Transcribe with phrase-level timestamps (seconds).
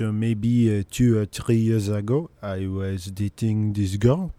[0.00, 4.32] so maybe uh, two or three years ago, I was dating this girl,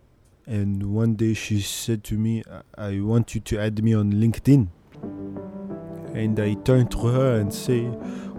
[0.48, 2.42] and one day she said to me,
[2.78, 4.70] "I I want you to add me on LinkedIn."
[6.16, 7.86] And I turned to her and say,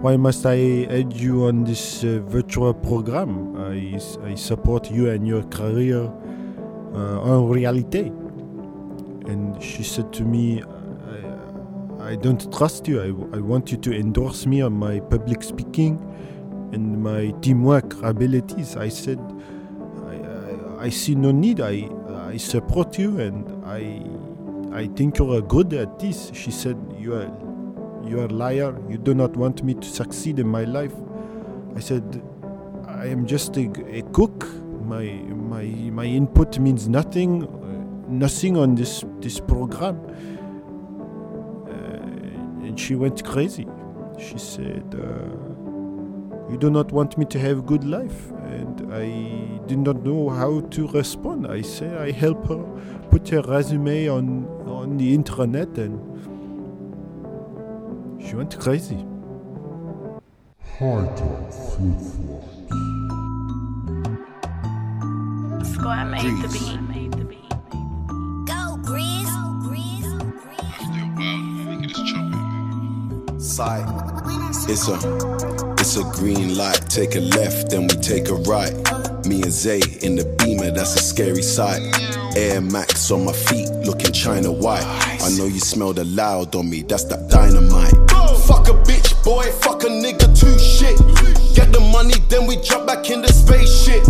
[0.02, 3.54] "Why must I add you on this uh, virtual program?
[3.54, 6.10] I support you and your career
[6.92, 8.10] uh, en réalité."
[9.30, 10.64] And she said to me,
[12.00, 13.00] I, I don't trust you.
[13.00, 16.00] I, I want you to endorse me on my public speaking
[16.72, 18.76] and my teamwork abilities.
[18.76, 19.20] I said,
[20.06, 21.60] I, I, I see no need.
[21.60, 24.02] I, I support you and I,
[24.74, 26.30] I think you're good at this.
[26.34, 27.30] She said, you are,
[28.08, 28.74] you are a liar.
[28.88, 30.94] You do not want me to succeed in my life.
[31.76, 32.22] I said,
[32.86, 34.46] I am just a, a cook.
[34.84, 37.46] My, my, my input means nothing,
[38.08, 40.00] nothing on this, this program.
[41.66, 43.66] Uh, and she went crazy.
[44.18, 45.51] She said, uh,
[46.52, 49.06] "You do not want me to have good life," and I
[49.66, 51.46] did not know how to respond.
[51.46, 52.62] I say I help her
[53.10, 54.26] put her resume on
[54.66, 55.98] on the internet, and
[58.20, 59.00] she went crazy.
[65.72, 67.01] Squad made the beat.
[73.52, 73.84] Sight.
[74.66, 74.94] It's a
[75.78, 76.80] it's a green light.
[76.88, 78.72] Take a left, then we take a right.
[79.26, 81.82] Me and Zay in the beamer, that's a scary sight.
[82.34, 84.86] Air Max on my feet, looking China white.
[85.20, 87.92] I know you smell the loud on me, that's that dynamite.
[88.48, 90.96] Fuck a bitch, boy, fuck a nigga too shit.
[91.54, 94.02] Get the money, then we jump back in the spaceship.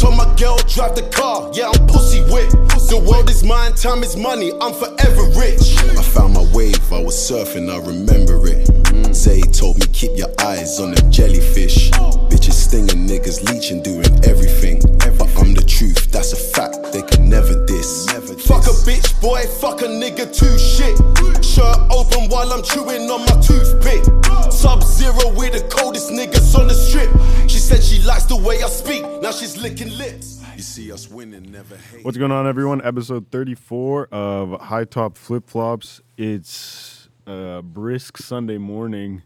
[0.00, 2.50] Told my girl drive the car, yeah I'm pussy whip.
[2.90, 5.78] The world is mine, time is money, I'm forever rich.
[5.96, 8.79] I found my wave, I was surfing, I remember it.
[9.14, 11.90] Zay told me keep your eyes on them jellyfish.
[12.30, 14.80] Bitches stinging, niggas leeching, doing everything.
[15.18, 18.06] But I'm the truth, that's a fact, they can never diss.
[18.46, 20.96] Fuck a bitch, boy, fuck a nigga too shit.
[21.44, 24.04] Shirt open while I'm chewing on my toothpick.
[24.50, 27.10] Sub zero with the coldest niggas on the strip.
[27.48, 30.42] She said she likes the way I speak, now she's licking lips.
[30.56, 31.76] You see us winning, never.
[32.02, 32.82] What's going on, everyone?
[32.84, 36.00] Episode 34 of High Top Flip Flops.
[36.18, 36.99] It's
[37.30, 39.22] a brisk Sunday morning,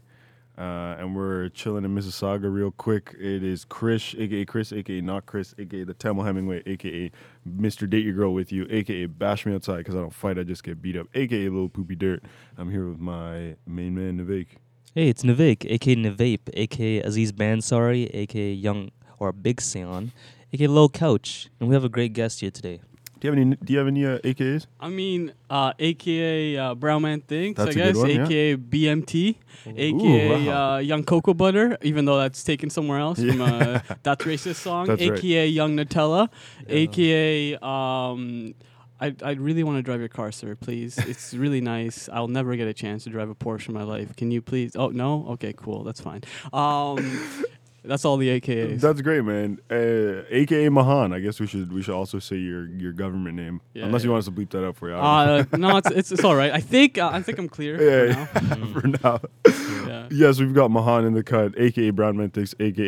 [0.57, 3.15] uh, and we're chilling in Mississauga real quick.
[3.19, 7.11] It is Chris, aka Chris, aka not Chris, aka the Tamil Hemingway, aka
[7.47, 7.89] Mr.
[7.89, 10.63] Date Your Girl with You, aka Bash Me Outside because I don't fight, I just
[10.63, 12.23] get beat up, aka Little Poopy Dirt.
[12.57, 14.47] I'm here with my main man, Navik.
[14.93, 20.11] Hey, it's Navik, aka Navape, aka Aziz Bansari, aka Young or Big Sion,
[20.53, 22.81] aka Low Couch, and we have a great guest here today.
[23.19, 23.55] Do you have any?
[23.55, 24.67] Do you have any uh, AKAs?
[24.79, 27.95] I mean, uh, AKA uh, Brown Man Thinks, That's I guess.
[27.95, 28.25] one, yeah.
[28.25, 30.75] AKA BMT, AKA wow.
[30.75, 34.87] uh, Young Cocoa Butter, even though that's taken somewhere else from a That's Racist song.
[34.87, 35.17] That's right.
[35.17, 36.29] AKA Young Nutella,
[36.67, 37.55] AKA.
[37.57, 38.53] Um,
[38.99, 40.97] I, I really want to drive your car, sir, please.
[40.97, 42.07] It's really nice.
[42.11, 44.15] I'll never get a chance to drive a Porsche in my life.
[44.15, 44.75] Can you please?
[44.75, 45.27] Oh, no?
[45.31, 45.83] Okay, cool.
[45.83, 46.21] That's fine.
[46.53, 47.45] Um,
[47.87, 48.81] that's all the AKAs.
[48.81, 49.59] That's great, man.
[49.69, 51.13] Uh, AKA Mahan.
[51.13, 54.11] I guess we should we should also say your your government name, Yeah, unless you
[54.11, 54.95] want us to bleep that out for you.
[54.95, 56.51] I uh, no, it's, it's, it's all right.
[56.51, 57.75] I think uh, I think I'm clear
[58.09, 58.65] Yeah, for now.
[58.73, 59.87] for now.
[59.87, 60.07] Yeah.
[60.11, 62.85] Yes, we've got Mahan in the cut, aka Brown Man Thinks, aka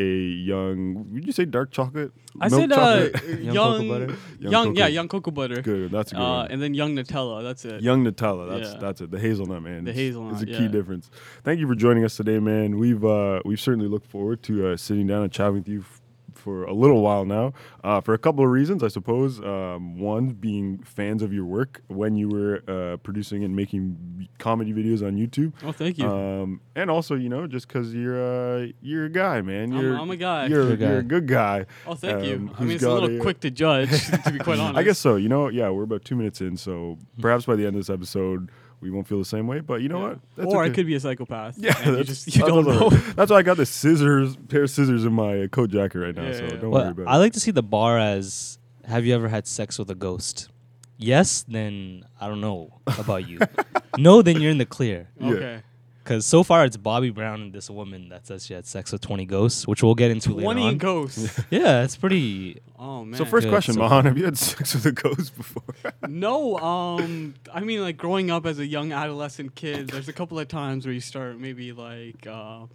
[0.48, 1.06] Young.
[1.14, 2.12] Would you say dark chocolate?
[2.40, 3.40] I Milk said uh, chocolate?
[3.42, 4.18] Young young, cocoa butter?
[4.40, 5.62] Young young, yeah, young cocoa butter.
[5.62, 5.92] Good.
[5.92, 6.52] That's a good Uh, one.
[6.52, 7.42] and then young Nutella.
[7.42, 7.82] That's it.
[7.82, 8.48] Young Nutella.
[8.60, 8.80] That's Yeah.
[8.80, 9.10] that's it.
[9.10, 9.86] The hazelnut man.
[9.86, 10.68] The It's- hazelnut, is a key yeah.
[10.68, 11.10] difference.
[11.44, 12.78] Thank you for joining us today, man.
[12.78, 15.82] We've uh, we've certainly looked forward to uh, sitting down and chatting with you.
[15.82, 16.02] f-
[16.48, 17.52] For a little while now,
[17.84, 19.40] uh, for a couple of reasons, I suppose.
[19.42, 24.72] Um, one being fans of your work when you were uh, producing and making comedy
[24.72, 25.52] videos on YouTube.
[25.66, 26.08] Oh, thank you.
[26.08, 29.74] Um, and also, you know, just because you're uh, you're a guy, man.
[29.74, 30.46] I'm- You're, I'm a guy.
[30.48, 30.88] You're, Good guy.
[30.90, 31.66] you're a good guy.
[31.88, 32.36] oh, thank um, you.
[32.54, 33.90] I who's mean, it's a little a- quick to judge,
[34.26, 34.78] to be quite honest.
[34.82, 35.16] I guess so.
[35.18, 37.90] You know, yeah, we're about two minutes in, so perhaps by the end of this
[37.90, 38.52] episode,
[38.82, 39.60] we won't feel the same way.
[39.60, 40.08] But you know Yeah.
[40.10, 40.20] what?
[40.36, 41.58] That's or I could be a psychopath.
[41.58, 42.90] Yeah, and you that's, just you that's don't know.
[42.90, 46.16] That's why I got the scissors, pair of scissors in my uh, coat jacket right
[46.16, 46.24] now.
[46.24, 46.50] Yeah, so yeah.
[46.50, 47.16] don't worry Well, about I it.
[47.16, 50.50] I like to see the bar as Have you ever had sex with a ghost?
[50.98, 53.40] Yes, then I don't know about you.
[53.98, 55.10] no, then you're in the clear.
[55.20, 55.30] Yeah.
[55.30, 55.62] Okay.
[56.08, 59.02] Because so far it's Bobby Brown and this woman that says she had sex with
[59.02, 61.38] 20 ghosts, which we'll get into later Twenty ghosts.
[61.50, 62.62] yeah, it's pretty.
[62.80, 63.18] Oh man.
[63.18, 65.64] So first Good, question, so- Mahan, have you had sex with a ghost before?
[66.08, 70.38] No, um, I mean, like growing up as a young adolescent kid, there's a couple
[70.38, 72.68] of times where you start maybe like, uh,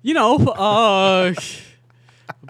[0.00, 1.34] you know, uh,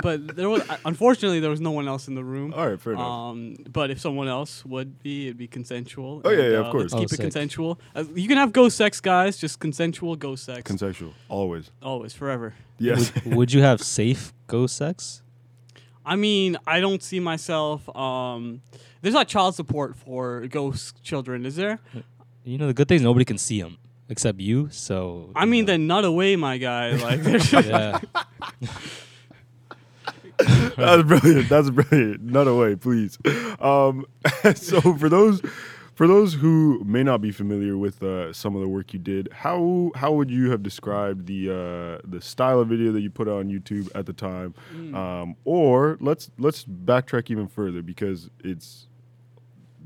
[0.02, 2.52] but there was unfortunately there was no one else in the room.
[2.55, 3.06] All right, fair enough.
[3.06, 6.23] Um, but if someone else would be, it'd be consensual.
[6.25, 6.82] Oh, yeah, and, yeah, of uh, course.
[6.84, 7.20] Let's Oh, keep it sick.
[7.20, 7.81] consensual.
[7.94, 9.37] Uh, you can have ghost sex, guys.
[9.37, 10.62] Just consensual ghost sex.
[10.62, 11.70] Consensual, always.
[11.82, 12.55] Always, forever.
[12.79, 13.12] Yes.
[13.26, 15.23] Would you have safe ghost sex?
[16.05, 17.88] I mean, I don't see myself.
[17.96, 18.62] Um,
[19.02, 21.78] there's not child support for ghost children, is there?
[22.44, 23.78] You know, the good thing is nobody can see them
[24.08, 24.69] except you.
[24.70, 26.93] So I mean, then nut away, my guy.
[26.93, 28.00] Like, there's yeah.
[30.77, 31.49] That's brilliant.
[31.49, 32.23] That's brilliant.
[32.23, 33.19] Not away, please.
[33.61, 34.06] Um,
[34.55, 35.43] so for those
[35.94, 39.29] for those who may not be familiar with uh, some of the work you did,
[39.33, 43.29] how how would you have described the uh, the style of video that you put
[43.29, 44.55] on YouTube at the time?
[44.75, 44.94] Mm.
[44.94, 48.88] Um, or let's let's backtrack even further because it's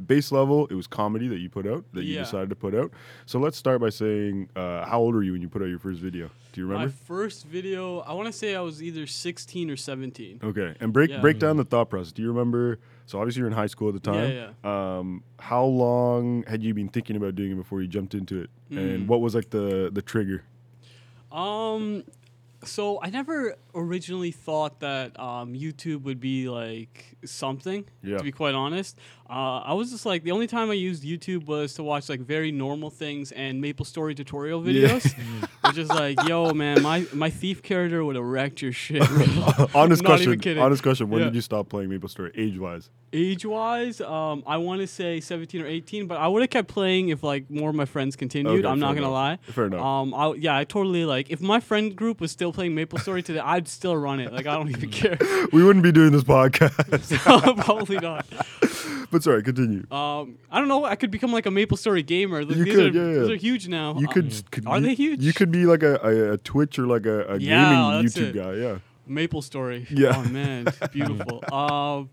[0.07, 0.67] base level.
[0.69, 2.23] It was comedy that you put out that you Yeah.
[2.23, 2.93] decided to put out.
[3.27, 5.79] So let's start by saying, uh, how old were you when you put out your
[5.79, 6.31] first video?
[6.53, 6.79] Do you remember?
[6.79, 7.05] my remember?
[7.05, 8.01] first video.
[8.01, 10.41] I want to say I was either 16 or 17.
[10.43, 11.21] Okay, and break Yeah.
[11.21, 12.13] break down the thought process.
[12.13, 12.79] Do you remember?
[13.07, 14.31] So obviously you're in high school at the time.
[14.33, 18.41] Yeah, Um, how long had you been thinking about doing it before you jumped into
[18.41, 18.51] it?
[18.71, 20.45] And what was like the the trigger?
[21.31, 22.05] Um,
[22.65, 27.85] so I never originally thought that um, YouTube would be like something.
[28.03, 28.17] Yeah.
[28.19, 31.47] To be quite honest, uh, I was just like the only time I used YouTube
[31.47, 34.89] was to watch like very normal things and Maple Story tutorial Yeah.
[34.89, 39.03] videos, which is like, yo, man, my my thief character would have wrecked your shit.
[39.75, 40.59] honest Not question.
[40.59, 41.11] Honest question.
[41.11, 41.27] When Yeah.
[41.27, 42.91] did you stop playing Maple Story age wise?
[43.13, 46.69] Age wise, um, I want to say 17 or 18, but I would have kept
[46.69, 48.65] playing if like more of my friends continued.
[48.65, 49.39] Okay, I'm not gonna lie.
[49.43, 49.81] Fair enough.
[49.81, 51.31] Um, I, yeah, I totally like.
[51.31, 54.33] If my friend group was still playing Maple Story today, I'd still run it.
[54.33, 55.19] Like I don't even care.
[55.53, 57.57] we wouldn't be doing this podcast.
[57.65, 58.27] Probably not.
[59.11, 59.87] but sorry, continue.
[59.91, 60.85] Um, I don't know.
[60.85, 62.45] I could become like a Maple Story gamer.
[62.45, 63.21] Like, You these could, are, yeah, yeah.
[63.23, 63.99] These are huge now.
[63.99, 65.23] You Uh, could, could Are you, they huge?
[65.23, 68.17] You could be like a, a, a Twitch or like a, a Yeah, gaming that's
[68.17, 68.35] YouTube it.
[68.35, 68.53] guy.
[68.55, 68.79] Yeah.
[69.07, 69.87] Maple Story.
[69.91, 70.15] Yeah.
[70.17, 71.43] Oh man, it's beautiful.
[71.55, 72.11] um,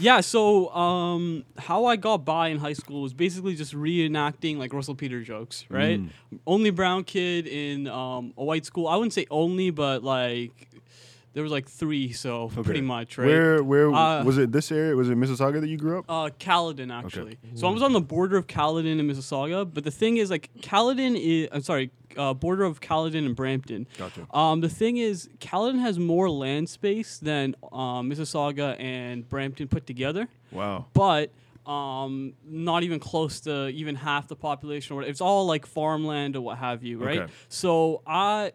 [0.00, 0.20] yeah.
[0.20, 4.94] So um, how I got by in high school was basically just reenacting like Russell
[4.94, 6.00] Peter jokes, right?
[6.00, 6.08] Mm.
[6.46, 8.88] Only brown kid in um, a white school.
[8.88, 10.68] I wouldn't say only, but like
[11.34, 13.26] there was like three, so pretty much, right?
[13.26, 14.50] Where where Uh, was it?
[14.52, 16.04] This area was it Mississauga that you grew up?
[16.08, 17.32] Uh, Caledon actually.
[17.32, 17.56] Okay.
[17.56, 20.48] So I was on the border of Caledon and Mississauga, but the thing is, like,
[20.62, 23.86] Caledon is I'm sorry, uh, border of Caledon and Brampton.
[23.98, 24.26] Gotcha.
[24.32, 29.86] Um, the thing is, Caledon has more land space than um, Mississauga and Brampton put
[29.86, 30.86] together, Wow.
[30.94, 31.30] but
[31.66, 34.94] um, not even close to even half the population.
[34.96, 35.02] Or.
[35.02, 37.20] It's all like farmland or what have you, right?
[37.22, 37.32] Okay.
[37.48, 38.52] So I,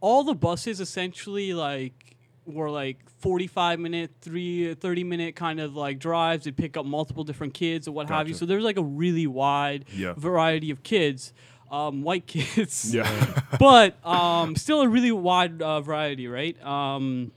[0.00, 2.16] all the buses essentially like
[2.48, 6.44] were like 45 minute, three, 30 minute kind of like drives.
[6.44, 8.34] They'd pick up multiple different kids or what have you.
[8.34, 10.14] So there's like a really wide Yeah.
[10.16, 11.32] variety of kids,
[11.70, 13.08] um, white kids Yeah.
[13.58, 16.60] but um, still a really wide uh, variety, right?
[16.64, 17.32] Um,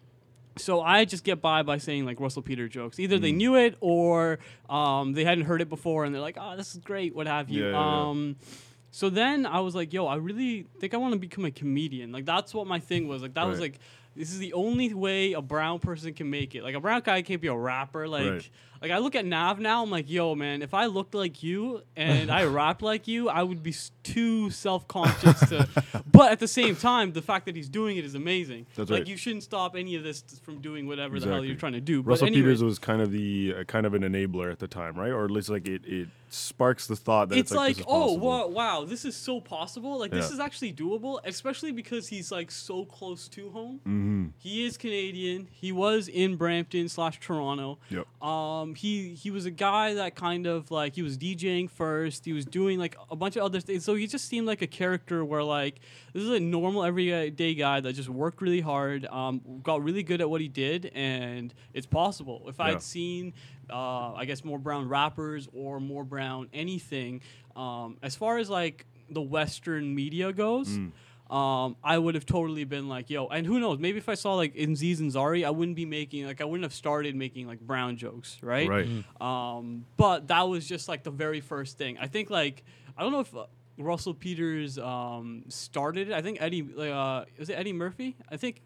[0.57, 2.99] so I just get by by saying like Russell Peter jokes.
[2.99, 3.21] Either Mm.
[3.21, 6.75] they knew it or um, they hadn't heard it before, and they're like, "Oh, this
[6.75, 7.63] is great," what have you.
[7.65, 8.09] Yeah, yeah, yeah.
[8.09, 8.35] Um,
[8.91, 12.11] so then I was like, "Yo, I really think I want to become a comedian."
[12.11, 13.21] Like that's what my thing was.
[13.21, 13.79] Like that was like.
[14.15, 16.63] This is the only way a brown person can make it.
[16.63, 18.07] Like a brown guy can't be a rapper.
[18.07, 18.49] Like, Right.
[18.81, 19.83] Like I look at Nav now.
[19.83, 23.43] I'm like, yo, man, if I looked like you and I rapped like you, I
[23.43, 25.67] would be too self-conscious to.
[26.11, 28.65] But at the same time, the fact that he's doing it is amazing.
[28.75, 29.07] That's like right.
[29.07, 32.01] you shouldn't stop any of this from doing whatever the hell you're trying to do.
[32.01, 34.67] Russell but anyway, Peters was kind of the uh, kind of an enabler at the
[34.67, 35.11] time, right?
[35.11, 38.13] Or at least like it, it sparks the thought that it's it's, like, is oh
[38.13, 39.99] wow, wow, this is so possible.
[39.99, 43.79] Like this is actually doable, especially because he's like so close to home.
[43.85, 44.25] Mm-hmm.
[44.37, 45.47] He is Canadian.
[45.51, 47.79] He was in Brampton slash Toronto.
[47.89, 48.23] Yep.
[48.23, 52.25] Um, he he was a guy that kind of like he was DJing first.
[52.25, 53.83] He was doing like a bunch of other things.
[53.85, 55.79] So he just seemed like a character where like
[56.13, 60.21] this is a normal everyday guy that just worked really hard, um, got really good
[60.21, 62.43] at what he did, and it's possible.
[62.47, 62.65] If Yeah.
[62.65, 63.33] I'd seen,
[63.69, 67.21] uh, I guess more brown rappers or more brown anything,
[67.55, 70.69] um, as far as like the Western media goes.
[70.69, 70.91] Mm.
[71.31, 73.79] Um, I would have totally been like, yo, and who knows?
[73.79, 76.73] Maybe if I saw like Aziz Ansari, I wouldn't be making like I wouldn't have
[76.73, 78.67] started making like brown jokes, right?
[78.67, 78.87] Right.
[79.21, 81.97] Um, but that was just like the very first thing.
[81.99, 82.63] I think like
[82.97, 83.45] I don't know if uh,
[83.77, 86.13] Russell Peters um, started it.
[86.13, 88.17] I think Eddie like, uh, was it Eddie Murphy?
[88.29, 88.61] I think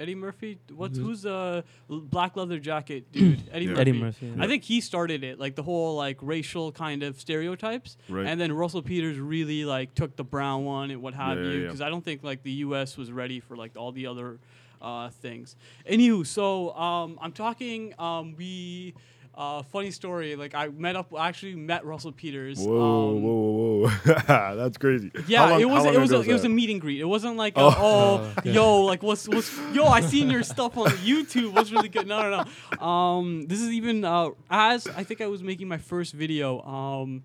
[0.00, 0.58] Eddie Murphy.
[0.74, 3.42] What's who's the uh, black leather jacket dude?
[3.52, 3.70] Eddie Yeah.
[3.72, 3.80] Murphy.
[3.80, 4.42] Eddie Murphy, yeah.
[4.42, 7.96] I think he started it, like the whole like racial kind of stereotypes.
[8.08, 8.26] Right.
[8.26, 11.50] And then Russell Peters really like took the brown one and what have Yeah, you,
[11.50, 11.62] yeah, yeah.
[11.66, 12.96] because I don't think like the U.S.
[12.96, 14.38] was ready for like all the other
[14.80, 15.54] uh, things.
[15.88, 17.94] Anywho, so um, I'm talking.
[17.98, 18.94] Um, we
[19.34, 20.36] Uh, funny story.
[20.36, 22.58] Like I met up, actually met Russell Peters.
[22.58, 24.56] Whoa, um, whoa, whoa, whoa!
[24.56, 25.10] That's crazy.
[25.26, 26.54] Yeah, long- it was it was ago a, it was a that?
[26.54, 27.00] meet and greet.
[27.00, 27.68] It wasn't like Oh.
[27.68, 31.54] a, oh, yo like what's what's yo I seen your stuff on YouTube.
[31.54, 32.06] What's really good?
[32.06, 32.44] No, no,
[32.78, 32.86] no.
[32.86, 36.60] Um, this is even uh, as I think I was making my first video.
[36.62, 37.24] Um,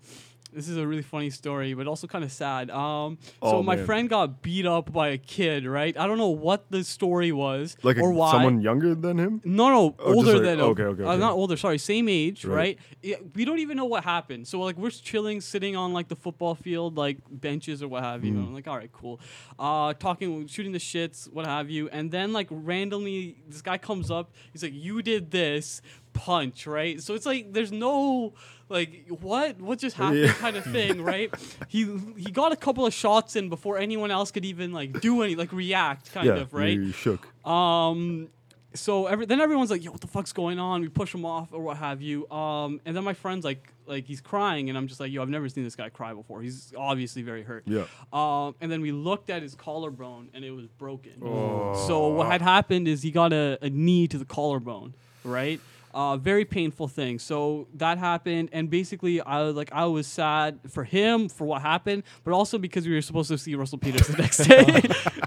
[0.52, 2.70] this is a really funny story, but also kind of sad.
[2.70, 3.84] Um, so Oh, my man.
[3.86, 5.96] friend got beat up by a kid, right?
[5.98, 8.32] I don't know what the story was like a, or why.
[8.32, 9.40] someone younger than him.
[9.44, 11.18] No, no, Oh, older like- than okay, okay, Uh, okay.
[11.20, 11.56] not older.
[11.56, 12.56] Sorry, same age, Right.
[12.56, 12.78] right?
[13.02, 14.48] Yeah, we don't even know what happened.
[14.48, 18.24] So like we're chilling, sitting on like the football field, like benches or what have
[18.24, 18.32] you.
[18.32, 18.46] Mm.
[18.48, 19.20] I'm like, all right, cool.
[19.58, 21.88] Uh, talking, shooting the shits, what have you.
[21.90, 24.32] And then like randomly, this guy comes up.
[24.52, 25.82] He's like, "You did this."
[26.18, 27.00] Punch, right?
[27.00, 28.32] So it's like there's no
[28.68, 30.32] like what what just happened Yeah.
[30.34, 31.32] kind of thing, right?
[31.68, 31.84] he
[32.16, 35.34] he got a couple of shots in before anyone else could even like do any
[35.36, 36.76] like react, kind yeah, of, right?
[36.78, 37.26] You shook.
[37.46, 38.28] Um,
[38.74, 41.48] so every, then everyone's like, "Yo, what the fuck's going on?" We push him off
[41.52, 42.28] or what have you.
[42.30, 45.30] Um, and then my friend's like, like he's crying, and I'm just like, "Yo, I've
[45.30, 46.42] never seen this guy cry before.
[46.42, 47.86] He's obviously very hurt." Yeah.
[48.12, 51.12] Um, and then we looked at his collarbone, and it was broken.
[51.22, 51.86] Oh.
[51.88, 54.92] So what had happened is he got a, a knee to the collarbone,
[55.24, 55.60] right?
[55.94, 57.18] Uh, very painful thing.
[57.18, 61.62] So that happened, and basically, I was like, I was sad for him for what
[61.62, 64.82] happened, but also because we were supposed to see Russell Peters the next day.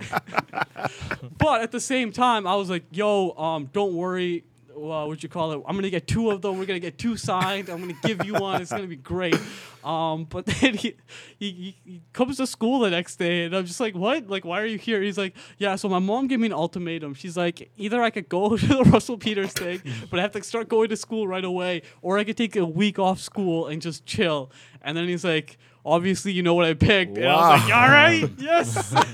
[1.38, 4.44] but at the same time, I was like, "Yo, um, don't worry.
[4.76, 5.62] Uh, what you call it?
[5.68, 6.58] I'm gonna get two of them.
[6.58, 7.70] We're gonna get two signed.
[7.70, 8.62] I'm gonna give you one.
[8.62, 9.38] It's gonna be great."
[9.84, 10.96] Um, but then he,
[11.40, 14.28] he, he, he comes to school the next day, and I'm just like, "What?
[14.28, 17.14] Like, why are you here?" He's like, "Yeah." So my mom gave me an ultimatum.
[17.14, 20.44] She's like, "Either I could go to the Russell Peters thing, but I have to
[20.44, 23.82] start going to school right away, or I could take a week off school and
[23.82, 24.52] just chill."
[24.82, 27.90] And then he's like, "Obviously, you know what I picked." And I was like, "All
[27.90, 28.96] right, yes."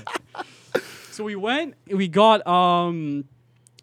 [1.18, 3.24] So we went, we got um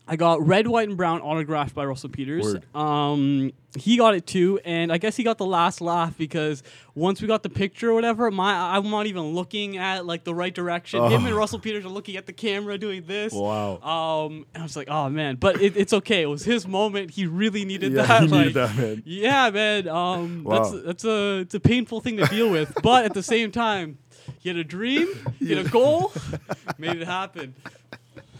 [0.08, 2.56] I got red, white, and brown autographed by Russell Peters.
[2.74, 7.22] Um he got it too, and I guess he got the last laugh because once
[7.22, 10.54] we got the picture or whatever, my I'm not even looking at like the right
[10.54, 11.04] direction.
[11.12, 13.34] Him and Russell Peters are looking at the camera doing this.
[13.34, 13.80] Wow.
[13.82, 16.22] Um, and I was like, oh man, but it, it's okay.
[16.22, 17.12] It was his moment.
[17.12, 18.22] He really needed Yeah, that.
[18.24, 19.04] he like, needed that, man.
[19.06, 19.88] Yeah, man.
[19.90, 20.60] Um, Wow.
[20.70, 23.98] that's that's a it's a painful thing to deal with, but at the same time,
[24.40, 25.08] he had a dream,
[25.38, 26.14] he had a goal,
[26.78, 27.56] made it happen.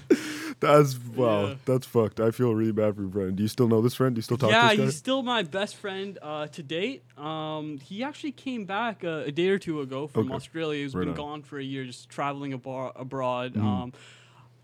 [0.60, 1.48] That's wow.
[1.48, 1.56] Yeah.
[1.66, 2.20] That's fucked.
[2.20, 3.36] I feel really bad for your friend.
[3.36, 4.16] Do you still know this friend?
[4.16, 7.04] Do you still talk yeah, to this he's still my best friend uh, to date.
[7.18, 10.36] Um, he actually came back uh, a day or two ago from Okay.
[10.36, 10.82] Australia.
[10.84, 11.16] He's Right been on.
[11.16, 13.54] gone for a year, just traveling abo- abroad.
[13.56, 13.64] Mm.
[13.64, 13.94] Um,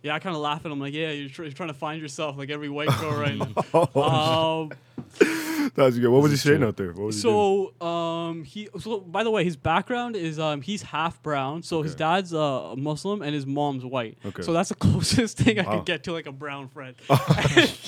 [0.02, 2.02] yeah, I kind of laugh at him like, yeah, you're, tr- you're trying to find
[2.02, 3.54] yourself like every white girl right now.
[3.96, 4.72] Oh, um,
[5.76, 6.10] That's good.
[6.10, 6.92] What was he saying out there?
[6.94, 10.82] What was he so um, he so by the way, his background is um, he's
[10.82, 11.64] half brown.
[11.64, 12.00] So his Okay.
[12.00, 14.18] dad's uh, Muslim and his mom's white.
[14.26, 14.42] Okay.
[14.44, 15.78] So that's the closest thing I Wow.
[15.78, 16.96] could get to like a brown friend.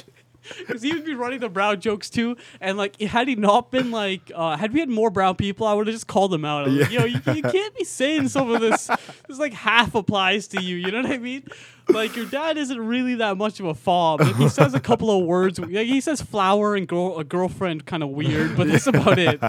[0.67, 3.91] Because he would be running the brown jokes too, and like had he not been
[3.91, 6.65] like, uh, had we had more brown people, I would have just called him out.
[6.65, 8.87] I was like, Yo, you, you can't be saying some of this.
[9.29, 10.75] This like half applies to you.
[10.75, 11.47] You know what I mean?
[11.89, 14.21] Like your dad isn't really that much of a fob.
[14.21, 15.59] Like, he says a couple of words.
[15.59, 19.41] Like, he says flower and girl, a girlfriend, kind of weird, but that's about it.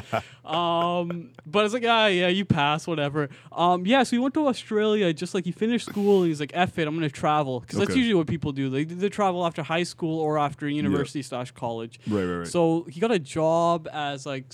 [0.45, 3.29] Um, but it's like, ah, yeah, you pass, whatever.
[3.53, 5.13] Um, yeah, so he went to Australia.
[5.13, 7.97] Just like he finished school, and he's like, "F it, I'm gonna travel," because that's
[7.97, 8.69] usually what people do.
[8.69, 11.99] They they travel after high school or after university slash college.
[12.07, 12.47] Right, right, right.
[12.47, 14.47] So he got a job as like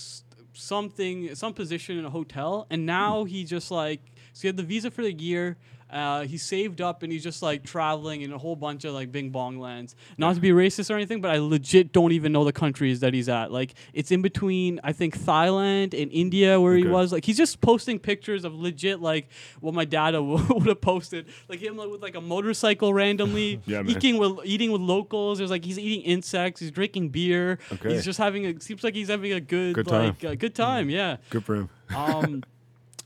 [0.53, 4.01] something, some position in a hotel, and now he just like
[4.33, 5.57] so he had the visa for the year.
[5.91, 9.11] Uh, he saved up and he's just like traveling in a whole bunch of like
[9.11, 9.95] Bing Bong lands.
[10.17, 13.13] Not to be racist or anything, but I legit don't even know the countries that
[13.13, 13.51] he's at.
[13.51, 17.11] Like it's in between, I think Thailand and India where he was.
[17.11, 19.27] Like he's just posting pictures of legit like
[19.59, 23.83] what my dad would have posted, like him like, with like a motorcycle randomly, Yeah,
[23.85, 25.39] eating with eating with locals.
[25.39, 27.59] There's like he's eating insects, he's drinking beer.
[27.71, 27.93] Okay.
[27.93, 30.15] He's just having a seems like he's having a good, Good time.
[30.21, 30.89] like uh, good time.
[30.89, 31.17] Yeah.
[31.29, 31.69] Good for him.
[31.95, 32.43] Um,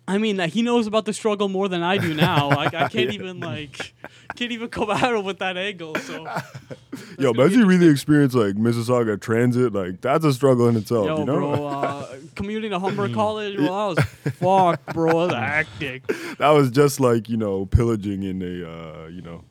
[0.08, 2.50] I mean, he knows about the struggle more than I do now.
[2.50, 3.94] Like, I can't even like,
[4.36, 5.96] can't even come at him with that angle.
[5.96, 6.28] So,
[7.20, 11.20] Yo, gonna you really experience like Mississauga transit, like that's a struggle in itself, yo,
[11.20, 11.38] you know?
[11.38, 15.28] bro, uh, commuting to Humber College, well, that was fuck, bro.
[15.28, 16.08] That was hectic.
[16.38, 19.44] that was just like, you know, pillaging in a uh, you know,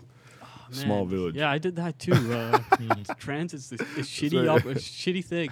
[0.75, 1.35] small village.
[1.37, 2.13] Yeah, I did that too.
[2.13, 2.59] Uh,
[3.19, 5.51] transit's this, this shitty, up, a shitty thing.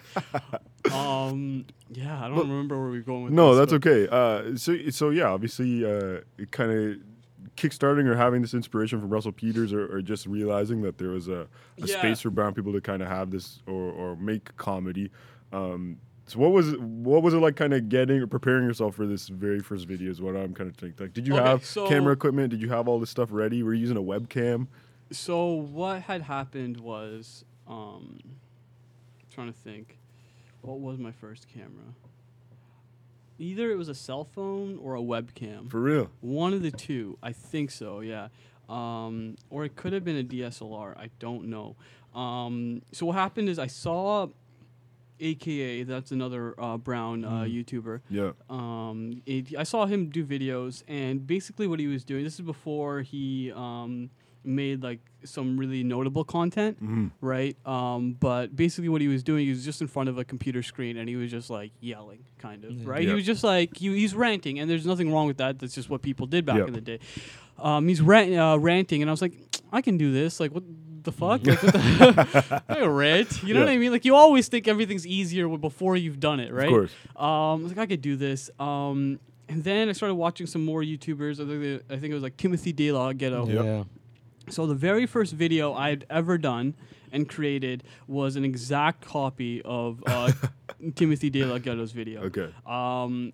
[0.93, 4.09] Um, yeah, I don't But- remember where we're going with No, this, that's okay.
[4.11, 6.97] Uh, so so yeah, obviously, uh, it kind of
[7.57, 11.29] kickstarting or having this inspiration from Russell Peters, or, or just realizing that there was
[11.29, 11.99] a, a Yeah.
[11.99, 15.11] space for brown people to kind of have this or, or make comedy.
[15.53, 18.95] Um, so what was it, what was it like, kind of getting or preparing yourself
[18.95, 20.11] for this very first video?
[20.11, 21.05] Is what I'm kind of thinking.
[21.05, 22.51] Like, did you Okay, have so- camera equipment?
[22.51, 23.63] Did you have all this stuff ready?
[23.63, 24.67] Were you using a webcam?
[25.13, 28.19] So what had happened was, um,
[29.33, 29.99] trying to think.
[30.61, 31.95] what was my first camera?
[33.39, 35.69] Either it was a cell phone or a webcam.
[35.69, 36.11] For real.
[36.21, 37.19] One of the two.
[37.21, 38.29] I think so, yeah.
[38.69, 40.97] Um, or it could have been a DSLR.
[40.97, 41.75] I don't know.
[42.15, 44.29] Um, so what happened is I saw
[45.19, 48.01] AKA, that's another uh, brown uh, YouTuber.
[48.11, 48.33] Yeah.
[48.49, 52.25] Um, it, I saw him do videos, and basically what he was doing.
[52.25, 54.11] This is before he um,
[54.45, 57.57] made like some really notable content, hmm right?
[57.67, 60.63] Um, but basically what he was doing, he was just in front of a computer
[60.63, 62.83] screen, and he was just like yelling, kind of, Yeah.
[62.91, 63.03] right?
[63.03, 63.11] Yeah.
[63.11, 65.59] He was just like he, he's ranting, and there's nothing wrong with that.
[65.59, 66.67] That's just what people did back Yeah.
[66.67, 66.99] in the day.
[67.59, 69.35] Um, he's rant, uh, ranting, and I was like,
[69.73, 70.41] I can do this.
[70.41, 70.65] Like, what
[71.05, 71.47] the fuck?
[71.47, 73.43] Like, the I can rant.
[73.45, 73.67] You know Yeah.
[73.67, 73.93] what I mean?
[73.93, 76.67] Like, you always think everything's easier before you've done it, right?
[76.67, 76.93] Of course.
[77.17, 78.51] Um, I was like, I could do this.
[78.59, 81.35] Um, and then I started watching some more YouTubers.
[81.35, 83.47] I think, it- I think it was like Timothy De La Ghetto.
[83.49, 83.85] Yeah.
[84.49, 86.75] So the very first video I'd ever done
[87.13, 90.33] and created was an exact copy of uh,
[90.95, 92.23] Timothy De La Ghetto's video.
[92.25, 92.53] Okay.
[92.67, 93.31] Um,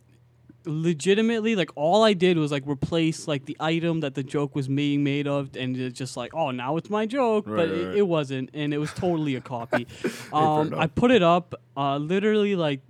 [0.67, 4.69] legitimately, like all I did was like replace like the item that the joke was
[4.69, 7.79] being made of, and it's just like, oh, now it's my joke, Right, but right,
[7.79, 7.97] it, right.
[7.99, 9.87] it wasn't, and it was totally a copy.
[10.33, 10.75] um.
[10.77, 12.81] I put it up, uh, literally like.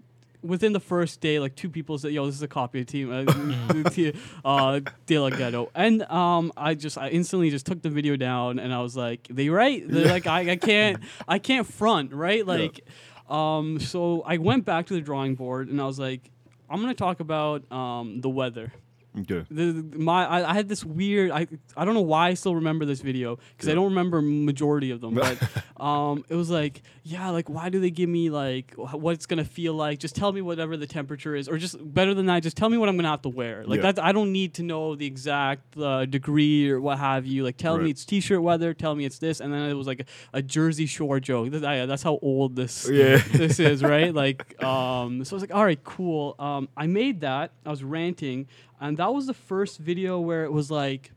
[0.48, 3.12] Within the first day, like two people said, "Yo, this is a copy of Team
[3.12, 3.24] uh,
[4.44, 8.58] uh, De La Ghetto," and um, I just I instantly just took the video down,
[8.58, 9.84] and I was like, "They right?
[9.86, 12.80] They're like I, I can't I can't front right like."
[13.28, 16.30] Um, so I went back to the drawing board, and I was like,
[16.70, 18.72] "I'm gonna talk about um, the weather."
[19.20, 19.44] Okay.
[19.50, 21.46] the, my I, I had this weird I
[21.76, 25.00] I don't know why I still remember this video because I don't remember majority of
[25.00, 25.38] them but
[25.82, 29.26] um it was like yeah like why do they give me like wh- what it's
[29.26, 29.98] gonna feel like?
[29.98, 32.76] Just tell me whatever the temperature is or just better than that just tell me
[32.76, 33.64] what I'm gonna have to wear.
[33.66, 33.92] Like Yeah.
[33.92, 37.44] that I don't need to know the exact uh, degree or what have you.
[37.44, 40.00] Like tell me it's t-shirt weather tell me it's this and then it was like
[40.34, 41.50] a, a Jersey Shore joke.
[41.52, 43.16] That- I- that's how old this Yeah.
[43.32, 44.14] this is right?
[44.14, 46.36] Like um so i was like all right cool.
[46.38, 47.52] Um i made that.
[47.66, 48.46] I was ranting
[48.80, 51.12] and that was the first video where it was like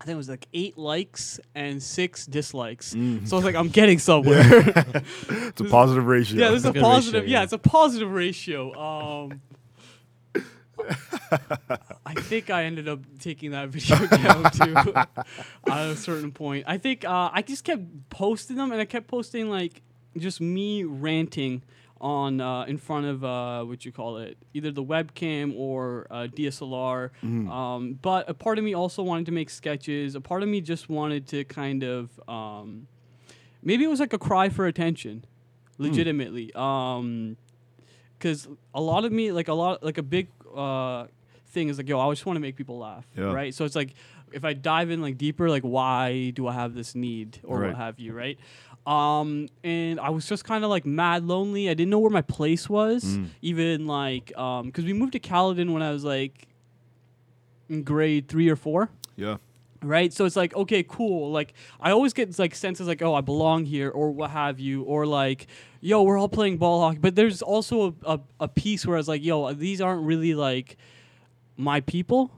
[0.00, 2.94] I think it was like eight likes and six dislikes.
[2.94, 3.26] Mm.
[3.26, 4.42] So I was like, I'm getting somewhere.
[5.28, 6.38] It's a positive ratio.
[6.38, 7.22] yeah, this is a positive.
[7.22, 7.38] ratio, yeah.
[7.38, 7.44] yeah.
[7.44, 8.74] it's a positive ratio.
[8.74, 9.40] Um,
[12.04, 15.08] I think I ended up taking that video down to
[15.66, 16.64] at a certain point.
[16.66, 19.82] I think uh, I just kept posting them, and I kept posting like
[20.16, 21.62] just me ranting
[22.00, 26.26] on uh, in front of uh, what you call it, either the webcam or uh,
[26.26, 27.10] DSLR.
[27.22, 30.14] Um, but a part of me also wanted to make sketches.
[30.14, 32.86] A part of me just wanted to kind of um,
[33.62, 35.24] maybe it was like a cry for attention,
[35.78, 36.52] legitimately.
[36.54, 37.36] Um,
[38.18, 41.06] because a lot of me like a lot like a big uh
[41.48, 43.32] thing is like yo i just want to make people laugh Yeah.
[43.32, 43.94] right so it's like
[44.32, 47.66] if i dive in like deeper like why do i have this need or Right.
[47.68, 48.38] what have you right
[48.86, 51.68] um and i was just kind of like mad lonely.
[51.68, 53.28] I didn't know where my place was Mm.
[53.42, 56.46] even like um because we moved to caledon when i was like
[57.68, 58.90] in grade three or four.
[59.16, 59.36] Yeah.
[59.82, 60.12] right?
[60.12, 61.30] So it's like okay cool.
[61.32, 64.82] Like i always get like senses like oh i belong here or what have you
[64.82, 65.46] or like
[65.80, 66.98] yo we're all playing ball hockey.
[66.98, 70.34] But there's also a, a, a piece where i was like yo these aren't really
[70.34, 70.76] like
[71.56, 72.30] my people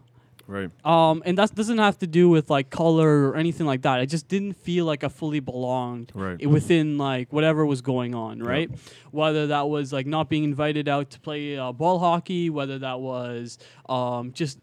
[0.49, 0.71] Right.
[0.85, 4.01] um and that doesn't have to do with like color or anything like that.
[4.01, 6.39] I just didn't feel like i fully belonged Right.
[6.49, 8.71] within like whatever was going on right?
[9.11, 12.99] Whether that was like not being invited out to play uh, ball hockey whether that
[13.01, 13.59] was
[13.91, 14.59] um just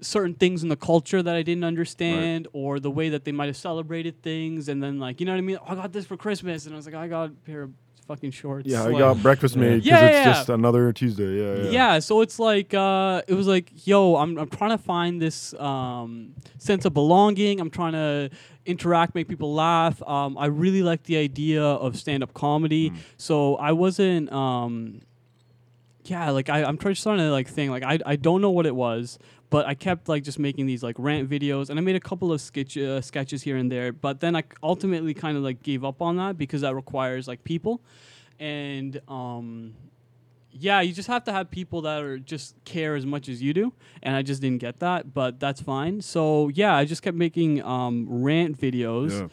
[0.00, 3.46] certain things in the culture that i didn't understand or the way that they might
[3.46, 4.68] have celebrated things.
[4.68, 5.58] And then like you know what i mean?
[5.62, 6.66] "Oh, i got this for christmas.
[6.66, 7.70] And i was like i got a pair of
[8.06, 11.38] fucking shorts Yeah, I like- got breakfast made because Yeah, it's yeah, just another Tuesday.
[11.40, 11.70] Yeah, yeah.
[11.70, 15.54] yeah, so it's like uh, it was like, yo, I'm I'm trying to find this
[15.54, 17.60] um, sense of belonging.
[17.60, 18.30] I'm trying to
[18.66, 20.02] interact, make people laugh.
[20.02, 22.90] Um, I really like the idea of stand up comedy.
[22.90, 22.96] Mm.
[23.16, 24.32] So I wasn't.
[24.32, 25.00] Um,
[26.06, 28.66] yeah, like I, I'm trying trying to like think like I, I don't know what
[28.66, 29.18] it was,
[29.54, 32.28] but I kept like just making these like rant videos, and I made a couple
[32.34, 33.92] of sketch uh, sketches here and there.
[33.92, 37.40] But then I ultimately kind of like gave up on that because that requires like
[37.44, 37.80] people,
[38.40, 39.74] and um,
[40.50, 43.52] yeah, you just have to have people that are just care as much as you
[43.54, 46.00] do, and I just didn't get that, but that's fine.
[46.00, 49.28] So yeah, I just kept making um, rant videos Yeah.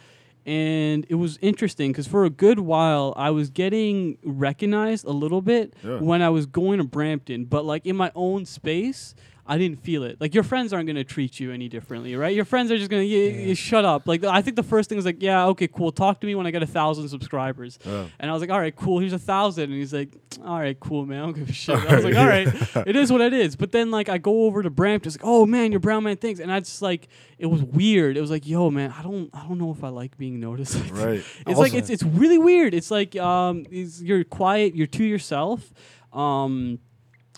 [0.53, 5.41] and it was interesting because for a good while I was getting recognized a little
[5.41, 5.99] bit Yeah.
[5.99, 9.13] when I was going to Brampton, but like in my own space,
[9.45, 10.21] I didn't feel it.
[10.21, 12.35] Like your friends aren't gonna treat you any differently, right?
[12.35, 14.07] Your friends are just gonna you shut up.
[14.07, 15.91] Like I think the first thing is like, yeah, okay, cool.
[15.91, 17.79] Talk to me when I get a thousand subscribers.
[17.85, 18.07] Yeah.
[18.19, 18.99] And I was like, all right, cool.
[18.99, 19.65] Here's a thousand.
[19.65, 20.09] And he's like,
[20.45, 21.19] all right, cool, man.
[21.19, 21.75] I don't give a shit.
[21.75, 22.47] I was like, all right,
[22.87, 23.55] it is what it is.
[23.55, 26.17] But then like I go over to Brampton, it's like, oh man, your brown man
[26.17, 28.17] thinks, and I just like it was weird.
[28.17, 30.75] It was like, yo, man, I don't, I don't know if I like being noticed.
[30.91, 31.05] Like.
[31.05, 31.23] Right.
[31.47, 32.73] It's like it's it's really weird.
[32.73, 35.71] It's like um, you're quiet, you're to yourself,
[36.13, 36.79] um,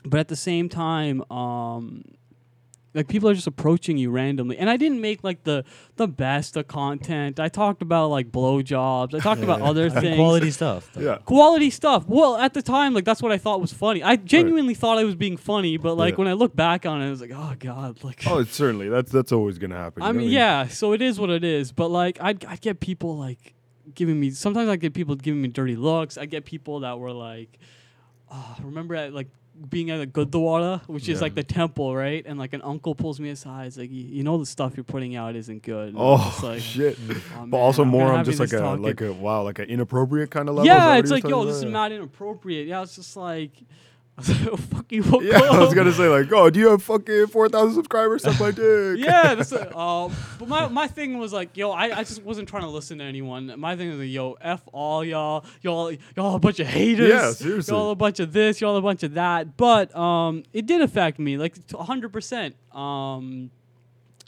[0.06, 2.04] but at the same time, um,
[2.96, 4.56] like people are just approaching you randomly.
[4.58, 7.40] And I didn't make like the the best of content.
[7.40, 9.16] I talked about like blowjobs.
[9.16, 10.16] I talked about other things.
[10.16, 10.92] Quality stuff.
[10.94, 11.02] though.
[11.02, 11.18] Yeah.
[11.26, 12.06] Quality stuff.
[12.08, 14.04] Well, at the time, like that's what I thought was funny.
[14.04, 16.18] I genuinely thought I was being funny, but like Yeah.
[16.20, 18.22] when I look back on it, I was like, oh god, like.
[18.28, 20.04] Oh, it's certainly that's that's always gonna happen.
[20.04, 20.68] I you know mean, yeah.
[20.68, 21.72] So it is what it is.
[21.72, 23.56] But like, I'd, I'd get people like
[23.96, 24.30] giving me.
[24.30, 26.16] Sometimes I get people giving me dirty looks.
[26.20, 27.58] I get people that were like,
[28.32, 29.30] oh, remember at like
[29.70, 32.24] being at a Gurdwara, which is like the temple, right?
[32.26, 33.68] And like an uncle pulls me aside.
[33.68, 35.94] It's like, you, you know, the stuff you're putting out isn't good.
[35.98, 36.98] Oh like, shit!
[37.36, 39.66] "Oh, but also I'm more on just like a talking." like a wow, like an
[39.66, 40.66] inappropriate kind of level.
[40.66, 42.68] Yeah, it's like, yo, this is mad inappropriate.
[42.68, 43.52] Yeah, it's just like,
[44.16, 45.04] I was like, oh, fuck you.
[45.24, 48.22] Yeah, I was gonna say like, oh, do you have fucking four thousand subscribers?
[48.22, 49.00] Suck my dick.
[49.00, 52.62] yeah, that's uh, but my, my thing was like, yo, I, I just wasn't trying
[52.62, 53.52] to listen to anyone.
[53.58, 57.10] My thing was like, yo, f all y'all, y'all, y'all a bunch of haters.
[57.10, 57.74] Yeah, seriously.
[57.74, 59.58] Y'all a bunch of this, y'all a bunch of that.
[59.58, 62.56] But um, it did affect me, like hundred percent.
[62.72, 63.50] Um,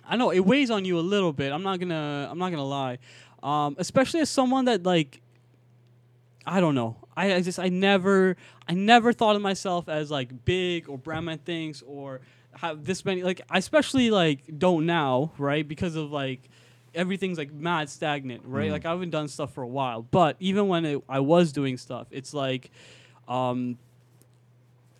[0.08, 1.52] I know it weighs on you a little bit.
[1.52, 2.98] I'm not gonna, I'm not gonna lie.
[3.44, 5.22] Um, especially as someone that like
[6.48, 6.98] I don't know.
[7.18, 8.36] I, I just I never
[8.68, 12.22] I never thought of myself as like big or brown man thinks or
[12.54, 15.68] have this many like I especially like don't now, right?
[15.68, 16.50] Because of like
[16.94, 18.72] everything's like mad stagnant, right?
[18.72, 20.02] Like I haven't done stuff for a while.
[20.02, 22.72] But even when it, I was doing stuff, it's like
[23.28, 23.78] um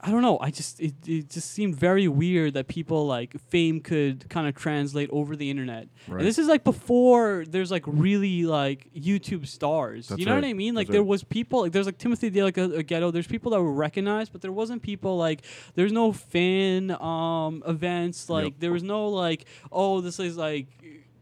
[0.06, 0.38] I don't know.
[0.40, 4.54] I just it, it just seemed very weird that people like fame could kind of
[4.54, 5.88] translate over the internet.
[6.08, 6.20] Right.
[6.20, 10.10] And this is like before there's like really like YouTube stars.
[10.10, 10.46] That's you know what.
[10.46, 10.76] I mean?
[10.76, 11.08] Like That's there right.
[11.08, 13.10] was people like there's like Timothy De like a, ghetto.
[13.10, 15.42] There's people that were recognized, but there wasn't people like
[15.74, 18.30] there's no fan um events.
[18.30, 18.54] Like Yep.
[18.60, 20.68] there was no like oh this is like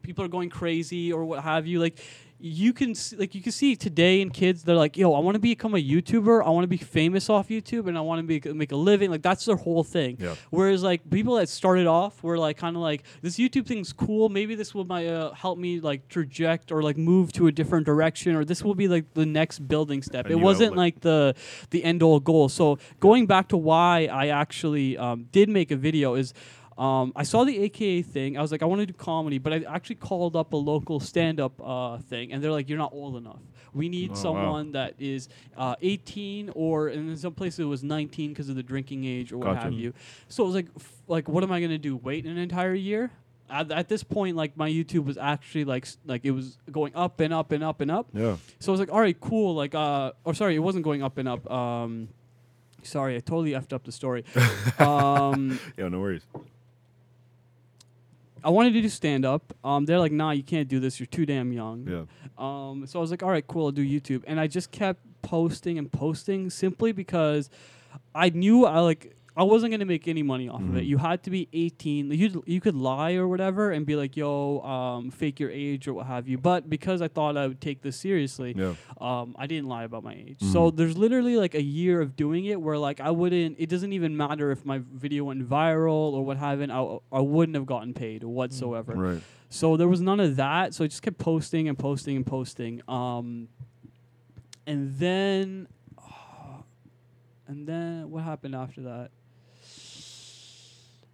[0.02, 1.80] people are going crazy or what have you.
[1.80, 2.00] Like
[2.46, 5.36] you can see, like you can see today in kids they're like yo I want
[5.36, 6.46] to become a YouTuber.
[6.46, 9.10] I want to be famous off YouTube and I want to be make a living.
[9.10, 10.18] Like that's their whole thing.
[10.20, 10.36] Yeah.
[10.50, 14.28] whereas like people that started off were like kind of like this YouTube thing's cool.
[14.28, 17.86] Maybe this will might uh, help me like traject or like move to a different
[17.86, 20.30] direction or this will be like the next building step.
[20.30, 20.78] It wasn't outlet.
[20.78, 21.36] like the
[21.70, 22.50] the end all goal.
[22.50, 26.34] So going back to why I actually um, did make a video is
[26.78, 28.38] um, I saw the AKA thing.
[28.38, 31.00] I was like, I want to do comedy, but I actually called up a local
[31.00, 33.40] stand-up uh, thing, and they're like, you're not old enough.
[33.74, 34.20] We need Oh, wow.
[34.22, 38.56] someone that is uh, 18 or, and in some places it was 19 because of
[38.56, 39.62] the drinking age or what Gotcha.
[39.62, 39.94] have you.
[40.28, 41.96] So it was like, f- like, what am I gonna do?
[41.98, 43.10] Wait an entire year?
[43.50, 47.20] At, at this point, like my YouTube was actually like, like it was going up
[47.20, 48.08] and up and up and up.
[48.14, 48.38] Yeah.
[48.60, 49.56] So I was like, all right, cool.
[49.56, 51.50] Like, uh, or sorry, it wasn't going up and up.
[51.52, 52.10] Um,
[52.84, 54.24] sorry, I totally effed up the story.
[54.80, 55.88] um, Yeah.
[55.90, 56.22] No worries.
[58.44, 59.54] I wanted to do stand up.
[59.64, 61.00] Um, they're like, nah, you can't do this.
[61.00, 61.88] You're too damn young.
[61.88, 62.04] Yeah.
[62.38, 64.24] Um, so I was like, all right, cool, I'll do YouTube.
[64.28, 67.50] And I just kept posting and posting simply because
[68.14, 70.84] I knew I like I wasn't gonna make any money off of it.
[70.84, 70.88] Mhm.
[70.88, 72.12] You had to be 18.
[72.12, 75.96] You you could lie or whatever and be like, yo, um, fake your age or
[75.96, 76.38] what have you.
[76.38, 78.76] But because I thought I would take this seriously, Yeah.
[79.02, 80.40] um, I didn't lie about my age.
[80.42, 80.76] So Mhm.
[80.78, 83.56] there's literally like a year of doing it where like I wouldn't.
[83.58, 86.68] It doesn't even matter if my video went viral or what have you.
[86.72, 88.94] I I wouldn't have gotten paid whatsoever.
[88.94, 89.22] Right.
[89.50, 90.76] So there was none of that.
[90.76, 92.82] So I just kept posting and posting and posting.
[92.88, 93.48] Um,
[94.68, 95.68] and then,
[97.48, 99.10] and then what happened after that?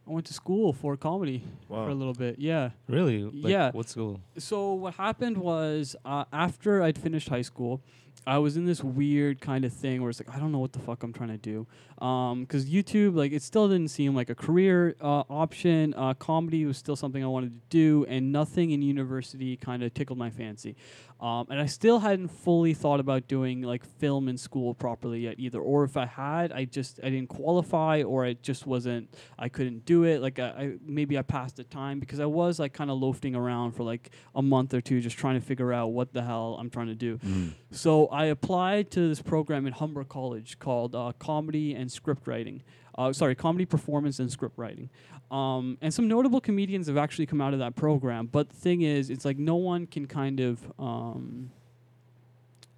[0.10, 1.86] I went to school for comedy Wow.
[1.86, 2.40] for a little bit.
[2.40, 2.72] Yeah.
[2.88, 3.24] Really?
[3.24, 3.72] Like, Yeah.
[3.72, 4.20] What school?
[4.38, 7.82] So what happened was uh, after I'd finished high school,
[8.28, 10.74] I was in this weird kind of thing where it's like I don't know what
[10.74, 14.36] the fuck I'm trying to do, because YouTube like it still didn't seem like a
[14.36, 15.94] career uh, option.
[15.96, 19.94] Uh, comedy was still something I wanted to do, and nothing in university kind of
[19.94, 20.76] tickled my fancy.
[21.20, 25.36] Um, and I still hadn't fully thought about doing like film in school properly yet
[25.38, 25.60] either.
[25.60, 29.14] Or if I had, I just I didn't qualify, or it just wasn't.
[29.38, 30.22] I couldn't do it.
[30.22, 33.36] Like I, I maybe I passed the time because I was like kind of loafing
[33.36, 36.58] around for like a month or two, just trying to figure out what the hell
[36.58, 37.18] I'm trying to do.
[37.18, 37.52] Mm.
[37.72, 42.64] So I applied to this program in Humber College called uh, Comedy and Script Writing.
[43.00, 44.90] Uh, sorry, Comedy Performance and Script Writing.
[45.32, 48.28] Um, and some notable comedians have actually come out of that program.
[48.28, 50.60] But the thing is, it's like no one can kind of.
[50.80, 51.52] Um,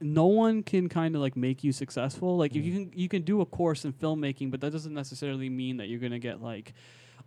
[0.03, 2.35] no one can kind of like make you successful.
[2.35, 5.77] Like you can you can do a course in filmmaking, but that doesn't necessarily mean
[5.77, 6.73] that you're gonna get like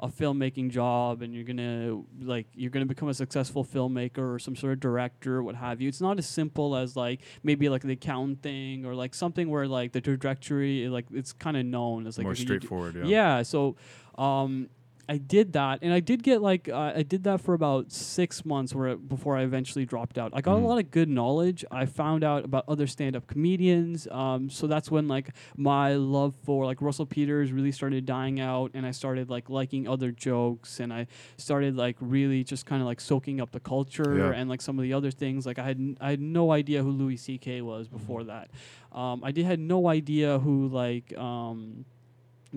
[0.01, 4.57] a filmmaking job and you're gonna like you're gonna become a successful filmmaker or some
[4.57, 5.89] sort of director, or what have you.
[5.89, 9.67] It's not as simple as like maybe like the accountant thing or like something where
[9.67, 12.97] like the trajectory like it's kind of known as like More straightforward.
[12.97, 13.05] Yeah.
[13.05, 13.43] yeah.
[13.43, 13.77] So,
[14.19, 14.69] um,
[15.07, 18.45] I did that, and I did get like uh, I did that for about six
[18.45, 20.31] months, where before I eventually dropped out.
[20.35, 20.65] I got Mhm.
[20.65, 21.63] a lot of good knowledge.
[21.71, 24.09] I found out about other stand-up comedians.
[24.11, 28.71] Um, so that's when like my love for like Russell Peters really started dying out,
[28.73, 32.87] and I started like liking other jokes, and I started like really just kind of
[32.87, 34.31] like soaking up the culture Yeah.
[34.33, 35.45] and like some of the other things.
[35.45, 37.61] Like I had n- I had no idea who Louis C.K.
[37.61, 38.51] was before that.
[38.91, 41.15] Um, I did had no idea who like.
[41.19, 41.85] Um,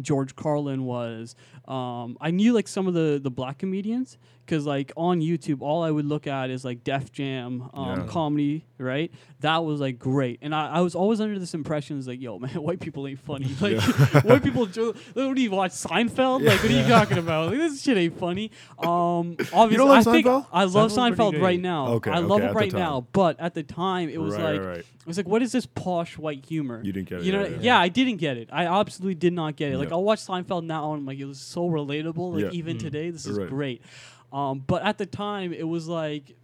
[0.02, 1.36] George Carlin was.
[1.68, 5.84] Um, I knew like some of the the black comedians because like on YouTube, all
[5.84, 8.06] I would look at is like Def Jam um, Yeah.
[8.08, 9.12] comedy, right?
[9.42, 12.40] That was like great, and I, I was always under this impression is like, yo,
[12.40, 13.50] man, white people ain't funny.
[13.60, 13.82] Like
[14.24, 16.46] white people, jo- what do you watch Seinfeld?
[16.46, 17.50] Like, what are you talking about?
[17.50, 18.52] Like this shit ain't funny.
[18.80, 20.46] Um, obviously, like I think Seinfeld?
[20.54, 21.88] I love Seinfeld's Seinfeld right now.
[21.90, 24.44] Okay, I okay, love at it right now, but at the time, it was right,
[24.54, 24.78] like right, right.
[24.80, 26.82] it was like, what is this posh white humor?
[26.84, 27.26] You didn't get it.
[27.26, 27.80] You know, yeah, yeah, yeah.
[27.80, 28.48] I didn't get it.
[28.52, 29.78] I absolutely did not get it.
[29.78, 32.34] Like I'll watch Seinfeld now, and I'm like, it was so relatable.
[32.36, 32.50] Like Yeah.
[32.54, 32.80] even Mm.
[32.80, 33.50] today, this is Right.
[33.50, 33.82] great.
[34.32, 36.36] Um, but at the time, it was like,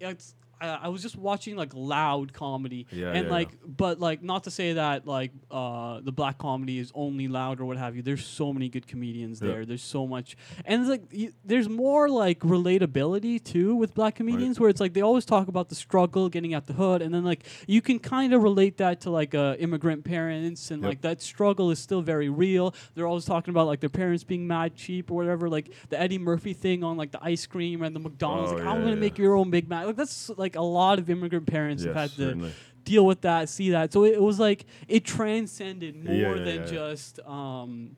[0.00, 0.34] it's.
[0.60, 4.44] I, I was just watching like loud comedy, Yeah, and yeah, like, but like, not
[4.44, 8.02] to say that like uh, the black comedy is only loud or what have you.
[8.02, 9.48] There's so many good comedians Yeah.
[9.48, 9.66] there.
[9.66, 14.58] There's so much, and it's like y- there's more like relatability too with black comedians,
[14.60, 17.24] where it's like they always talk about the struggle, getting out the hood, and then
[17.24, 20.88] like you can kind of relate that to like uh, immigrant parents, and Yep.
[20.88, 22.74] like that struggle is still very real.
[22.94, 26.18] They're always talking about like their parents being mad cheap or whatever, like the Eddie
[26.18, 28.52] Murphy thing on like the ice cream and the McDonald's.
[28.52, 29.00] Oh, like yeah, I'm gonna yeah.
[29.00, 29.86] make your own Big Mac.
[29.86, 32.52] Like that's like a lot of immigrant parents Yes, have had to certainly.
[32.84, 33.92] deal with that, see that.
[33.92, 36.66] So it, it was like it transcended more Yeah, yeah, than yeah.
[36.66, 37.96] just um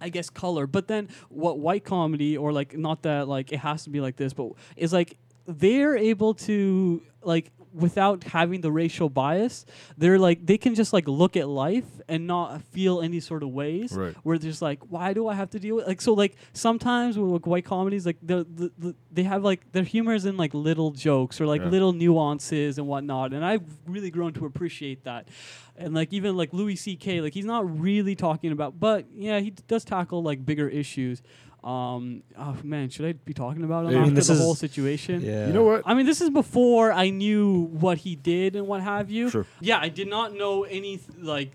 [0.00, 0.66] I guess color.
[0.66, 4.16] But then what white comedy or like not that like it has to be like
[4.16, 5.16] this, but is like
[5.46, 9.64] they're able to like without having the racial bias,
[9.96, 13.50] they're like they can just like look at life and not feel any sort of
[13.50, 14.14] ways Right.
[14.22, 17.30] where there's like why do I have to deal with like so like sometimes with
[17.30, 20.52] like, white comedies like the, the, the they have like their humor is in like
[20.54, 21.68] little jokes or like Yeah.
[21.68, 25.28] little nuances and whatnot and I've really grown to appreciate that
[25.76, 27.20] and like even like Louis C.K.
[27.20, 31.22] like he's not really talking about but yeah he d- does tackle like bigger issues
[31.62, 34.38] um oh man should I be talking about him I mean, after this the is-
[34.40, 35.46] whole situation Yeah.
[35.46, 35.82] You know what?
[35.84, 39.28] I mean, this is before I knew what he did and what have you.
[39.28, 39.46] Sure.
[39.60, 41.52] Yeah, I did not know any th- like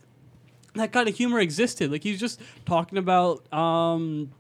[0.76, 1.92] that kind of humor existed.
[1.92, 4.32] Like he's just talking about um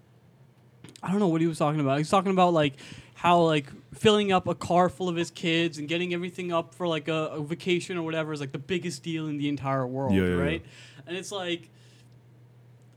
[1.01, 1.97] I don't know what he was talking about.
[1.97, 2.73] He's talking about like
[3.15, 6.88] how like filling up a car full of his kids and getting everything up for
[6.88, 10.13] like a, a vacation or whatever is like the biggest deal in the entire world,
[10.13, 10.36] Yeah, yeah, yeah.
[10.36, 10.65] right?
[11.08, 11.69] And it's like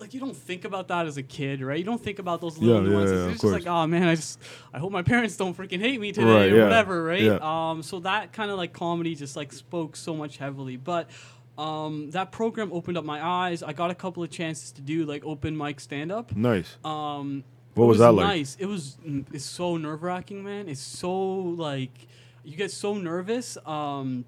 [0.01, 1.79] like you don't think about that as a kid, right?
[1.79, 3.19] You don't think about those little yeah, nuances.
[3.19, 4.39] yeah, of it's just like, oh man, I just
[4.73, 7.23] I hope my parents don't freaking hate me today Right, or yeah, whatever, right?
[7.23, 7.39] yeah.
[7.71, 11.09] Um, so that kind of like comedy just like spoke so much heavily, but.
[11.57, 13.65] Um, that program opened up my eyes.
[13.65, 16.31] I got a couple of chances to do like open mic stand up.
[16.37, 16.77] Nice.
[16.85, 17.43] Um,
[17.75, 18.27] What it was that like?
[18.29, 18.57] Nice.
[18.61, 18.97] It was.
[19.05, 20.69] mm, It's so nerve wracking, man.
[20.69, 22.07] It's so like
[22.45, 23.59] you get so nervous.
[23.67, 24.25] Um,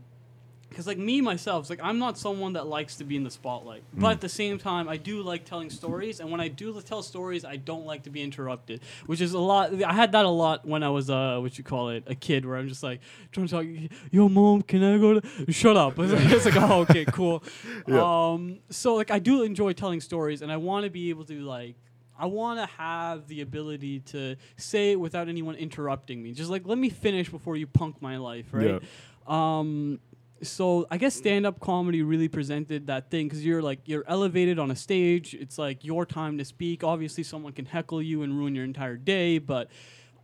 [0.70, 3.82] because like me myself, like I'm not someone that likes to be in the spotlight,
[3.94, 4.00] Mm.
[4.00, 6.20] but at the same time, I do like telling stories.
[6.20, 9.38] And when I do tell stories, I don't like to be interrupted, which is a
[9.38, 9.74] lot.
[9.82, 12.46] I had that a lot when I was uh, what you call it, a kid,
[12.46, 13.00] where I'm just like
[13.32, 13.66] trying to talk.
[14.10, 15.52] Yo, mom, can I go to?
[15.52, 15.98] Shut up.
[15.98, 17.42] It's like, oh, okay, cool.
[17.86, 18.30] Yeah.
[18.32, 21.40] Um, so like I do enjoy telling stories, and I want to be able to
[21.40, 21.74] like.
[22.18, 26.32] I want to have the ability to say it without anyone interrupting me.
[26.32, 28.80] Just like let me finish before you punk my life, right?
[28.82, 28.88] Yeah.
[29.26, 30.00] Um,
[30.42, 34.70] so I guess stand-up comedy really presented that thing because you're like you're elevated on
[34.70, 35.34] a stage.
[35.34, 36.82] It's like your time to speak.
[36.82, 39.68] Obviously, someone can heckle you and ruin your entire day, but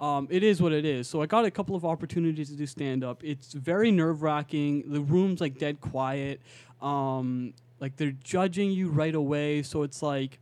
[0.01, 1.09] um, it is what it is.
[1.09, 3.25] So I got a couple of opportunities to do stand-up.
[3.25, 4.93] It's very nerve-wracking.
[4.93, 6.41] The room's like dead quiet.
[6.83, 9.63] Um, like they're judging you right away.
[9.63, 10.39] So it's like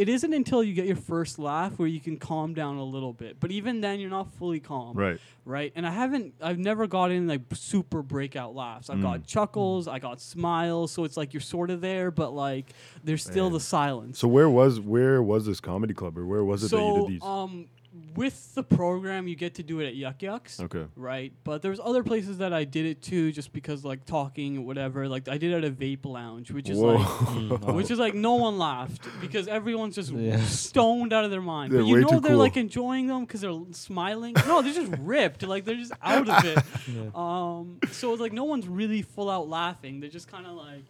[0.00, 3.12] it isn't until you get your first laugh where you can calm down a little
[3.12, 3.38] bit.
[3.38, 5.18] But even then, you're not fully calm Right.
[5.44, 5.72] right?
[5.76, 8.88] And I haven't, I've never gotten like super breakout laughs.
[8.88, 12.72] I've got chuckles, I got smiles, so it's like you're sort of there, but like
[13.04, 14.18] there's still the silence.
[14.18, 17.06] So where was where was this comedy club or where was it that you did
[17.08, 17.22] these?
[17.22, 17.66] um,
[18.14, 20.60] with the program, you get to do it at Yuk Yuk's.
[20.60, 20.84] okay.
[20.94, 24.60] Right, but there's other places that I did it too, just because like talking or
[24.62, 25.08] whatever.
[25.08, 26.94] Like I did it at a vape lounge, which is Whoa.
[26.94, 30.40] like which is like no one laughed because everyone's just Yeah.
[30.44, 31.72] stoned out of their mind.
[31.72, 32.38] They're but you way know too they're cool.
[32.38, 34.34] like enjoying them because they're smiling.
[34.46, 35.42] No, they're just ripped.
[35.42, 36.58] Like they're just out of it.
[36.90, 37.10] Yeah.
[37.14, 40.00] Um, so it's like no one's really full out laughing.
[40.00, 40.84] They're just kind of like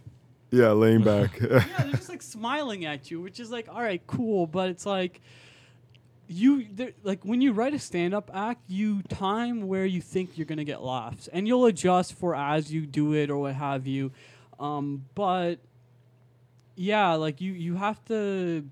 [0.51, 1.39] yeah, laying back.
[1.41, 4.47] yeah, they're just like smiling at you, which is like all right, cool.
[4.47, 5.21] But it's like
[6.31, 10.47] you there, like when you write a stand-up act, you time where you think you're
[10.47, 14.12] gonna get laughs, and you'll adjust for as you do it or what have you.
[14.59, 15.59] Um, but
[16.77, 18.64] yeah, like you you have to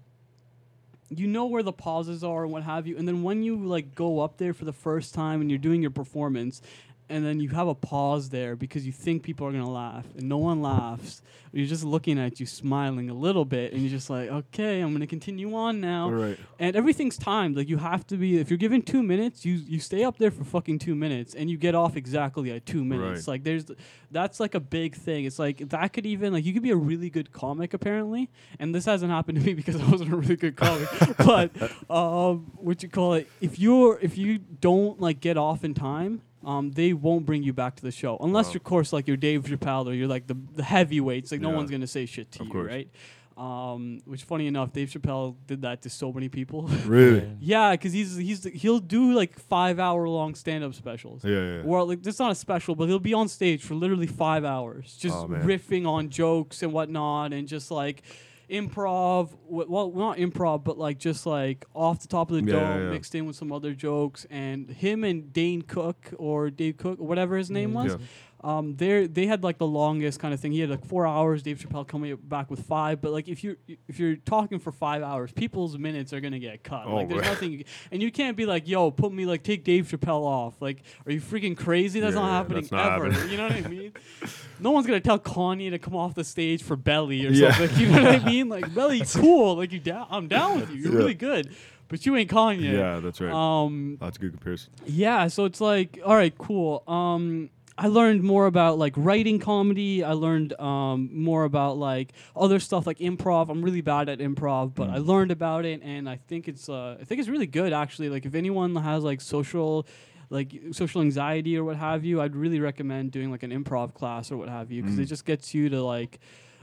[1.11, 3.95] you know where the pauses are and what have you and then when you like
[3.95, 6.61] go up there for the first time and you're doing your performance
[7.09, 10.05] and then you have a pause there because you think people are going to laugh
[10.17, 11.23] and no one laughs.
[11.53, 14.91] You're just looking at you smiling a little bit and you're just like okay i'm
[14.91, 16.11] going to continue on now.
[16.11, 16.39] Right.
[16.59, 17.57] and everything's timed.
[17.57, 20.31] Like you have to be if you're given two minutes you you stay up there
[20.31, 23.27] for fucking two minutes and you get off exactly at two minutes.
[23.27, 23.35] Right.
[23.35, 23.65] like there's
[24.11, 25.25] that's like a big thing.
[25.25, 28.75] It's like that could even like you could be a really good comic apparently and
[28.75, 31.51] this hasn't happened to me because i wasn't a really good comic but
[31.91, 36.23] um what you call it if you're if you don't like get off in time
[36.45, 38.55] um, they won't bring you back to the show unless, Wow.
[38.55, 41.33] of course, like you're Dave Chappelle or you're like the, the heavyweights.
[41.33, 42.69] Like no one's gonna say shit to Of you, course.
[42.71, 42.89] right?
[43.37, 46.69] Um, which funny enough, Dave Chappelle did that to so many people.
[46.87, 47.29] Really?
[47.41, 51.25] yeah, because he's he's he'll do like five hour long stand up specials.
[51.25, 51.63] Yeah, yeah.
[51.65, 54.97] Or like it's not a special, but he'll be on stage for literally five hours,
[54.97, 58.03] just Oh, riffing on jokes and whatnot, and just like
[58.51, 59.31] improv.
[59.47, 62.91] Well, not improv, but like just like off the top of the Yeah, dome, yeah.
[62.91, 64.27] mixed in with some other jokes.
[64.31, 67.85] And him and Dane Cook or Dave Cook or whatever his name mm-hmm.
[67.85, 68.07] was, Yeah.
[68.45, 70.53] Um, they they had like the longest kind of thing.
[70.53, 71.43] He had like four hours.
[71.43, 73.01] Dave Chappelle coming back with five.
[73.01, 73.57] But like if you
[73.89, 76.85] if you're talking for five hours, people's minutes are gonna get cut.
[76.87, 77.31] Oh, like there's right.
[77.31, 80.55] nothing, you, and you can't be like, yo, put me like take Dave Chappelle off.
[80.61, 82.01] Like, are you freaking crazy?
[82.01, 83.11] That's Yeah, not happening that's not ever.
[83.11, 83.31] happening.
[83.31, 83.93] You know what I mean?
[84.61, 87.53] no one's gonna tell Kanye to come off the stage for Belly or Yeah.
[87.57, 87.79] something.
[87.81, 88.49] You know what I mean?
[88.49, 89.57] Like Belly, cool.
[89.57, 90.07] Like you down?
[90.11, 90.77] I'm down with you.
[90.77, 90.99] You're Yeah.
[90.99, 91.55] really good.
[91.89, 92.71] But you ain't Kanye.
[92.75, 93.33] Yeah, that's right.
[93.33, 94.75] Um, That's a good comparison.
[94.85, 96.83] yeah, so it's like, all right, cool.
[96.87, 97.49] Um,
[97.81, 100.03] I learned more about like writing comedy.
[100.03, 103.49] I learned um, more about like other stuff like improv.
[103.49, 106.99] I'm really bad at improv, but I learned about it, and I think it's uh,
[107.01, 108.09] I think it's really good actually.
[108.09, 109.87] Like if anyone has like social
[110.29, 114.33] like social anxiety or what have you, I'd really recommend doing like an improv class
[114.33, 116.19] or what have you because it just gets you to like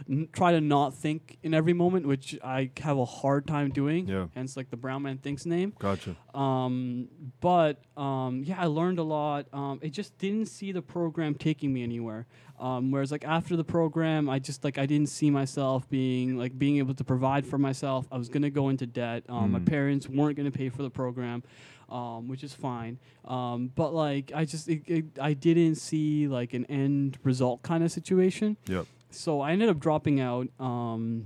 [0.10, 4.08] n- try to not think in every moment, which I have a hard time doing.
[4.08, 4.27] Yeah.
[4.36, 5.73] Hence like the brown man thinks name.
[5.79, 6.15] Gotcha.
[6.34, 7.08] Um,
[7.41, 9.47] but um, yeah, I learned a lot.
[9.53, 12.27] Um, I just didn't see the program taking me anywhere.
[12.60, 16.58] Um, whereas like after the program, I just like I didn't see myself being like
[16.58, 18.08] being able to provide for myself.
[18.12, 19.23] I was gonna go into debt.
[19.27, 19.65] Um, My Mm.
[19.65, 21.43] parents weren't gonna pay for the program,
[21.89, 22.97] um, which is fine.
[23.25, 27.84] Um, but like I just it, it, I didn't see like an end result kind
[27.84, 28.55] of situation.
[28.67, 28.86] Yep.
[29.15, 30.47] So I ended up dropping out.
[30.60, 31.25] Um,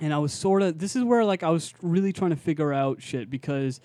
[0.00, 2.72] and I was sort of this is where like I was really trying to figure
[2.72, 3.80] out shit because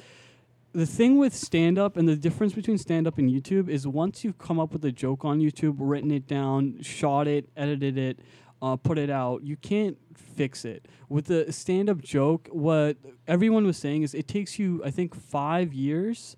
[0.73, 4.23] the thing with stand up and the difference between stand up and YouTube is once
[4.23, 8.19] you've come up with a joke on YouTube, written it down, shot it, edited it,
[8.61, 10.85] uh, put it out, you can't fix it.
[11.09, 15.15] With the stand up joke, what everyone was saying is it takes you, I think,
[15.15, 16.37] five years.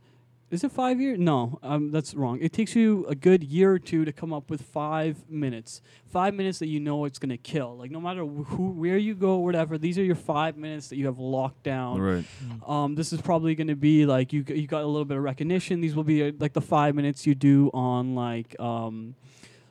[0.51, 1.19] Is it five years?
[1.19, 2.39] No, um, that's wrong.
[2.41, 5.81] It takes you a good year or two to come up with five minutes.
[6.07, 7.77] Five minutes that you know it's gonna kill.
[7.77, 9.77] Like no matter wh- who, where you go, whatever.
[9.77, 12.25] These are your five minutes that you have locked down Right.
[12.67, 15.23] um, this is probably going to be like you you got a little bit of
[15.23, 15.81] recognition.
[15.81, 19.13] These will be uh, like the five minutes you do on like um,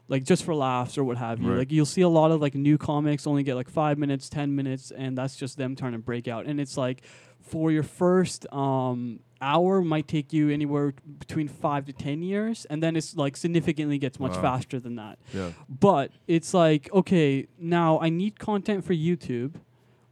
[0.06, 1.50] like just for laughs or what have you.
[1.50, 1.58] Right.
[1.58, 4.54] Like you'll see a lot of like new comics only get like five minutes, ten
[4.54, 6.46] minutes, and that's just them trying to break out.
[6.46, 7.02] And it's like
[7.48, 12.82] for your first um, hour might take you anywhere between five to ten years, and
[12.82, 14.42] then it's like significantly gets much Wow.
[14.42, 15.18] faster than that.
[15.34, 15.50] Yeah.
[15.68, 19.54] But it's like, okay, now I need content for YouTube,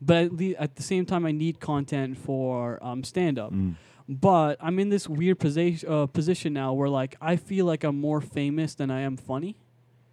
[0.00, 3.52] but at, le- at the same time, I need content for um, stand up.
[3.52, 3.74] Mm.
[4.08, 8.00] But I'm in this weird position, uh, position now where like I feel like I'm
[8.00, 9.56] more famous than I am funny,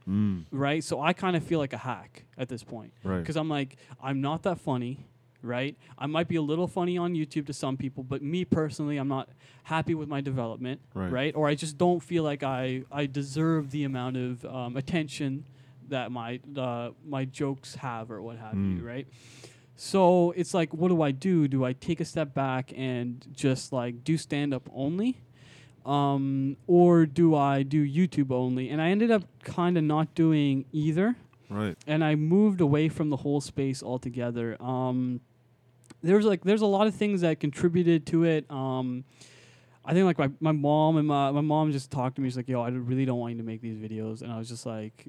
[0.09, 0.45] Mm.
[0.51, 0.83] right?
[0.83, 3.19] So I kind of feel like a hack at this point Right.
[3.19, 5.05] because I'm like I'm not that funny,
[5.43, 5.75] right?
[5.97, 9.07] I might be a little funny on YouTube to some people, but me personally, I'm
[9.09, 9.29] not
[9.63, 11.11] happy with my development, Right.
[11.11, 11.35] right?
[11.35, 15.45] Or I just don't feel like I I deserve the amount of um, attention
[15.89, 18.83] that my uh, my jokes have or what have you, Mm.
[18.83, 19.07] right?
[19.75, 21.47] So it's like, what do I do?
[21.47, 25.17] Do I take a step back and just like do stand up only?
[25.85, 28.69] Um, or do I do YouTube only?
[28.69, 31.17] And I ended up kind of not doing either
[31.49, 31.75] Right.
[31.85, 34.55] and I moved away from the whole space altogether.
[34.61, 35.19] Um,
[36.03, 38.49] there's like there's a lot of things that contributed to it.
[38.51, 39.05] Um,
[39.85, 42.29] I think like my, my mom and my my mom just talked to me.
[42.29, 44.49] She's like, "Yo, I really don't want you to make these videos," and I was
[44.49, 45.07] just like,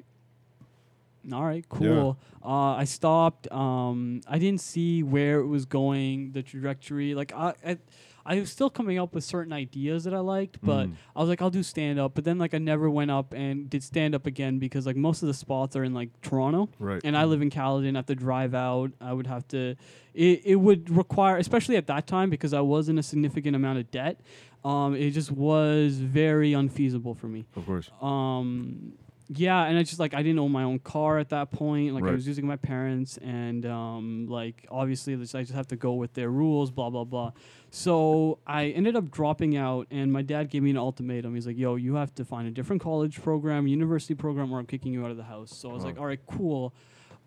[1.32, 3.50] "All right, cool." Uh, I stopped.
[3.52, 7.14] Um, I didn't see where it was going, the trajectory.
[7.14, 7.78] Like I, I,
[8.26, 10.92] I was still coming up with certain ideas that I liked, but Mm.
[11.14, 12.14] I was like, I'll do stand up.
[12.14, 15.22] But then like I never went up and did stand up again because like most
[15.22, 17.00] of the spots are in like Toronto, Right.
[17.04, 17.96] and I live in Caledon.
[17.96, 18.92] I have to drive out.
[19.00, 19.76] I would have to.
[20.14, 23.78] It it would require, especially at that time, because I was in a significant amount
[23.78, 24.20] of debt.
[24.64, 27.44] Um, it just was very unfeasible for me.
[27.54, 27.90] Of course.
[28.00, 28.94] Um,
[29.28, 31.94] yeah, and I just like I didn't own my own car at that point.
[31.94, 35.94] Like I was using my parents, and um, like obviously I just have to go
[35.94, 37.32] with their rules, blah blah blah.
[37.74, 41.34] So I ended up dropping out, and my dad gave me an ultimatum.
[41.34, 44.66] He's like, "Yo, you have to find a different college program, university program, or I'm
[44.66, 45.88] kicking you out of the house." So I was Wow.
[45.88, 46.72] like, "All right, cool."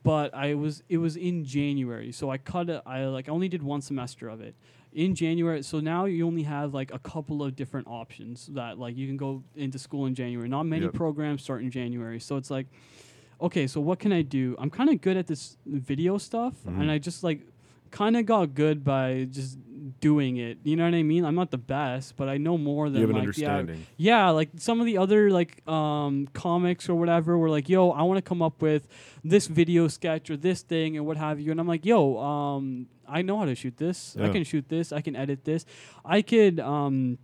[0.04, 2.82] But I was it was in January, so I cut it.
[2.86, 4.56] I like I only did one semester of it
[4.94, 5.62] in January.
[5.64, 9.18] So now you only have like a couple of different options that like you can
[9.18, 10.48] go into school in January.
[10.48, 10.94] Not many Yep.
[10.94, 12.22] programs start in January.
[12.22, 12.68] So it's like,
[13.42, 14.56] okay, so what can I do?
[14.60, 16.80] I'm kind of good at this video stuff, Mhm.
[16.84, 17.42] and I just like
[17.92, 19.58] kind of got good by just
[20.00, 20.58] doing it.
[20.64, 21.26] You know what I mean?
[21.26, 23.86] I'm not the best, but I know more than You have an like the understanding.
[23.98, 28.04] yeah, like some of the other like um, comics or whatever were like, "Yo, I
[28.04, 28.88] want to come up with
[29.24, 32.88] this video sketch or this thing and what have you," and I'm like, "Yo, um,
[33.08, 34.16] I know how to shoot this.
[34.20, 34.92] I can shoot this.
[34.92, 35.66] I can edit this.
[36.06, 37.18] I could." Um,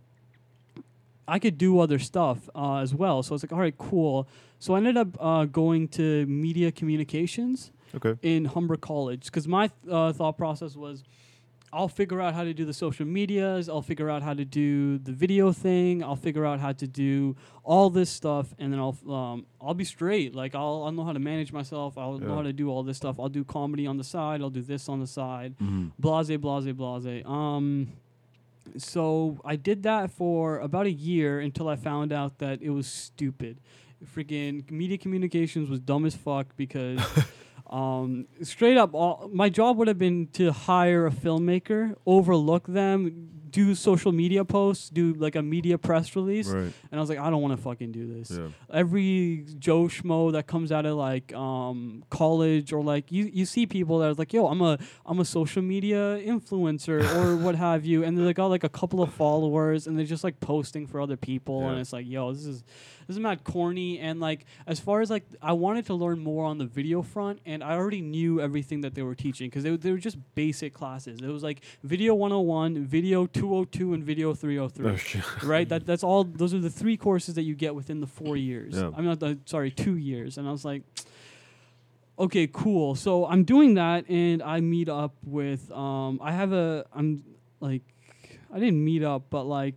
[1.26, 3.22] I could do other stuff uh, as well.
[3.22, 4.28] So it's like, all right, cool.
[4.58, 8.14] So I ended up uh, going to media communications Okay.
[8.22, 11.02] in Humber College because my th- uh, thought process was
[11.74, 14.98] I'll figure out how to do the social medias, I'll figure out how to do
[14.98, 18.96] the video thing, I'll figure out how to do all this stuff, and then I'll
[19.12, 20.34] um, I'll be straight.
[20.34, 21.98] Like I'll I'll know how to manage myself.
[21.98, 23.18] I'll know how to do all this stuff.
[23.18, 24.40] I'll do comedy on the side.
[24.40, 25.56] I'll do this on the side.
[25.58, 25.90] Mhm.
[25.98, 27.24] Blase, blase, blase.
[27.26, 27.88] Um,
[28.78, 32.86] so I did that for about a year until I found out that it was
[32.86, 33.58] stupid.
[34.14, 36.98] Freaking media communications was dumb as fuck because,
[37.74, 43.30] um, straight up, all, my job would have been to hire a filmmaker, overlook them,
[43.50, 46.72] do social media posts, do like a media press release, Right.
[46.90, 48.30] and I was like, I don't want to fucking do this.
[48.36, 48.48] Yeah.
[48.72, 53.64] every Joe schmo that comes out of like um, college or like you, you see
[53.66, 57.84] people that are like, yo, I'm a I'm a social media influencer or what have
[57.84, 61.00] you, and they got like a couple of followers and they're just like posting for
[61.00, 62.64] other people, and it's like, yo, this is
[63.06, 63.98] this is mad corny.
[63.98, 67.40] And like as far as like I wanted to learn more on the video front,
[67.44, 70.74] and I already knew everything that they were teaching because they, they were just basic
[70.74, 71.20] classes.
[71.22, 75.22] It was like video 101, video 202, and video 303 Oh, shit.
[75.42, 75.68] right?
[75.68, 76.24] That that's all.
[76.24, 78.74] Those are the three courses that you get within the four years.
[78.76, 78.90] Yeah.
[78.96, 80.38] I'm not the, sorry, two years.
[80.38, 80.82] And I was like,
[82.18, 82.94] okay, cool.
[82.94, 85.70] So I'm doing that, and I meet up with.
[85.72, 86.84] Um, I have a.
[86.94, 87.24] I'm
[87.60, 87.82] like,
[88.52, 89.74] I didn't meet up, but like.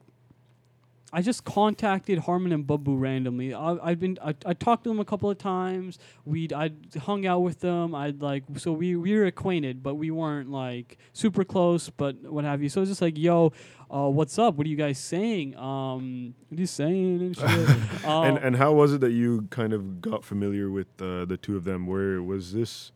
[1.14, 3.54] I just contacted Harmon and Babu randomly.
[3.54, 6.00] I, I've been I, I talked to them a couple of times.
[6.26, 7.96] We'd I hung out with them.
[7.96, 12.44] I'd like so we we were acquainted, but we weren't like super close, but what
[12.44, 12.68] have you.
[12.68, 13.54] So it's just like, yo,
[13.90, 14.56] uh, what's up?
[14.56, 15.56] What are you guys saying?
[15.56, 18.06] Um, what are you saying and shit?
[18.06, 21.38] um, and and how was it that you kind of got familiar with uh, the
[21.42, 21.88] two of them?
[21.88, 22.92] Where was this?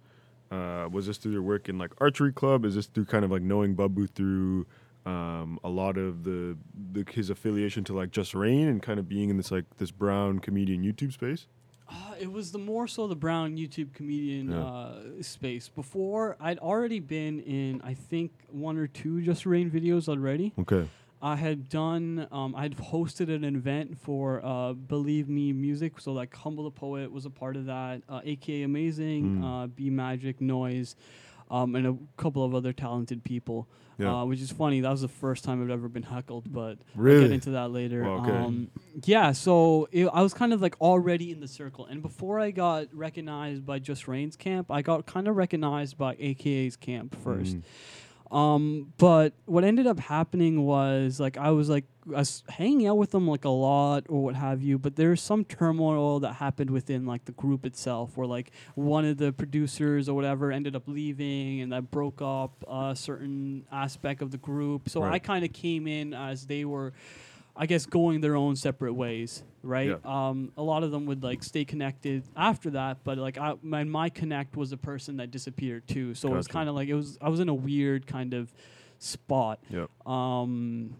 [0.51, 2.65] Uh, was this through your work in like archery club?
[2.65, 4.65] Is this through kind of like knowing Babu through
[5.05, 6.57] um, a lot of the,
[6.93, 10.39] the his affiliation to like JusReign and kind of being in this like this brown
[10.39, 11.47] comedian YouTube space?
[11.89, 14.63] Uh, it was the more so the brown YouTube comedian Yeah.
[14.63, 15.67] uh, space.
[15.69, 20.53] Before I'd already been in, I think one or two JusReign videos already.
[20.59, 20.87] Okay.
[21.23, 25.99] I had done, um, I'd hosted an event for uh, Believe Me Music.
[25.99, 28.01] So like Humble the Poet was a part of that.
[28.09, 29.43] Uh, AKA Amazing, Mm.
[29.63, 30.95] uh, B Magic, Noise,
[31.51, 33.67] um, and a couple of other talented people.
[33.97, 34.21] Yeah.
[34.21, 34.81] Uh, which is funny.
[34.81, 38.03] That was the first time I've ever been heckled, but I'll get into that later.
[38.03, 38.31] Wow, okay.
[38.31, 38.71] Um,
[39.03, 42.49] yeah, so it, I was kind of like already in the circle, and before I
[42.49, 47.57] got recognized by JusReign's camp, I got kind of recognized by AKA's camp first.
[47.57, 47.63] Mm.
[48.31, 52.97] Um, but what ended up happening was like I was like I was hanging out
[52.97, 56.69] with them like a lot or what have you, but there's some turmoil that happened
[56.69, 60.83] within like the group itself, where like one of the producers or whatever ended up
[60.87, 64.87] leaving, and that broke up a certain aspect of the group.
[64.87, 65.13] So Right.
[65.13, 66.93] I kind of came in as they were.
[67.61, 69.89] I guess going their own separate ways, right?
[69.89, 69.97] Yeah.
[70.03, 73.83] Um, a lot of them would like stay connected after that, but like I, my
[73.83, 76.15] my connect was a person that disappeared too.
[76.15, 78.51] So it was kind of like it was I was in a weird kind of
[78.97, 79.59] spot.
[79.69, 79.91] Yep.
[80.07, 80.95] Um,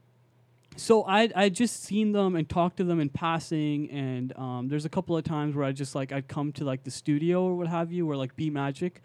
[0.76, 4.86] so I I just seen them and talked to them in passing, and um, there's
[4.86, 7.56] a couple of times where I just like I'd come to like the studio or
[7.56, 9.02] what have you, or like B Magic.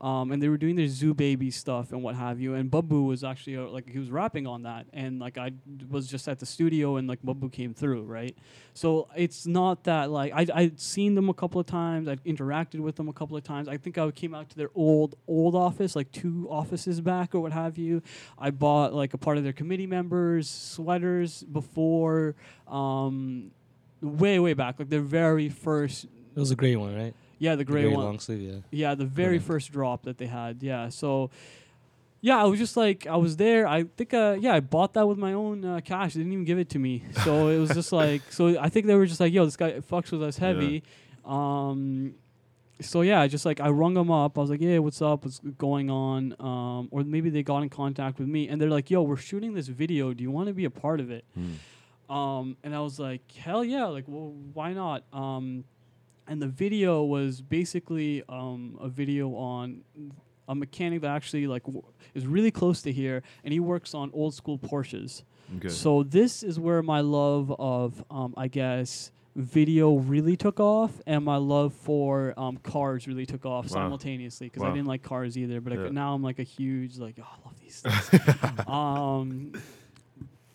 [0.00, 2.54] Um, and they were doing their Zoo Baby stuff and what have you.
[2.54, 5.52] And Babu was actually uh, like he was rapping on that, and like I
[5.90, 8.36] was just at the studio, and like Babu came through, right?
[8.74, 12.78] So it's not that like I I'd seen them a couple of times, I'd interacted
[12.80, 13.66] with them a couple of times.
[13.66, 17.40] I think I came out to their old old office, like two offices back or
[17.40, 18.02] what have you.
[18.38, 22.36] I bought like a part of their committee members' sweaters before,
[22.68, 23.50] um,
[24.00, 26.04] way way back, like their very first.
[26.04, 27.14] It was a great one, right?
[27.38, 28.04] Yeah, the The gray very one.
[28.04, 28.58] long sleeve, yeah.
[28.70, 30.62] Yeah, the very first drop that they had.
[30.62, 31.30] Yeah, so
[32.20, 33.66] yeah, I was just like, I was there.
[33.68, 36.14] I think, uh, yeah, I bought that with my own uh, cash.
[36.14, 38.86] They didn't even give it to me, so it was just like, so I think
[38.86, 40.82] they were just like, yo, this guy fucks with us heavy.
[41.24, 41.30] Yeah.
[41.68, 42.14] Um,
[42.80, 44.38] so yeah, I just like I rung them up.
[44.38, 45.24] I was like, yeah, what's up?
[45.24, 46.34] What's going on?
[46.38, 49.54] Um, or maybe they got in contact with me, and they're like, yo, we're shooting
[49.54, 50.12] this video.
[50.14, 51.24] Do you want to be a part of it?
[52.08, 55.02] Um, and I was like, hell yeah, like, well, why not?
[55.12, 55.64] Um,
[56.28, 59.82] and the video was basically um, a video on
[60.48, 61.82] a mechanic that actually like w-
[62.14, 65.22] is really close to here, and he works on old school Porsches.
[65.56, 65.68] Okay.
[65.68, 71.24] So this is where my love of, um, I guess, video really took off, and
[71.24, 73.74] my love for um, cars really took off Wow.
[73.82, 75.60] simultaneously because I didn't like cars either.
[75.60, 75.84] But Yeah.
[75.88, 78.66] c now I'm like a huge like, oh, I love these things.
[78.66, 79.52] um,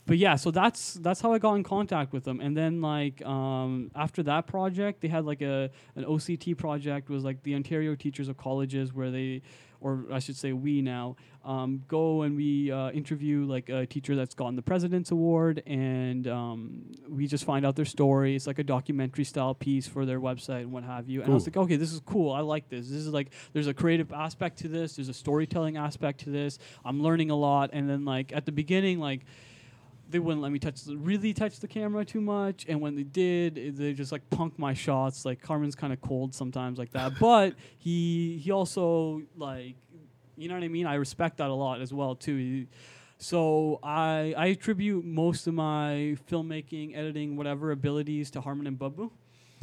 [0.05, 2.41] but yeah, so that's that's how I got in contact with them.
[2.41, 7.23] And then like um, after that project, they had like a an OCT project was
[7.23, 9.41] like the Ontario Teachers of Colleges, where they,
[9.79, 14.13] or I should say we now, um, go and we uh, interview like a teacher
[14.13, 18.35] that's gotten the President's Award, and um, we just find out their story.
[18.35, 21.21] It's like a documentary style piece for their website and what have you.
[21.21, 22.33] And I was like, okay, this is cool.
[22.33, 22.89] I like this.
[22.89, 24.97] This is like there's a creative aspect to this.
[24.97, 26.59] There's a storytelling aspect to this.
[26.83, 27.69] I'm learning a lot.
[27.71, 29.21] And then like at the beginning, like
[30.13, 33.03] they wouldn't let me touch the, really touch the camera too much and when they
[33.03, 35.25] did they just like punk my shots.
[35.25, 39.75] Like carmen's kind of cold sometimes like that but he he also like
[40.37, 40.87] you know what i mean?
[40.87, 42.37] I respect that a lot as well too.
[42.37, 42.67] He-
[43.19, 49.09] so i i attribute most of my filmmaking editing whatever abilities to harmon and babu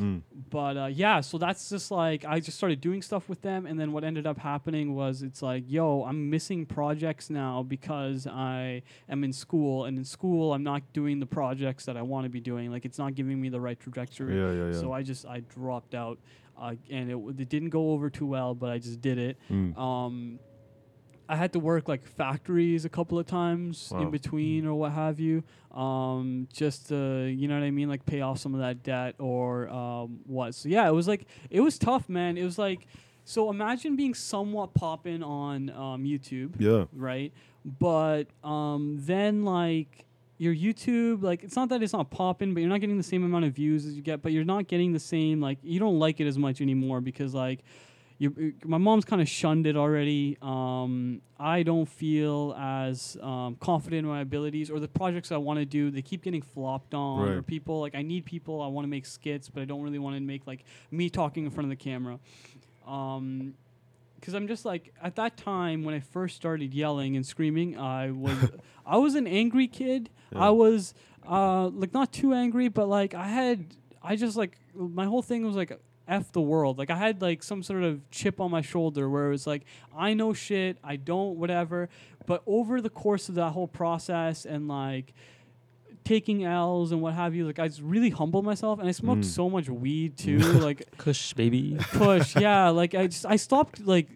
[0.01, 0.23] Mm.
[0.51, 3.79] but uh, yeah, so that's just like I just started doing stuff with them, and
[3.79, 8.83] then what ended up happening was it's like, yo, I'm missing projects now because I
[9.09, 12.31] am in school, and in school I'm not doing the projects that I want to
[12.31, 12.71] be doing.
[12.71, 14.37] Like it's not giving me the right trajectory.
[14.39, 14.81] Yeah, yeah, yeah.
[14.81, 16.19] So I just I dropped out,
[16.59, 19.37] uh, and it, w- it didn't go over too well, but I just did it.
[19.51, 19.77] Mm.
[19.77, 20.39] Um,
[21.33, 24.03] I had to work like factories a couple of times Wow.
[24.03, 28.05] in between or what have you, um, just to you know what I mean, like
[28.05, 30.55] pay off some of that debt or um, what.
[30.55, 32.37] So yeah, it was like it was tough, man.
[32.37, 32.87] It was like
[33.25, 36.87] so imagine being somewhat popping on um, YouTube, Yeah.
[36.93, 37.33] right?
[37.65, 40.07] But um, then like
[40.39, 43.23] your YouTube, like it's not that it's not popping, but you're not getting the same
[43.25, 45.99] amount of views as you get, but you're not getting the same like you don't
[45.99, 47.61] like it as much anymore because like
[48.21, 50.37] you, my mom's kind of shunned it already.
[50.43, 55.59] Um, I don't feel as um, confident in my abilities or the projects I want
[55.59, 55.91] to do.
[55.91, 58.61] They keep getting flopped on, or people like I need people.
[58.61, 61.47] I want to make skits, but I don't really want to make like me talking
[61.47, 62.19] in front of the camera.
[62.87, 63.55] Um,
[64.17, 68.11] because I'm just like at that time when I first started yelling and screaming, I
[68.11, 68.37] was
[68.87, 70.11] I was an angry kid.
[70.31, 70.41] Yeah.
[70.41, 70.93] I was
[71.27, 75.47] uh like not too angry, but like I had I just like my whole thing
[75.47, 75.73] was like
[76.11, 76.77] f the world.
[76.79, 79.65] Like I had like some sort of chip on my shoulder where it was like
[79.97, 81.89] I know shit, I don't whatever.
[82.27, 85.15] But over the course of that whole process and like
[86.05, 89.23] taking L's and what have you, like I just really humbled myself and I smoked
[89.23, 89.25] Mm.
[89.25, 90.39] so much weed too.
[90.69, 91.77] like Kush, baby.
[91.93, 94.09] Kush, yeah like i just i stopped like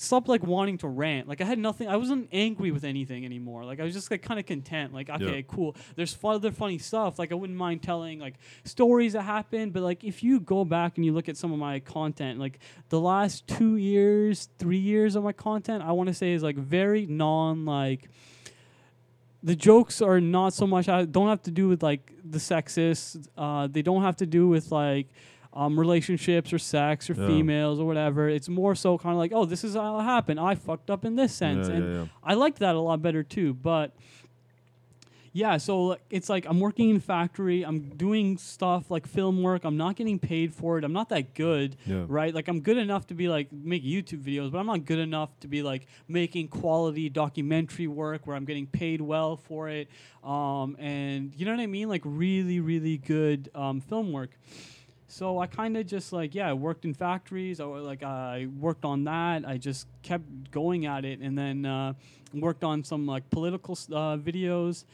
[0.00, 1.28] stopped like wanting to rant.
[1.28, 3.64] Like i had nothing i wasn't angry with anything anymore.
[3.64, 4.94] Like i was just like kind of content.
[4.94, 5.76] Like okay cool.
[5.96, 7.18] There's other funny stuff.
[7.18, 8.34] Like i wouldn't mind telling like
[8.64, 11.58] stories that happened but like if you go back and you look at some of
[11.58, 16.14] my content like the last two years three years of my content i want to
[16.14, 18.08] say is like very non like
[19.42, 23.28] the jokes are not so much I don't have to do with like the sexist
[23.36, 25.08] uh, they don't have to do with like
[25.60, 27.26] um, relationships or sex or Yeah.
[27.26, 28.28] females or whatever.
[28.28, 30.38] It's more so kind of like oh this is how it happened.
[30.38, 31.68] I fucked up in this sense.
[31.68, 33.88] Yeah, and yeah, i like that a lot better too but
[35.32, 37.62] yeah so it's like i'm working in factory.
[37.64, 39.64] I'm doing stuff like film work.
[39.64, 40.84] I'm not getting paid for it.
[40.84, 42.32] I'm not that good right?
[42.34, 45.30] Like i'm good enough to be like make youtube videos but i'm not good enough
[45.40, 49.88] to be like making quality documentary work where i'm getting paid well for it.
[50.24, 51.88] Um, and you know what i mean?
[51.88, 54.30] Like really really good um, film work
[55.08, 57.60] so I kind of just like yeah, I worked in factories.
[57.60, 59.44] I like I worked on that.
[59.46, 61.94] I just kept going at it, and then uh,
[62.34, 64.84] worked on some like political uh, videos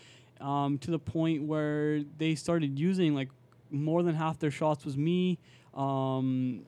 [0.40, 3.28] um, to the point where they started using like
[3.70, 5.38] more than half their shots was me.
[5.74, 6.62] Um,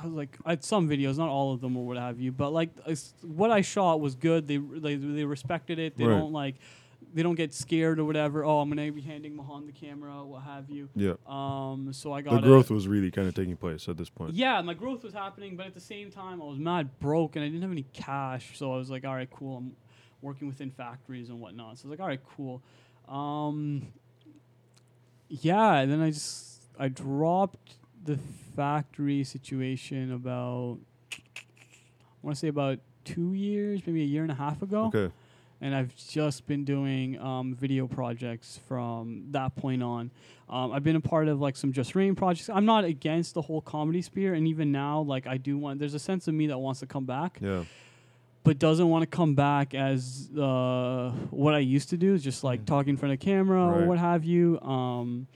[0.00, 2.32] I was like, I had some videos, not all of them or what have you,
[2.32, 4.46] but like it's- what I shot was good.
[4.48, 5.96] They they, they respected it.
[5.96, 6.18] They Right.
[6.18, 6.56] don't like
[7.14, 8.44] they don't get scared or whatever.
[8.44, 10.88] Oh, I'm gonna be handing Mahan the camera, what have you.
[10.94, 11.14] Yeah.
[11.26, 14.34] Um, so I got The growth was really kind of taking place at this point.
[14.34, 17.44] yeah, my growth was happening, but at the same time, I was mad broke and
[17.44, 18.58] I didn't have any cash.
[18.58, 19.58] So I was like, all right, cool.
[19.58, 19.76] I'm
[20.20, 21.78] working within factories and whatnot.
[21.78, 22.62] So I was like, all right, cool.
[23.08, 23.88] Um,
[25.28, 28.18] yeah, and then I just I dropped the
[28.56, 30.78] factory situation about
[31.12, 35.12] I want to say about two years, maybe a year and a half ago Okay.
[35.62, 40.10] And I've just been doing um, video projects from that point on.
[40.48, 42.50] Um, I've been a part of like some JusReign projects.
[42.50, 45.78] I'm not against the whole comedy sphere, and even now, like I do want.
[45.78, 47.62] There's a sense of me that wants to come back, Yeah.
[48.42, 52.66] but doesn't want to come back as uh, what I used to do, just like
[52.66, 54.60] talking in front of camera or what have you.
[54.62, 55.28] Um,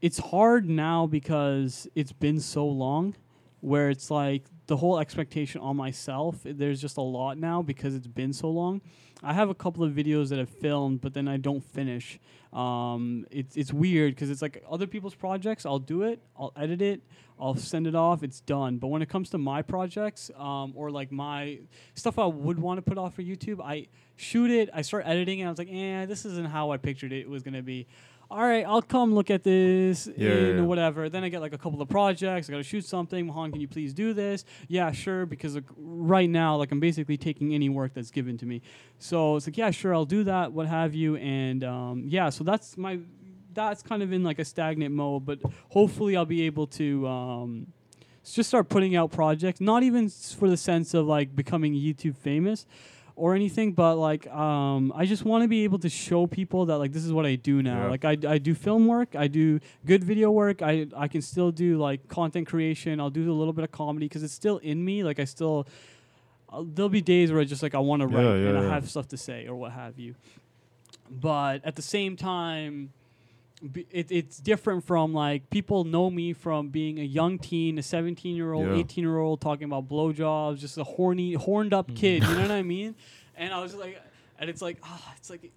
[0.00, 3.14] it's hard now because it's been so long,
[3.60, 6.36] where it's like the whole expectation on myself.
[6.44, 8.82] There's just a lot now because it's been so long.
[9.22, 12.20] I have a couple of videos that I've filmed, but then I don't finish.
[12.52, 15.66] Um, it's it's weird because it's like other people's projects.
[15.66, 17.02] I'll do it, I'll edit it,
[17.40, 18.76] I'll send it off, it's done.
[18.76, 21.60] But when it comes to my projects, um, or like my
[21.94, 25.40] stuff I would want to put off for YouTube, I shoot it, I start editing,
[25.40, 27.86] and I was like, eh, this isn't how I pictured it was gonna be.
[28.30, 30.60] All right, I'll come look at this Yeah, in yeah, yeah.
[30.60, 31.08] whatever.
[31.08, 32.48] Then I get like a couple of projects.
[32.48, 33.26] I got to shoot something.
[33.26, 34.44] Mohan, can you please do this?
[34.68, 35.24] Yeah, sure.
[35.24, 38.60] Because like, right now, like I'm basically taking any work that's given to me.
[38.98, 40.52] So it's like, yeah, sure, I'll do that.
[40.52, 41.16] What have you?
[41.16, 42.98] And um, yeah, so that's my
[43.54, 45.24] that's kind of in like a stagnant mode.
[45.24, 45.38] But
[45.70, 47.06] hopefully, I'll be able to.
[47.06, 47.66] Um,
[48.34, 52.66] just start putting out projects, not even for the sense of like becoming YouTube famous
[53.18, 56.78] or anything, but like um, I just want to be able to show people that
[56.78, 57.82] like this is what I do now.
[57.82, 57.90] Yeah.
[57.90, 61.50] Like I, I do film work, I do good video work, I I can still
[61.50, 63.00] do like content creation.
[63.00, 65.04] I'll do a little bit of comedy because it's still in me.
[65.04, 65.66] Like I still.
[66.50, 68.72] Uh, there'll be days where I just like I want to write Yeah, and I
[68.72, 70.14] have stuff to say or what have you.
[71.10, 72.92] But at the same time,
[73.90, 78.36] it, it's different from like people know me from being a young teen, a 17
[78.36, 78.74] year old, Yeah.
[78.76, 82.22] 18 year old talking about blowjobs, just a horny, horned up kid.
[82.22, 82.94] You know what I mean?
[83.36, 84.00] And I was like,
[84.38, 85.50] and it's like, ah, it's like,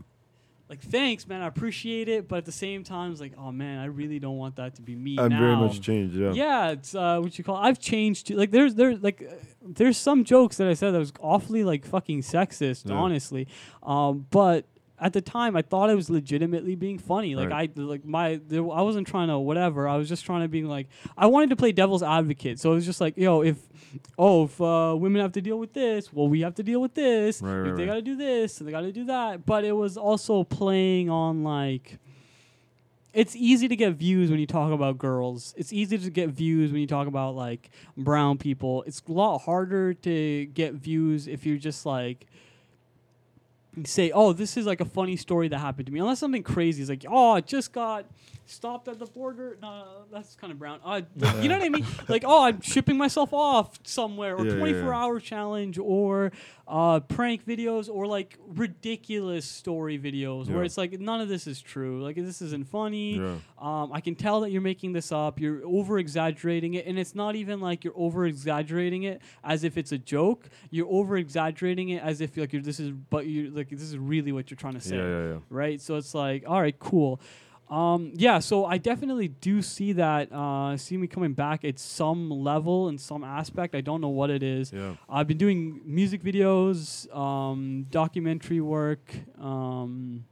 [0.70, 3.78] like thanks, man, I appreciate it, but at the same time, it's like, oh man,
[3.80, 5.40] I really don't want that to be me I'm now.
[5.40, 6.16] very much changed.
[6.16, 6.32] Yeah.
[6.34, 7.58] Yeah, it's uh, what you call.
[7.58, 8.36] I've changed too.
[8.36, 11.86] Like there's there's like uh, there's some jokes that I said that was awfully like
[11.86, 12.96] fucking sexist, Yeah.
[12.96, 13.48] honestly.
[13.84, 14.66] Um, but
[15.02, 17.36] at the time, I thought I was legitimately being funny.
[17.36, 17.72] Like Right.
[17.76, 19.88] I like my there, I wasn't trying to whatever.
[19.88, 20.88] I was just trying to be like
[21.18, 22.60] I wanted to play devil's advocate.
[22.60, 23.58] So it was just like yo, if
[24.20, 26.94] oh if uh, women have to deal with this, well we have to deal with
[26.94, 27.42] this.
[27.42, 29.46] Right, if right, they got to do this and they got to do that.
[29.46, 31.98] But it was also playing on like
[33.14, 35.54] it's easy to get views when you talk about girls.
[35.58, 38.84] It's easy to get views when you talk about like brown people.
[38.84, 42.28] It's a lot harder to get views if you're just like
[43.86, 46.82] say, "Oh, this is like a funny story that happened to me." Unless something crazy
[46.82, 48.06] is like, "Oh, I just got
[48.52, 50.80] stopped at the border." No, that's kind of brown.
[50.84, 51.02] Uh,
[51.42, 51.86] you know what I mean?
[52.08, 54.96] Like, "Oh, I'm shipping myself off somewhere," or Yeah, yeah, 24 yeah.
[54.98, 56.32] hour challenge, or
[56.68, 61.62] uh, prank videos, or like ridiculous story videos where it's like none of this is
[61.62, 62.04] true.
[62.04, 63.20] Like this isn't funny.
[63.60, 65.40] Um, I can tell that you're making this up.
[65.40, 69.78] You're over exaggerating it, and it's not even like you're over exaggerating it as if
[69.78, 70.50] it's a joke.
[70.70, 73.98] You're over exaggerating it as if like you're this is but you like this is
[73.98, 74.96] really what you're trying to say,
[75.50, 75.80] right?
[75.82, 77.20] So it's like, all right, cool.
[77.72, 80.30] Um, yeah, so I definitely do see that.
[80.32, 83.76] Uh, see me coming back at some level in some aspect.
[83.76, 84.74] I don't know what it is.
[84.74, 84.96] Yeah.
[85.10, 90.26] I've been doing music videos, um, documentary work, um,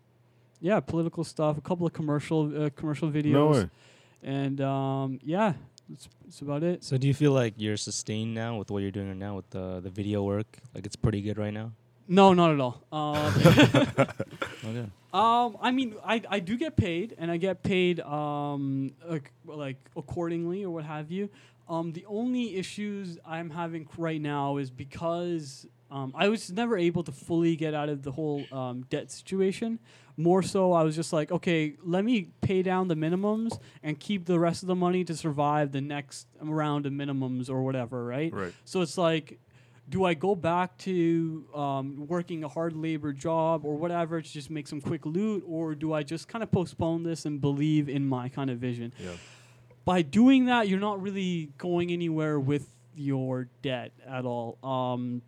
[0.59, 3.69] yeah, political stuff, a couple of commercial uh, commercial videos, No way.
[4.21, 5.53] and um, yeah,
[5.87, 6.83] that's, that's about it.
[6.83, 9.49] So do you feel like you're sustained now with what you're doing right now with
[9.51, 10.57] the the video work?
[10.75, 11.71] Like it's pretty good right now.
[12.09, 12.83] No, not at all.
[12.91, 13.33] Um,
[14.65, 14.85] Okay.
[15.13, 19.77] Um, I mean, I, I do get paid, and I get paid um like, like
[19.95, 21.29] accordingly or what have you.
[21.67, 27.03] Um, the only issues I'm having right now is because um, I was never able
[27.03, 29.79] to fully get out of the whole um, debt situation.
[30.17, 34.25] More so, I was just like, okay, let me pay down the minimums and keep
[34.25, 38.33] the rest of the money to survive the next round of minimums or whatever, right?
[38.33, 38.53] Right.
[38.65, 39.39] So it's like,
[39.89, 44.49] do I go back to um, working a hard labor job or whatever to just
[44.49, 48.07] make some quick loot, or do I just kind of postpone this and believe in
[48.07, 48.93] my kind of vision?
[48.99, 49.11] Yeah.
[49.85, 54.57] By doing that, you're not really going anywhere with your debt at all.
[54.63, 55.23] Um,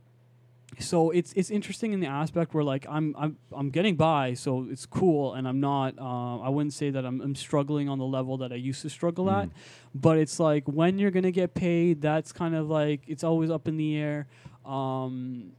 [0.80, 4.68] so it's it's interesting in the aspect where like I'm I'm I'm getting by, so
[4.70, 5.98] it's cool, and I'm not.
[6.00, 8.90] Uh, I wouldn't say that I'm, I'm struggling on the level that I used to
[8.90, 9.50] struggle at,
[9.94, 12.02] but it's like when you're gonna get paid.
[12.02, 14.28] That's kind of like it's always up in the air.
[14.66, 15.54] Um,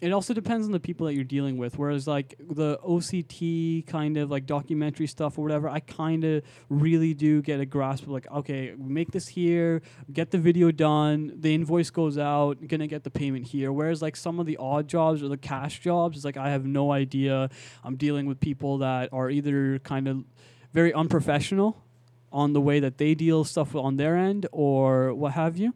[0.00, 1.76] it also depends on the people that you're dealing with.
[1.76, 7.14] Whereas like the OCT kind of like documentary stuff or whatever, I kind of really
[7.14, 9.82] do get a grasp of like, okay, make this here,
[10.12, 13.72] get the video done, the invoice goes out, gonna get the payment here.
[13.72, 16.64] Whereas like some of the odd jobs or the cash jobs, it's like I have
[16.64, 17.50] no idea.
[17.82, 20.24] I'm dealing with people that are either kind of
[20.72, 21.82] very unprofessional
[22.30, 25.74] on the way that they deal stuff on their end or what have you.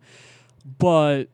[0.78, 1.28] But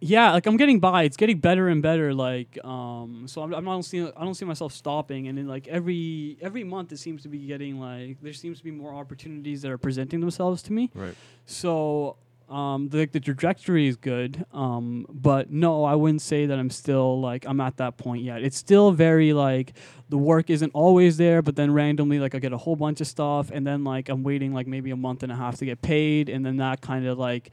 [0.00, 1.04] yeah, like I'm getting by.
[1.04, 2.12] It's getting better and better.
[2.12, 4.10] Like, um, so I'm, I'm not seeing.
[4.16, 5.28] I don't see myself stopping.
[5.28, 8.64] And then like every every month, it seems to be getting like there seems to
[8.64, 10.90] be more opportunities that are presenting themselves to me.
[10.94, 11.14] Right.
[11.46, 12.16] So
[12.48, 14.44] um, the the trajectory is good.
[14.52, 18.42] Um, but no, I wouldn't say that I'm still like I'm at that point yet.
[18.42, 19.72] It's still very like
[20.10, 23.06] the work isn't always there, but then randomly like I get a whole bunch of
[23.06, 25.80] stuff, and then like I'm waiting like maybe a month and a half to get
[25.80, 27.52] paid, and then that kind of like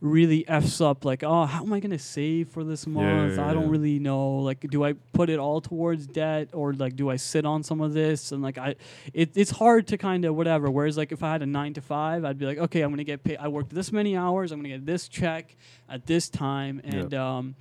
[0.00, 3.36] really f's up like oh how am i going to save for this month?
[3.36, 3.70] Yeah, i don't yeah.
[3.70, 7.44] really know like do i put it all towards debt or like do i sit
[7.44, 8.32] on some of this?
[8.32, 8.76] And like i
[9.12, 11.82] it, it's hard to kind of whatever whereas like if i had a nine to
[11.82, 14.52] five i'd be like okay i'm going to get paid i worked this many hours
[14.52, 15.54] i'm going to get this check
[15.88, 17.54] at this time and um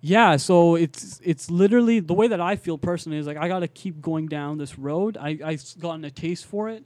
[0.00, 3.68] yeah so it's it's literally the way that i feel personally is like i gotta
[3.68, 5.16] keep going down this road.
[5.16, 6.84] I i've gotten a taste for it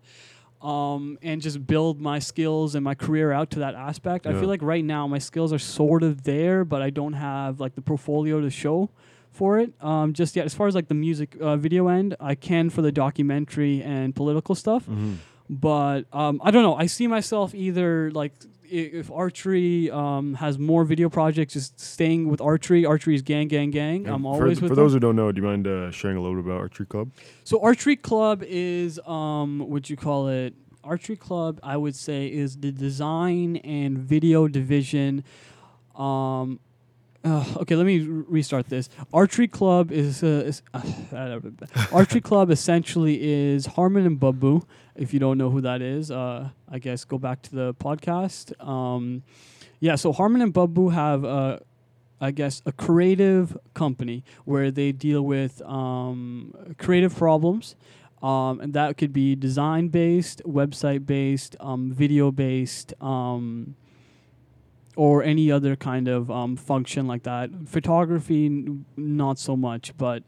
[0.65, 4.27] um, and just build my skills and my career out to that aspect.
[4.27, 7.61] I feel like right now my skills are sort of there, but I don't have
[7.61, 8.89] like the portfolio to show
[9.31, 10.47] for it um, just yet.
[10.47, 14.15] As far as like the music uh, video end, I can for the documentary and
[14.17, 15.15] political stuff, Mm-hmm.
[15.51, 16.77] but um, I don't know.
[16.77, 18.33] I see myself either like
[18.71, 22.85] if archery um, has more video projects, just staying with archery.
[22.85, 24.07] Archery is gang, gang, gang.
[24.09, 24.85] I'm for, always with For them.
[24.85, 27.11] those who don't know, do you mind uh, sharing a little bit about Archery Club?
[27.45, 30.55] So archery club is um what you call it?
[30.83, 35.25] Archery club, I would say, is the design and video division.
[35.97, 36.61] Um,
[37.25, 38.91] uh, okay, let me r- restart this.
[39.13, 40.63] Archery club is, uh, is
[41.93, 44.61] archery club essentially is Harmon and Babu.
[44.97, 48.53] If you don't know who that is, uh, I guess go back to the podcast.
[48.65, 49.23] Um,
[49.81, 51.25] yeah, so Harmon and Babu have
[52.21, 57.77] I guess, a creative company where they deal with um, creative problems.
[58.23, 63.77] Um, and that could be design based, website based, um, video based, um,
[64.97, 67.51] or any other kind of um, function like that.
[67.67, 70.23] Photography, n- not so much, but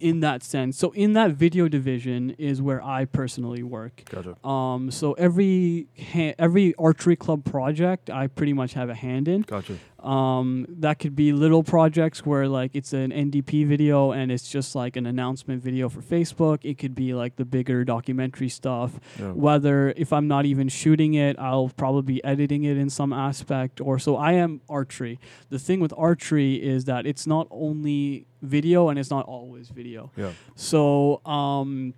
[0.00, 0.78] in that sense.
[0.78, 4.02] So, in that video division is where I personally work.
[4.10, 4.44] Gotcha.
[4.46, 9.42] Um, so every ha- every archery club project, I pretty much have a hand in.
[9.42, 9.76] Gotcha.
[10.02, 14.74] Um, that could be little projects where like it's an NDP video and it's just
[14.74, 16.60] like an announcement video for Facebook.
[16.62, 18.98] It could be like the bigger documentary stuff.
[19.18, 19.32] Yeah.
[19.32, 23.80] Whether if I'm not even shooting it, I'll probably be editing it in some aspect.
[23.80, 25.18] Or so I am archery.
[25.50, 30.10] The thing with archery is that it's not only video and it's not always video.
[30.16, 30.32] Yeah.
[30.54, 31.94] So um,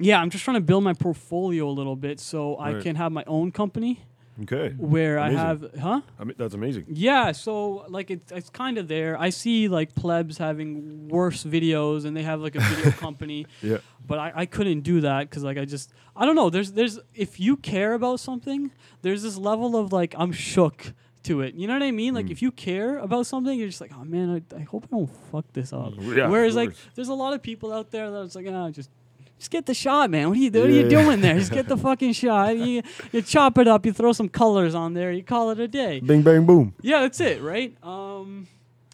[0.00, 3.12] yeah, I'm just trying to build my portfolio a little bit so I can have
[3.12, 4.00] my own company
[4.42, 4.72] Okay.
[4.78, 5.38] where Amazing.
[5.38, 6.00] I have, huh?
[6.18, 6.84] I mean, that's amazing.
[6.88, 9.18] Yeah, so like it's it's kind of there.
[9.18, 13.46] I see like plebs having worse videos, and they have like a video company.
[13.62, 13.78] Yeah.
[14.06, 16.50] But I, I couldn't do that because like I just I don't know.
[16.50, 18.70] There's there's if you care about something,
[19.02, 20.92] there's this level of like I'm shook
[21.28, 21.54] to it.
[21.54, 22.12] You know what I mean?
[22.14, 22.30] Like Mm.
[22.32, 25.10] if you care about something, you're just like, oh man, I, I hope I don't
[25.30, 25.94] fuck this up.
[26.00, 28.90] Yeah, Whereas like there's a lot of people out there that's like, ah, just.
[29.40, 30.30] Just get the shot, man.
[30.30, 30.88] What are you, what are you Yeah.
[30.88, 31.38] doing there?
[31.38, 32.56] Just get the fucking shot.
[32.58, 33.86] You, you chop it up.
[33.86, 35.12] You throw some colors on there.
[35.12, 36.00] You call it a day.
[36.00, 36.74] Bing, bang, boom.
[36.82, 37.72] Yeah, that's it, right?
[37.84, 38.48] Um,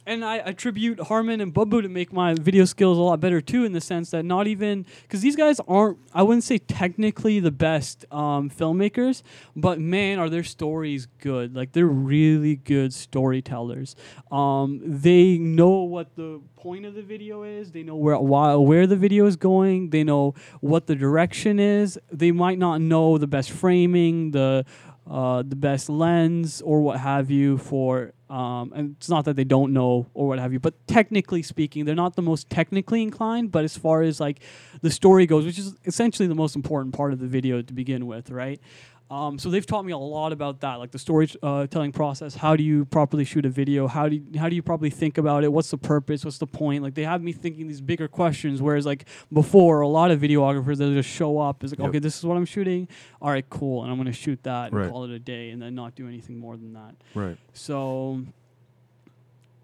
[0.07, 3.65] and I attribute Harmon and Babu to make my video skills a lot better too,
[3.65, 7.51] in the sense that not even because these guys aren't, I wouldn't say technically the
[7.51, 9.23] best um, filmmakers,
[9.57, 11.55] but man, are their stories good.
[11.55, 13.97] Like they're really good storytellers.
[14.31, 17.73] Um, they know what the point of the video is.
[17.73, 19.91] They know where why, where the video is going.
[19.91, 21.99] They know what the direction is.
[22.13, 24.65] They might not know the best framing, the
[25.07, 29.45] uh, the best lens or what have you for um, and it's not that they
[29.45, 33.53] don't know or what have you but technically speaking they're not the most technically inclined
[33.53, 34.41] but as far as like
[34.81, 38.07] the story goes which is essentially the most important part of the video to begin
[38.07, 38.61] with right
[39.15, 42.35] um, so they've taught me a lot about that, like the storytelling process.
[42.35, 43.87] How do you properly shoot a video?
[43.87, 45.53] How do you, how do you properly think about it?
[45.53, 46.25] What's the purpose?
[46.25, 46.83] What's the point?
[46.83, 48.61] Like they have me thinking these bigger questions.
[48.61, 51.63] Whereas like before, a lot of videographers they just show up.
[51.63, 51.89] It's like, Yep.
[51.91, 52.89] okay, this is what I'm shooting.
[53.23, 55.75] All right, cool, and I'm gonna shoot that and call it a day, and then
[55.77, 56.97] not do anything more than that.
[57.15, 57.37] Right.
[57.53, 58.25] So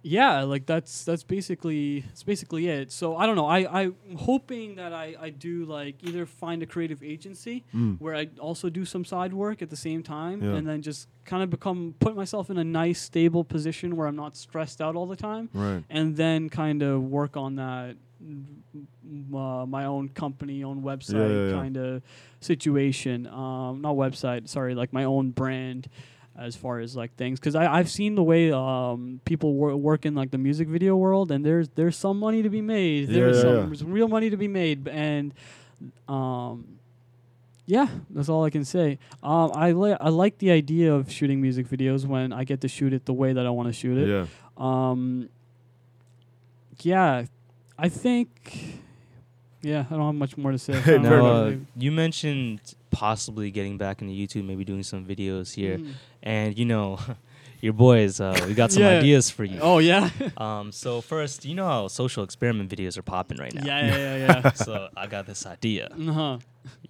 [0.03, 2.91] yeah, like that's that's basically that's basically it.
[2.91, 3.47] So I don't know.
[3.47, 7.65] I I'm hoping that I I do like either find a creative agency
[7.99, 10.45] where I also do some side work at the same time, Mm.
[10.45, 10.57] Yeah.
[10.59, 14.17] and then just kind of become put myself in a nice stable position where I'm
[14.17, 15.85] not stressed out all the time, Right.
[15.91, 17.97] and then kind of work on that.
[18.23, 18.45] mm,
[19.35, 21.61] Uh, my own company, own website yeah, yeah.
[21.61, 22.03] kind of
[22.41, 23.27] situation.
[23.27, 25.89] Um, not website, sorry, like my own brand
[26.41, 30.15] as far as like things because I've seen the way um, people wor- work in
[30.15, 33.37] like the music video world and there's there's some money to be made Yeah, there's
[33.37, 33.67] yeah, some, yeah.
[33.67, 35.35] there's real money to be made and
[36.09, 36.65] um,
[37.67, 41.43] yeah that's all I can say um, I, li- I like the idea of shooting
[41.43, 43.99] music videos when I get to shoot it the way that I want to shoot
[43.99, 44.27] it Yeah.
[44.57, 45.29] um,
[46.83, 47.27] yeah
[47.79, 48.81] I think
[49.63, 51.51] yeah I don't have much more to say Hey, I don't fair know.
[51.51, 55.93] Now, uh, you mentioned possibly getting back into YouTube, maybe doing some videos here, Mhm.
[56.23, 56.99] and you know,
[57.61, 58.99] your boys, uh, we got some Yeah.
[58.99, 59.59] ideas for you.
[59.61, 63.63] oh yeah Um, so first, you know how social experiment videos are popping right now.
[63.65, 64.53] yeah yeah yeah, yeah.
[64.53, 65.89] so I got this idea.
[65.93, 66.39] uh-huh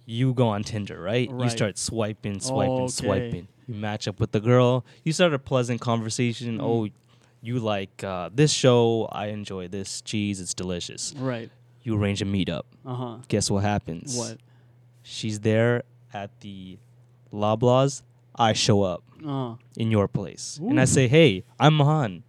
[0.05, 1.29] You go on Tinder, right?
[1.31, 1.43] right.
[1.43, 2.91] You start swiping, swiping, Okay.
[2.91, 3.47] swiping.
[3.67, 4.83] You match up with the girl.
[5.05, 6.57] You start a pleasant conversation.
[6.57, 6.61] Mm.
[6.63, 6.87] Oh,
[7.41, 9.07] you like uh, this show?
[9.11, 10.41] I enjoy this cheese.
[10.41, 11.13] It's delicious.
[11.17, 11.49] right
[11.83, 12.63] You arrange a meetup.
[12.85, 14.15] uh-huh Guess what happens?
[14.17, 14.37] What?
[15.03, 16.77] She's there at the
[17.33, 18.03] Loblaws.
[18.35, 19.55] I show up uh-huh.
[19.75, 22.23] in your place, and I say, "Hey, I'm Mahan."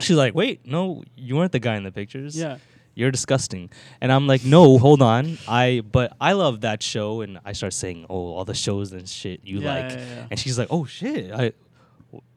[0.00, 2.36] She's like, "Wait, no, you weren't the guy in the pictures.
[2.36, 2.58] yeah.
[2.94, 3.70] you're disgusting."
[4.00, 5.38] And I'm like, "No, hold on.
[5.46, 9.08] I but I love that show." And I start saying, "Oh, all the shows and
[9.08, 10.26] shit you Yeah, like." yeah, yeah.
[10.30, 11.52] And she's like, "Oh shit!" I,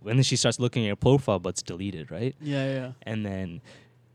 [0.05, 2.35] and then she starts looking at your profile, but it's deleted, right?
[2.41, 2.91] Yeah, yeah.
[3.03, 3.61] And then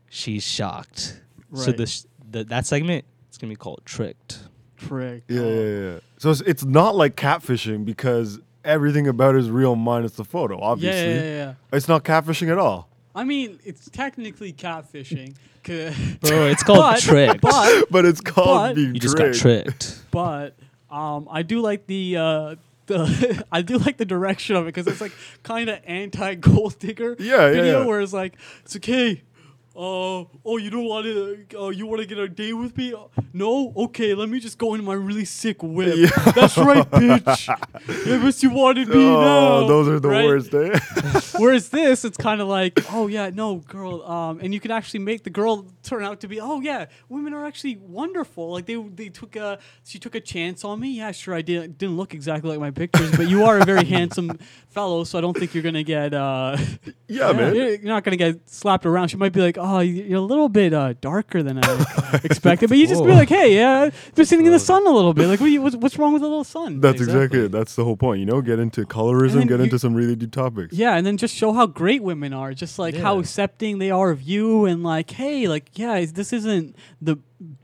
[0.09, 1.19] she's shocked.
[1.49, 1.65] Right.
[1.65, 4.39] So this the, that segment it's gonna be called tricked.
[4.77, 5.23] Prick.
[5.27, 5.49] Yeah, Oh.
[5.49, 5.99] yeah, yeah.
[6.17, 10.59] So it's, it's not like catfishing because everything about it is real minus the photo.
[10.59, 11.53] Obviously, yeah, yeah, yeah.
[11.73, 12.87] it's not catfishing at all.
[13.15, 15.35] I mean, it's technically catfishing.
[15.63, 17.41] Bro, it's called but, tricked.
[17.41, 19.39] But, But it's called But- being you just got tricked.
[19.41, 20.01] tricked.
[20.11, 20.55] but
[20.89, 22.55] um, I do like the uh,
[22.85, 25.11] the I do like the direction of it because it's like
[25.43, 27.85] kind of anti gold digger Yeah, yeah, video yeah.
[27.85, 29.23] where it's like it's okay.
[29.77, 31.45] Uh, oh, you don't want to?
[31.55, 32.93] Uh, you want to get a date with me?
[32.95, 34.15] Uh, no, okay.
[34.15, 35.93] Let me just go in my really sick whip.
[35.95, 36.31] Yeah.
[36.33, 37.47] That's right, bitch.
[38.19, 39.67] I wish you wanted me Oh, now.
[39.67, 40.25] those are the right?
[40.25, 40.51] worst.
[40.51, 40.79] Eh?
[41.37, 45.01] Whereas this, it's kind of like, oh yeah, no, girl, um, and you can actually
[45.01, 48.53] make the girl turn out to be, oh yeah, women are actually wonderful.
[48.53, 50.97] Like they they took a she took a chance on me.
[50.97, 53.85] Yeah, sure, I didn't didn't look exactly like my pictures, but you are a very
[53.95, 56.57] handsome fellow, so I don't think you're gonna get uh,
[57.07, 57.53] yeah, man.
[57.55, 59.09] you're, not gonna get slapped around.
[59.09, 62.69] She might be like, oh, you- you're a little bit uh, darker than I expected,
[62.69, 65.27] but you just be like, hey, yeah, been sitting in the sun a little bit.
[65.27, 66.79] Like, what you, what's, what's wrong with a little sun?
[66.81, 67.41] That's exactly.
[67.45, 67.51] it.
[67.51, 68.19] That's the whole point.
[68.19, 70.73] You know, get into colorism, get you- into some really deep topics.
[70.73, 74.09] Yeah, and then just show how great women are, just like how accepting they are
[74.09, 77.17] of you, and like, hey, like, yeah, this isn't the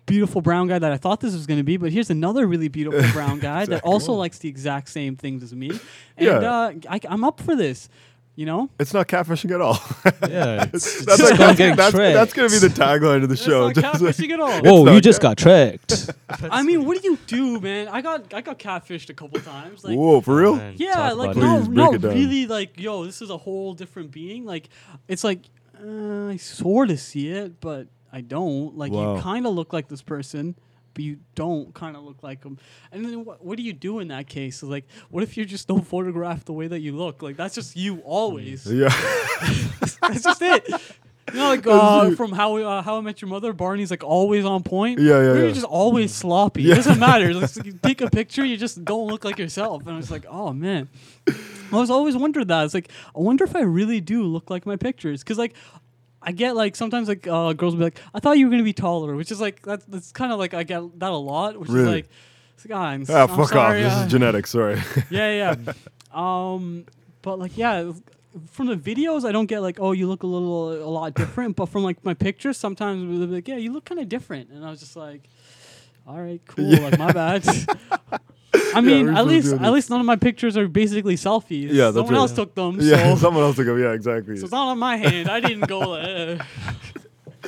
[0.05, 2.67] beautiful brown guy that I thought this was going to be, but here's another really
[2.67, 5.69] beautiful brown guy that also likes the exact same things as me,
[6.17, 6.33] and Yeah.
[6.37, 7.89] uh, I, I'm up for this.
[8.35, 9.77] You know, It's not catfishing at all.
[10.27, 12.13] Yeah, it's, it's that's, just like, called that's, getting that's, tricked.
[12.15, 13.67] that's gonna be the tagline of the it's show.
[13.67, 14.61] not Just like- catfishing at all.
[14.85, 16.09] Whoa, you just cat- got tricked.
[16.49, 17.87] I mean, what do you do, man?
[17.89, 19.83] I got I got catfished a couple times.
[19.83, 20.55] Like, Whoa, for real?
[20.55, 24.45] Man, Yeah, like no, Please no, really, like yo, this is a whole different being.
[24.45, 24.69] Like,
[25.07, 25.41] it's like
[25.79, 28.75] uh, I sort of see it, but I don't.
[28.75, 29.15] Like, Wow.
[29.15, 30.55] you kind of look like this person,
[30.93, 32.57] but you don't kind of look like them.
[32.91, 34.63] And then what, what do you do in that case?
[34.63, 37.21] Like, what if you just don't photograph the way that you look?
[37.21, 38.65] Like, that's just you always.
[38.65, 38.89] Yeah.
[40.01, 40.67] that's just it.
[41.31, 44.45] You know, like uh, from how uh, how I met your mother, Barney's like always
[44.45, 44.99] on point.
[44.99, 45.53] Yeah, yeah, You're yeah.
[45.53, 46.69] just always sloppy.
[46.69, 47.31] It doesn't matter.
[47.43, 49.83] It's like you take a picture, you just don't look like yourself.
[49.83, 50.89] And I was like, oh man.
[51.27, 52.65] I was always wondered that.
[52.65, 55.55] It's like I wonder if I really do look like my pictures, because like.
[56.25, 58.63] I get like sometimes like uh, girls will be like, I thought you were gonna
[58.63, 61.59] be taller, which is like that's that's kind of like I get that a lot,
[61.59, 61.91] which is Really?
[61.91, 62.09] like,
[62.55, 63.91] it's like ah, I'm, ah, I'm fuck sorry, off.
[63.91, 64.49] This uh, is genetics.
[64.51, 64.81] Sorry.
[65.09, 65.73] yeah, yeah.
[66.13, 66.85] um,
[67.21, 67.91] but like, yeah,
[68.51, 71.55] from the videos, I don't get like, oh, you look a little, a lot different.
[71.55, 74.49] But from like my pictures, sometimes they'll be like, yeah, you look kind of different,
[74.49, 75.21] and I was just like,
[76.07, 77.45] all right, cool, like my bad.
[78.75, 81.69] I mean, we're at least, at least none of my pictures are basically selfies.
[81.71, 82.19] Yeah, that's someone right.
[82.19, 82.77] else took them.
[82.79, 83.81] yeah, so, someone else took them.
[83.81, 84.37] Yeah, exactly.
[84.37, 85.29] so it's not on my hand.
[85.29, 85.93] I didn't go.
[85.93, 86.43] Uh,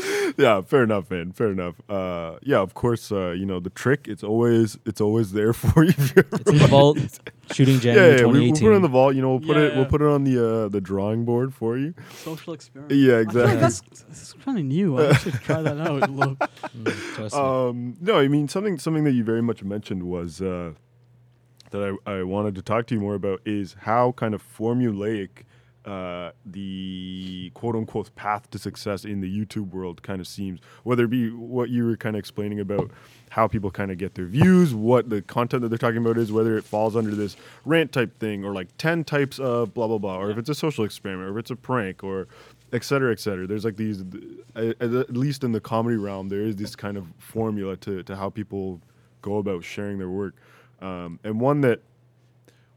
[0.38, 1.32] yeah, fair enough, man.
[1.32, 1.76] Fair enough.
[1.90, 3.12] Uh, yeah, of course.
[3.12, 4.08] Uh, you know the trick.
[4.08, 5.94] It's always it's always there for you.
[5.98, 6.98] It's in the vault.
[7.52, 9.16] Shooting yeah, January yeah, we, we'll put it in the vault.
[9.16, 9.76] You know, we'll put Yeah, it.
[9.76, 11.94] We'll put it on the uh, the drawing board for you.
[12.24, 12.94] social experiment.
[12.94, 13.60] Yeah, I feel like exactly.
[13.60, 15.00] that's, that's kind of new.
[15.00, 16.10] I should try that out.
[16.10, 16.40] Look.
[16.40, 17.34] Mm.
[17.34, 20.74] Um, no, I mean something something that you very much mentioned was uh,
[21.80, 25.44] that I, I wanted to talk to you more about is how kind of formulaic
[25.86, 31.04] uh, the quote unquote path to success in the YouTube world kind of seems, whether
[31.04, 32.90] it be what you were kind of explaining about
[33.30, 36.32] how people kind of get their views, what the content that they're talking about is,
[36.32, 40.00] whether it falls under this rant type thing or like 10 types of blah, blah,
[40.00, 42.28] blah, or if it's a social experiment or if it's a prank or
[42.74, 43.46] et cetera, et cetera.
[43.46, 44.04] There's like these,
[44.56, 48.30] at least in the comedy realm, there is this kind of formula to, to how
[48.32, 48.82] people
[49.22, 50.36] go about sharing their work.
[50.82, 51.82] Um, and one that,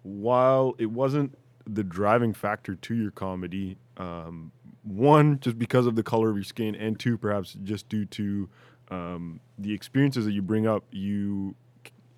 [0.02, 1.36] while it wasn't
[1.66, 6.44] the driving factor to your comedy, um, one, just because of the color of your
[6.44, 8.48] skin, and two, perhaps just due to
[8.90, 11.54] um, the experiences that you bring up, you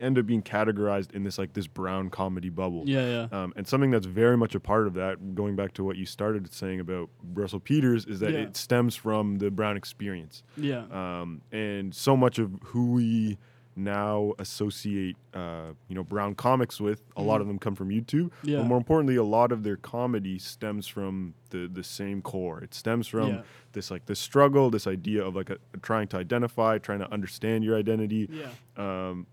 [0.01, 2.85] end up being categorized in this like this brown comedy bubble.
[2.87, 3.39] Yeah, yeah.
[3.43, 6.07] Um, and something that's very much a part of that, going back to what you
[6.07, 8.39] started saying about Russell Peters, is that Yeah.
[8.41, 10.43] it stems from the brown experience.
[10.57, 10.85] Yeah.
[10.91, 13.37] Um, and so much of who we
[13.77, 18.25] now associate, uh, you know, brown comics with, a lot of them come from YouTube.
[18.31, 18.49] Mm-hmm.
[18.49, 18.57] Yeah.
[18.59, 22.61] But more importantly, a lot of their comedy stems from the the same core.
[22.62, 23.43] It stems from Yeah.
[23.73, 27.64] this like this struggle, this idea of like a, trying to identify, trying to understand
[27.64, 28.29] your identity.
[28.31, 28.49] yeah.
[28.77, 29.27] Um,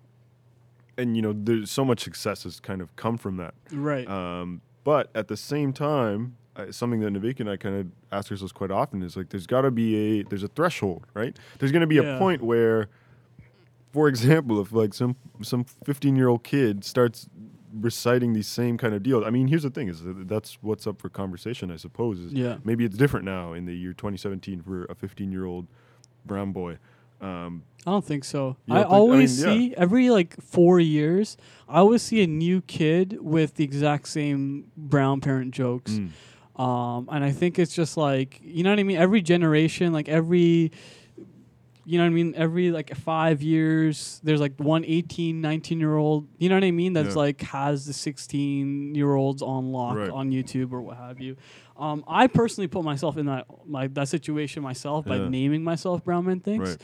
[0.97, 3.53] and you know, there's so much success has kind of come from that.
[3.71, 4.07] Right.
[4.07, 8.31] Um, but at the same time, uh, something that Navik and I kind of ask
[8.31, 11.37] ourselves quite often is like, there's got to be a there's a threshold, right?
[11.59, 12.89] There's going to be a point where,
[13.91, 17.27] for example, if like some some 15 year old kid starts
[17.73, 19.23] reciting these same kind of deals.
[19.25, 22.19] I mean, here's the thing: is that that's what's up for conversation, I suppose.
[22.19, 22.57] Is Yeah.
[22.63, 25.67] maybe it's different now in the year 2017 for a 15 year old
[26.25, 26.77] brown boy.
[27.21, 28.57] Um, I don't think so.
[28.69, 29.69] I think- I always mean, yeah.
[29.69, 31.35] see every like four years.
[31.67, 35.93] I always see a new kid with the exact same brown parent jokes.
[35.99, 36.09] mm,
[36.61, 38.97] Um, and I think it's just like you know what I mean.
[38.97, 40.71] Every generation, like every,
[41.89, 42.33] you know what I mean.
[42.35, 46.27] Every like five years, there's like one 18, 19 year old.
[46.37, 46.91] You know what I mean?
[46.91, 47.21] That's Yeah.
[47.21, 50.09] like has the sixteen year olds on lock Right.
[50.09, 51.37] on YouTube or what have you.
[51.77, 55.29] Um, I personally put myself in that my that situation myself by Yeah.
[55.29, 56.77] naming myself Brown Man Thinks.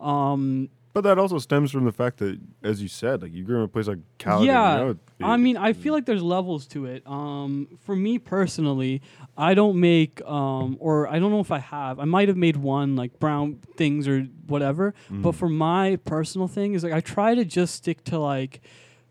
[0.00, 0.30] right.
[0.32, 3.56] Um, But that also stems from the fact that, as you said, like you grew
[3.56, 4.46] up in a place like Caledon.
[4.46, 7.02] Yeah, you know, it- I mean, I feel like there's levels to it.
[7.06, 9.02] Um, for me personally,
[9.36, 12.00] I don't make, um, or I don't know if I have.
[12.00, 14.94] I might have made one like brown things or whatever.
[15.12, 15.20] Mm.
[15.20, 18.62] But for my personal thing is like I try to just stick to like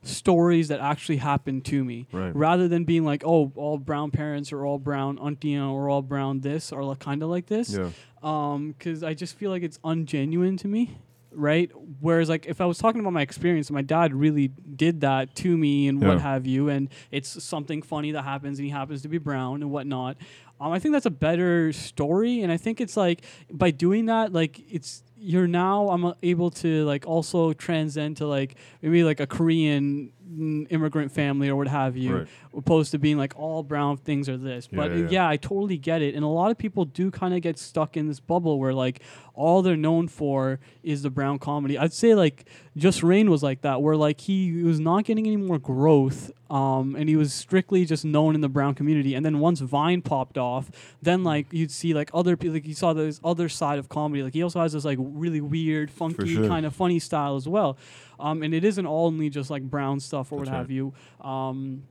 [0.02, 2.36] stories that actually happened to me Right.
[2.36, 6.42] rather than being like oh all brown parents or all brown auntie or all brown
[6.42, 7.90] this or like, kind of like this yeah,
[8.22, 10.98] um because i just feel like it's ungenuine to me
[11.36, 15.36] right whereas like if i was talking about my experience my dad really did that
[15.36, 16.08] to me and Yeah.
[16.10, 19.62] what have you and it's something funny that happens and he happens to be brown
[19.62, 20.18] and whatnot
[20.66, 24.34] um, i think that's a better story and i think it's like by doing that
[24.34, 29.20] like it's you're now i'm uh, able to like also transcend to like maybe like
[29.20, 32.28] a korean mm, immigrant family or what have you Right.
[32.55, 35.30] opposed to being like all brown things are this Yeah, but yeah, yeah, yeah.
[35.34, 36.16] I totally get it.
[36.16, 38.97] And a lot of people do kind of get stuck in this bubble where like
[39.34, 41.76] all they're known for is the brown comedy.
[41.78, 42.38] I'd say like
[42.78, 46.95] Just Rain was like that, where like he was not getting any more growth, um,
[46.99, 49.11] and he was strictly just known in the brown community.
[49.16, 50.55] And then once Vine popped off,
[51.01, 54.24] then like you'd see like other people, like you saw this other side of comedy.
[54.24, 56.47] Like he also has this like really weird, funky sure.
[56.47, 57.78] kind of funny style as well.
[58.20, 60.60] Um, and it isn't only just like brown stuff or That's what right.
[60.60, 60.93] have you.
[61.22, 61.84] Um,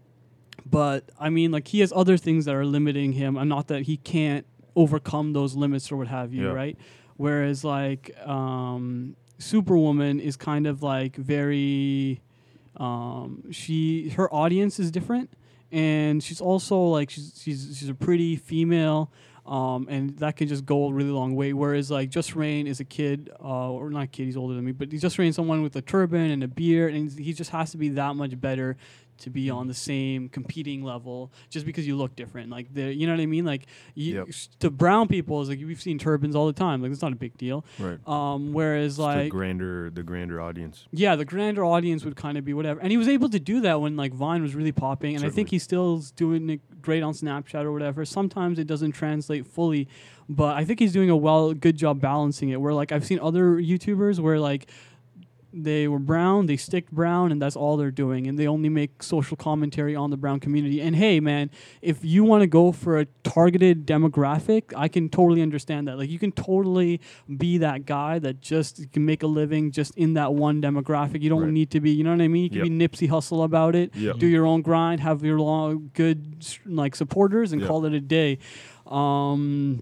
[0.65, 3.83] but I mean, like he has other things that are limiting him, and not that
[3.83, 4.47] he can't
[4.77, 6.53] overcome those limits or what have you, Yeah.
[6.53, 6.79] right?
[7.17, 12.21] Whereas like um, Superwoman is kind of like very,
[12.77, 15.31] um, she her audience is different,
[15.75, 19.11] and she's also like she's she's she's a pretty female.
[19.45, 21.53] Um, and that can just go a really long way.
[21.53, 24.91] Whereas like JusReign is a kid, uh, or not kid, he's older than me, but
[24.91, 27.91] he's JusReign someone with a turban and a beard, and he just has to be
[27.91, 28.79] that much better
[29.19, 32.51] to be on the same competing level just because you look different.
[32.51, 33.45] Like the, you know what I mean?
[33.45, 34.29] Like you, Yep.
[34.61, 36.83] to brown people is like we've seen turbans all the time.
[36.83, 37.65] Like it's not a big deal.
[37.79, 37.99] right.
[38.09, 40.87] Um, whereas It's the grander, the grander audience.
[40.93, 42.81] yeah, the grander audience would kind of be whatever.
[42.81, 45.15] And he was able to do that when like Vine was really popping.
[45.17, 45.51] And I think Certainly.
[45.51, 48.05] he still doing it great on Snapchat or whatever.
[48.05, 49.89] Sometimes it doesn't translate fully,
[50.29, 52.61] but I think he's doing a well good job balancing it.
[52.61, 54.71] Where like I've seen other YouTubers where like
[55.57, 59.03] they were brown, they stick brown, and that's all they're doing, and they only make
[59.03, 60.81] social commentary on the brown community.
[60.81, 61.51] And hey, man,
[61.81, 65.97] if you want to go for a targeted demographic, I can totally understand that.
[65.97, 67.01] Like, you can totally
[67.37, 71.23] be that guy that just can make a living just in that one demographic.
[71.23, 71.53] You don't Right.
[71.53, 72.45] need to be, you know what I mean?
[72.45, 74.19] You can be Nipsey Hussle about it, Yep.
[74.19, 77.69] do your own grind, have your long, good like supporters, and Yeah.
[77.69, 78.39] call it a day.
[78.87, 79.81] Um,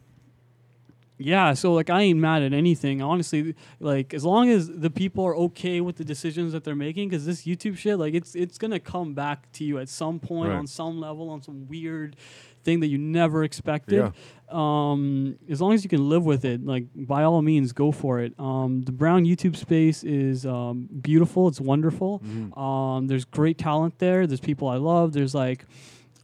[1.24, 3.00] yeah, so like I ain't mad at anything.
[3.02, 7.08] Honestly, like as long as the people are okay with the decisions that they're making,
[7.08, 10.50] because this YouTube shit, like it's it's gonna come back to you at some point
[10.50, 10.56] Right.
[10.58, 12.16] on some level on some weird
[12.64, 13.96] thing that you never expected.
[13.96, 14.10] Yeah.
[14.48, 18.20] Um, as long as you can live with it, like by all means, go for
[18.20, 18.34] it.
[18.38, 21.48] Um, the Brown YouTube space is um, beautiful.
[21.48, 22.20] It's wonderful.
[22.20, 22.56] Mhm.
[22.56, 24.26] Um, there's great talent there.
[24.28, 25.12] There's people I love.
[25.12, 25.64] There's like,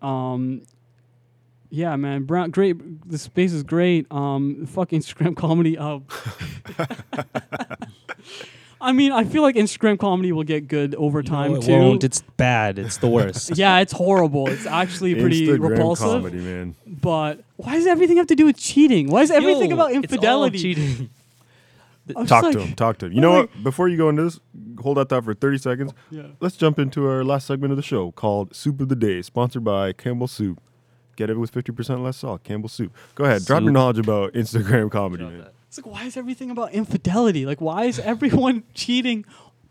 [0.03, 0.63] um,
[1.71, 3.09] yeah, man, Brown, great.
[3.09, 4.07] The space is great.
[4.11, 5.77] Um, fuck Instagram comedy.
[5.77, 6.01] Uh,
[8.81, 11.73] I mean, I feel like Instagram comedy will get good over time no, it too.
[11.73, 12.05] won't.
[12.05, 12.79] It's bad.
[12.79, 13.51] It's the worst.
[13.57, 14.49] yeah, it's horrible.
[14.49, 16.07] It's actually pretty Instagram repulsive.
[16.07, 16.77] comedy, man.
[16.87, 19.09] But why does everything have to do with cheating?
[19.09, 20.59] Why is everything Yo, about it's all infidelity?
[20.59, 21.11] cheating.
[22.27, 22.75] Talk like- to him.
[22.77, 23.13] Talk to him.
[23.13, 23.65] You know like- what?
[23.65, 24.39] Before you go into this,
[24.81, 25.93] hold that thought for 30 seconds.
[26.11, 26.23] Yeah.
[26.41, 29.65] Let's jump into our last segment of the show called Soup of the Day, sponsored
[29.65, 30.61] by Campbell Soup.
[31.19, 32.45] Get it with 50% less salt.
[32.45, 32.95] Campbell Soup.
[33.17, 33.45] Go ahead.
[33.45, 33.75] Drop your Soup.
[33.75, 35.47] knowledge about Instagram comedy, man.
[35.67, 37.45] It's like, why is everything about infidelity?
[37.45, 39.25] Like, why is everyone cheating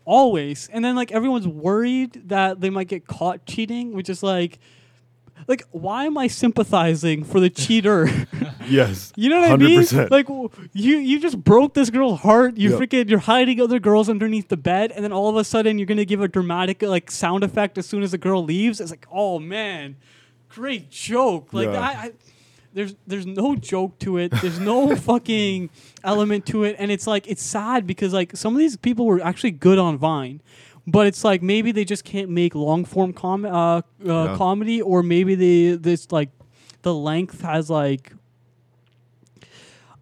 [0.04, 0.68] always?
[0.72, 4.58] And then, like, everyone's worried that they might get caught cheating, which is like,
[5.46, 8.08] like, why am I sympathizing for the cheater?
[8.68, 9.14] Yes.
[9.16, 9.80] you know what I mean?
[9.80, 10.10] 100%.
[10.10, 12.58] Like, w- you you just broke this girl's heart.
[12.58, 12.80] You Yep.
[12.80, 15.86] freaking you're hiding other girls underneath the bed, and then all of a sudden you're
[15.86, 18.78] gonna give a dramatic like sound effect as soon as the girl leaves.
[18.78, 19.96] It's like, oh man,
[20.58, 21.52] great joke.
[21.52, 21.80] Like Yeah.
[21.80, 22.12] I, I
[22.74, 24.30] there's there's no joke to it.
[24.42, 25.70] There's no fucking
[26.04, 29.20] element to it, and it's like it's sad because like some of these people were
[29.30, 30.40] actually good on Vine,
[30.86, 34.36] but it's like maybe they just can't make long form com- uh, uh, Yeah.
[34.36, 36.30] comedy, or maybe they this like
[36.82, 38.12] the length has like.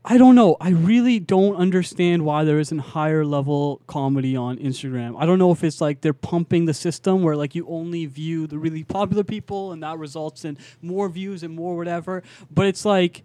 [0.09, 0.57] I don't know.
[0.61, 5.17] I really don't understand why there isn't higher level comedy on Instagram.
[5.21, 8.47] I don't know if it's like they're pumping the system where like you only view
[8.47, 12.23] the really popular people and that results in more views and more whatever.
[12.49, 13.25] But it's like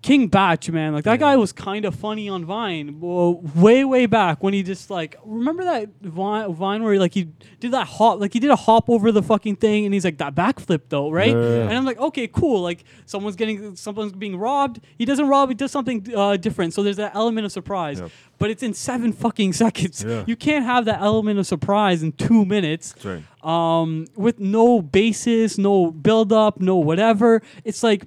[0.00, 4.06] King Bach, man, like that guy was kind of funny on Vine, well, way way
[4.06, 7.88] back when he just like remember that Vine, Vine where he, like he did that
[7.88, 10.82] hop, like he did a hop over the fucking thing, and he's like that backflip
[10.88, 11.32] though, right?
[11.32, 11.62] Yeah, yeah, yeah.
[11.62, 14.80] And I'm like, okay, cool, like someone's getting someone's being robbed.
[14.96, 16.74] He doesn't rob, he does something uh, different.
[16.74, 18.00] So there's that element of surprise,
[18.38, 20.04] but it's in seven fucking seconds.
[20.26, 23.24] You can't have that element of surprise in two minutes right.
[23.42, 27.42] um, with no basis, no build up, no whatever.
[27.64, 28.04] It's like,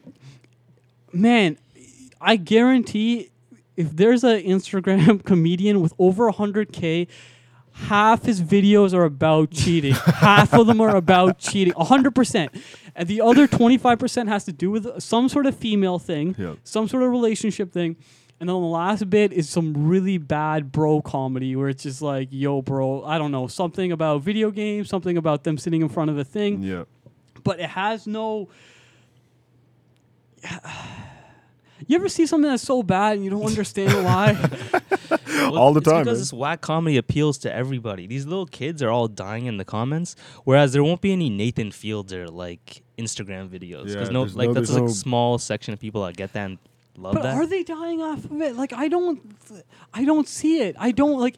[1.12, 1.58] man,
[2.22, 3.32] I guarantee
[3.76, 7.08] if there's an Instagram comedian with over 100K,
[7.74, 9.94] half his videos are about cheating.
[10.06, 12.62] half of them are about cheating, 100%.
[12.96, 16.58] And the other 25% has to do with some sort of female thing, Yep.
[16.64, 17.96] some sort of relationship thing.
[18.40, 22.28] And then the last bit is some really bad bro comedy where it's just like,
[22.32, 26.10] yo, bro, I don't know, something about video games, something about them sitting in front
[26.10, 26.84] of a thing, Yeah.
[27.44, 28.50] but it has no.
[31.88, 34.38] You ever see something that's so bad and you don't understand why?
[35.42, 36.22] Well, All the it's time, Because man.
[36.22, 38.06] this whack comedy appeals to everybody.
[38.06, 41.72] These little kids are all dying in the comments, whereas there won't be any Nathan
[41.72, 43.88] Fielders or like Instagram videos.
[43.88, 46.16] Yeah, Because no, like no- that's there's like no- a small section of people that
[46.16, 46.58] get that and
[46.98, 47.34] love but that.
[47.36, 48.56] are they dying off of it?
[48.56, 49.20] Like I don't,
[49.94, 50.76] I don't see it.
[50.78, 51.38] I don't like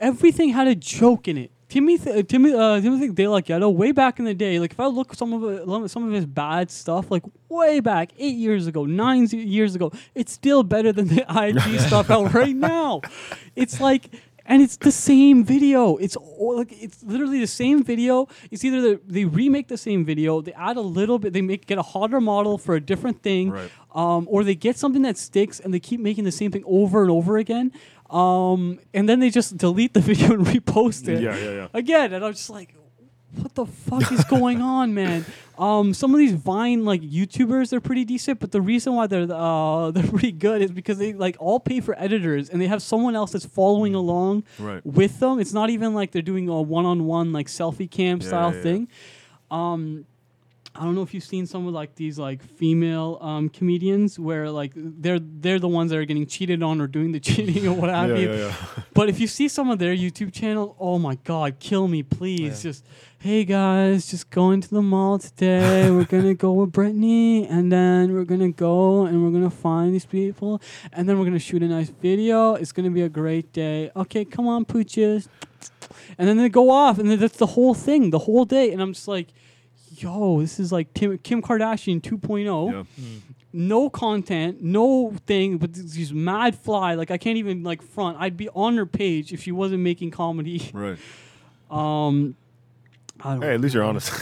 [0.00, 1.50] everything had a joke in it.
[1.68, 4.60] Timmy, th- Timmy, uh, Timothy De La Ghetto, way back in the day.
[4.60, 5.42] Like if I look some of
[5.84, 9.90] it, some of his bad stuff, like way back eight years ago, nine years ago,
[10.14, 13.00] it's still better than the IG stuff out right now.
[13.56, 14.10] It's like.
[14.48, 15.96] And it's the same video.
[15.96, 18.28] It's all- like it's literally the same video.
[18.52, 21.66] It's either they, they remake the same video, they add a little bit, they make
[21.66, 23.68] get a hotter model for a different thing, Right.
[23.92, 27.02] um, or they get something that sticks and they keep making the same thing over
[27.02, 27.72] and over again.
[28.10, 31.68] Um, and then they just delete the video and repost it Yeah, yeah, yeah.
[31.74, 32.12] again.
[32.12, 32.74] And I'm just like,
[33.34, 35.24] what the fuck is going on, man?
[35.58, 39.26] Um, some of these Vine like YouTubers, they're pretty decent, but the reason why they're
[39.30, 42.82] uh, they're pretty good is because they like all pay for editors and they have
[42.82, 44.84] someone else that's following along Right.
[44.86, 45.38] with them.
[45.40, 48.62] It's not even like they're doing a one-on-one like selfie cam Yeah, style yeah, yeah.
[48.62, 48.88] thing.
[49.50, 50.06] Um,
[50.78, 54.50] I don't know if you've seen some of like these like female um, comedians where
[54.50, 57.72] like they're they're the ones that are getting cheated on or doing the cheating or
[57.74, 58.30] what have Yeah, you.
[58.32, 58.54] yeah, yeah.
[58.94, 62.62] But if you see some of their YouTube channel, oh my god, kill me, please.
[62.62, 62.84] Just
[63.18, 65.90] hey guys, just going to the mall today.
[65.90, 70.06] we're gonna go with Brittany, and then we're gonna go and we're gonna find these
[70.06, 70.60] people,
[70.92, 72.54] and then we're gonna shoot a nice video.
[72.54, 73.90] It's gonna be a great day.
[73.96, 75.28] Okay, come on, pooches.
[76.18, 78.72] And then they go off, and then that's the whole thing, the whole day.
[78.72, 79.28] And I'm just like,
[80.02, 83.04] yo, this is like Kim, Kim Kardashian 2.0 Yeah.
[83.52, 86.94] no content, no thing, but th- she's mad fly.
[86.94, 88.18] Like I can't even like front.
[88.20, 90.70] I'd be on her page if she wasn't making comedy.
[90.72, 90.98] Right.
[91.68, 92.36] Um,
[93.20, 94.12] I don't Hey, at least you're honest.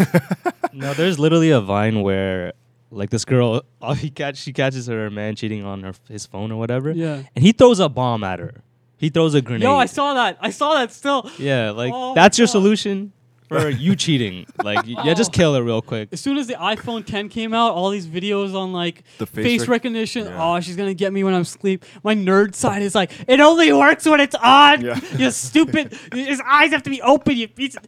[0.72, 2.54] no, there's literally a Vine where
[2.90, 6.50] like this girl, oh, he catch she catches her man cheating on her his phone
[6.50, 7.22] or whatever, Yeah.
[7.36, 8.62] and he throws a bomb at her.
[8.96, 9.64] He throws a grenade.
[9.64, 10.38] Yo, I saw that.
[10.40, 11.30] I saw that still.
[11.38, 12.52] yeah, like Oh that's your God.
[12.52, 13.12] solution
[13.60, 14.46] for you cheating.
[14.62, 16.08] Like, y- yeah, just kill it real quick.
[16.12, 19.44] As soon as the iPhone 10 came out, all these videos on like The face
[19.44, 20.26] face, rec- recognition.
[20.26, 20.54] Yeah.
[20.56, 21.84] Oh, she's gonna get me when I'm asleep.
[22.02, 24.82] My nerd side is like, it only works when it's on.
[24.82, 25.00] Yeah.
[25.18, 25.96] You stupid.
[26.12, 27.36] His eyes have to be open.
[27.36, 27.76] You piece.
[27.76, 27.86] Of-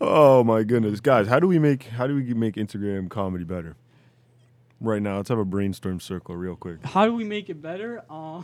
[0.00, 1.26] Oh my goodness, guys!
[1.26, 3.74] How do we make how do we make Instagram comedy better?
[4.80, 6.84] Right now, let's have a brainstorm circle real quick.
[6.84, 8.02] How do we make it better?
[8.08, 8.42] Uh,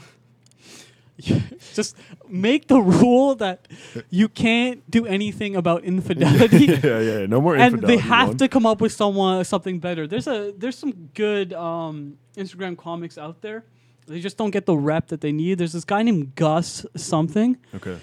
[1.74, 1.97] just
[2.28, 3.69] make the rule that
[4.11, 6.65] you can't do anything about infidelity.
[6.82, 8.36] yeah, yeah, no more and they have one.
[8.39, 10.07] to come up with someone something better.
[10.07, 13.65] There's a there's some good um, Instagram comics out there.
[14.07, 15.59] They just don't get the rep that they need.
[15.59, 17.97] There's this guy named Gus something, Okay.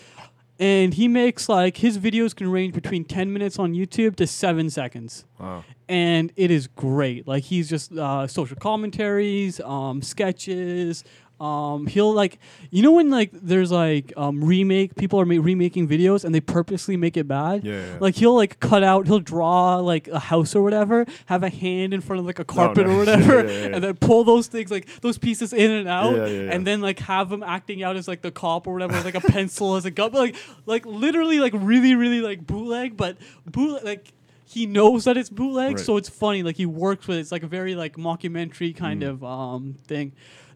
[0.57, 4.69] and he makes like his videos can range between 10 minutes on YouTube to seven
[4.71, 5.25] seconds.
[5.37, 5.63] Wow.
[5.87, 7.27] And it is great.
[7.27, 11.03] Like he's just uh, social commentaries, um, sketches.
[11.41, 12.37] Um, he'll like,
[12.69, 16.39] you know, when like there's like um, remake people are ma- remaking videos and they
[16.39, 17.65] purposely make it bad.
[17.65, 17.97] Yeah, yeah.
[17.99, 21.95] Like he'll like cut out, he'll draw like a house or whatever, have a hand
[21.95, 24.85] in front of like a carpet or whatever, Yeah, and then pull those things like
[25.01, 26.51] those pieces in and out, Yeah, yeah, yeah.
[26.53, 29.15] and then like have him acting out as like the cop or whatever, with, like
[29.15, 30.35] a pencil as a gun, but, like
[30.67, 34.13] like literally like really really like bootleg, but bootleg like.
[34.53, 35.79] He knows that it's bootleg, Right.
[35.79, 36.43] so it's funny.
[36.43, 37.21] Like he works with it.
[37.21, 39.09] It's like a very like mockumentary kind Mm.
[39.09, 40.11] of um thing.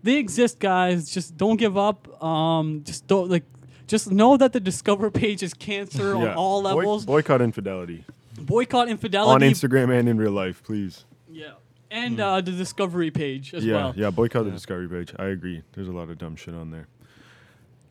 [0.05, 1.09] They exist, guys.
[1.09, 2.21] Just don't give up.
[2.23, 3.43] Um, just don't like.
[3.87, 7.05] Just know that the Discover page is cancer on all Boy- levels.
[7.05, 8.03] boycott infidelity
[8.39, 9.51] Boycott infidelity on.
[9.51, 11.05] Instagram and in real life, please.
[11.29, 11.53] Yeah.
[11.91, 13.93] And uh, the Discovery page as yeah, well.
[13.95, 14.09] yeah.
[14.11, 15.13] Boycott the discovery page.
[15.17, 15.61] I agree.
[15.73, 16.87] There's a lot of dumb shit on there.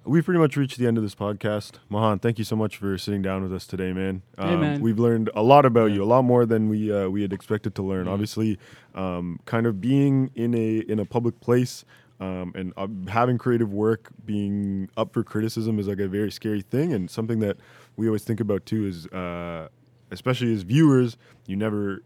[0.07, 1.75] We've pretty much reached the end of this podcast.
[1.89, 4.21] Mohan, thank you so much for sitting down with us today, man.
[4.37, 4.81] Um, Hey, man.
[4.83, 7.75] We've learned a lot about you, a lot more than we uh, we had expected
[7.77, 8.07] to learn.
[8.07, 8.11] Mhm.
[8.13, 8.59] Obviously,
[8.95, 11.87] um, kind of being in a in a public place
[12.21, 16.63] um, and uh, having creative work being up for criticism is like a very scary
[16.63, 17.57] thing, and something that
[17.97, 19.69] we always think about too is, uh,
[20.11, 21.17] especially as viewers,
[21.47, 22.03] you never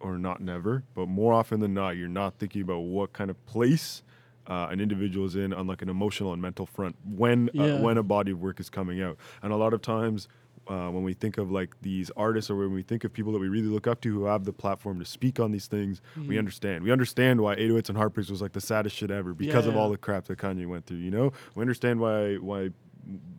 [0.00, 3.46] or not never, but more often than not, you're not thinking about what kind of
[3.46, 4.02] place
[4.48, 7.74] uh, an individual is in on like an emotional and mental front when Yeah.
[7.74, 9.16] uh, when a body of work is coming out.
[9.42, 10.26] And a lot of times,
[10.68, 13.38] uh, when we think of like these artists or when we think of people that
[13.40, 16.36] we really look up to who have the platform to speak on these things, we
[16.36, 16.38] Mhm.
[16.38, 16.84] understand.
[16.84, 19.80] We understand why 808s and Heartbreaks was like the saddest shit ever because of Yeah.
[19.80, 20.98] all the crap that Kanye went through.
[20.98, 22.70] You know, we understand why why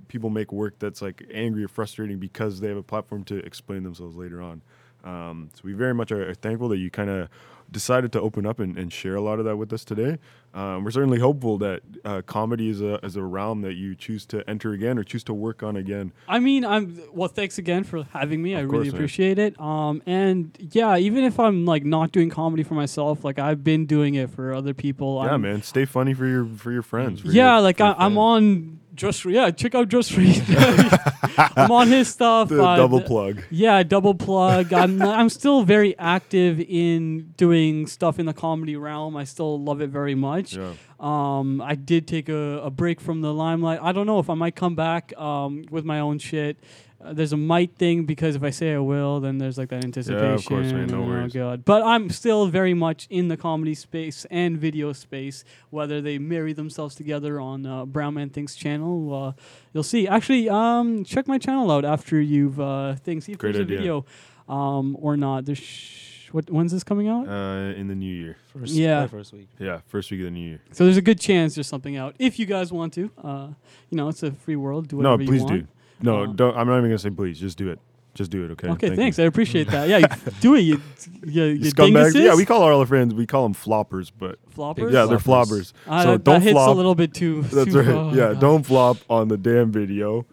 [0.09, 3.83] people make work that's like angry or frustrating because they have a platform to explain
[3.83, 4.61] themselves later on.
[5.05, 7.29] Um, so we very much are, are thankful that you kind of
[7.71, 10.17] decided to open up and, and share a lot of that with us today.
[10.53, 14.25] Um, we're certainly hopeful that uh, comedy is a, is a realm that you choose
[14.27, 16.11] to enter again or choose to work on again.
[16.27, 17.27] I mean, I'm well.
[17.27, 18.55] Thanks again for having me.
[18.55, 18.95] I Of really course, man.
[18.95, 19.59] appreciate it.
[19.59, 23.88] Um, and yeah, even if I'm like not doing comedy for myself, like I've been
[23.88, 25.23] doing it for other people.
[25.25, 27.21] yeah, I'm, man, stay funny for your for your friends.
[27.21, 29.52] for Yeah, your- like I, I'm on just yeah.
[29.52, 30.44] Check out just Read.
[31.38, 32.49] I'm on his stuff.
[32.49, 33.41] the uh, double plug.
[33.49, 34.74] Yeah, double plug.
[34.74, 39.15] I'm I'm still very active in doing stuff in the comedy realm.
[39.18, 40.56] I still love it very much.
[40.56, 40.74] Yeah.
[40.99, 43.80] Um, I did take a, a break from the limelight.
[43.82, 46.57] I don't know if I might come back um, with my own shit.
[47.03, 49.84] Uh, there's a might thing because if I say I will, then there's like that
[49.84, 50.25] anticipation.
[50.25, 51.07] Yeah, of course, man, no worries.
[51.07, 51.34] Oh worries.
[51.34, 51.65] god!
[51.65, 55.43] But I'm still very much in the comedy space and video space.
[55.69, 59.41] Whether they marry themselves together on uh, Brown Man Thinks channel, uh,
[59.73, 60.07] you'll see.
[60.07, 63.25] Actually, um, check my channel out after you've uh, things.
[63.25, 63.77] See if Great there's idea.
[63.77, 64.05] a video,
[64.47, 65.45] um, or not.
[65.45, 66.49] There's sh- what?
[66.49, 67.27] When's this coming out?
[67.27, 68.38] Uh, in the new year.
[68.57, 69.01] First, Yeah.
[69.01, 69.49] probably first week.
[69.59, 70.61] Yeah, first week of the new year.
[70.71, 72.15] So there's a good chance there's something out.
[72.17, 73.47] If you guys want to, uh,
[73.89, 74.88] you know, it's a free world.
[74.88, 75.51] Do No, whatever please you want.
[75.53, 75.67] No, please do.
[76.03, 76.55] No, Uh, don't.
[76.55, 77.39] I'm not even gonna say please.
[77.39, 77.80] Just do it.
[78.13, 78.51] Just do it.
[78.51, 78.67] Okay.
[78.69, 79.17] Okay, Thank thanks.
[79.17, 79.23] You.
[79.23, 79.89] I appreciate that.
[79.89, 80.05] Yeah, you
[80.39, 80.59] do it.
[80.59, 80.80] You,
[81.25, 82.11] you, You you scumbags.
[82.11, 82.23] dinguses?
[82.25, 83.15] Yeah, we call our other friends.
[83.15, 84.91] We call them floppers, but floppers.
[84.91, 85.73] yeah, they're Floppers.
[85.88, 86.69] Uh, so that, don't that hits flop.
[86.69, 87.41] a little bit too.
[87.51, 87.88] That's too, right.
[87.88, 88.39] oh, yeah, God.
[88.39, 90.27] don't flop on the damn video.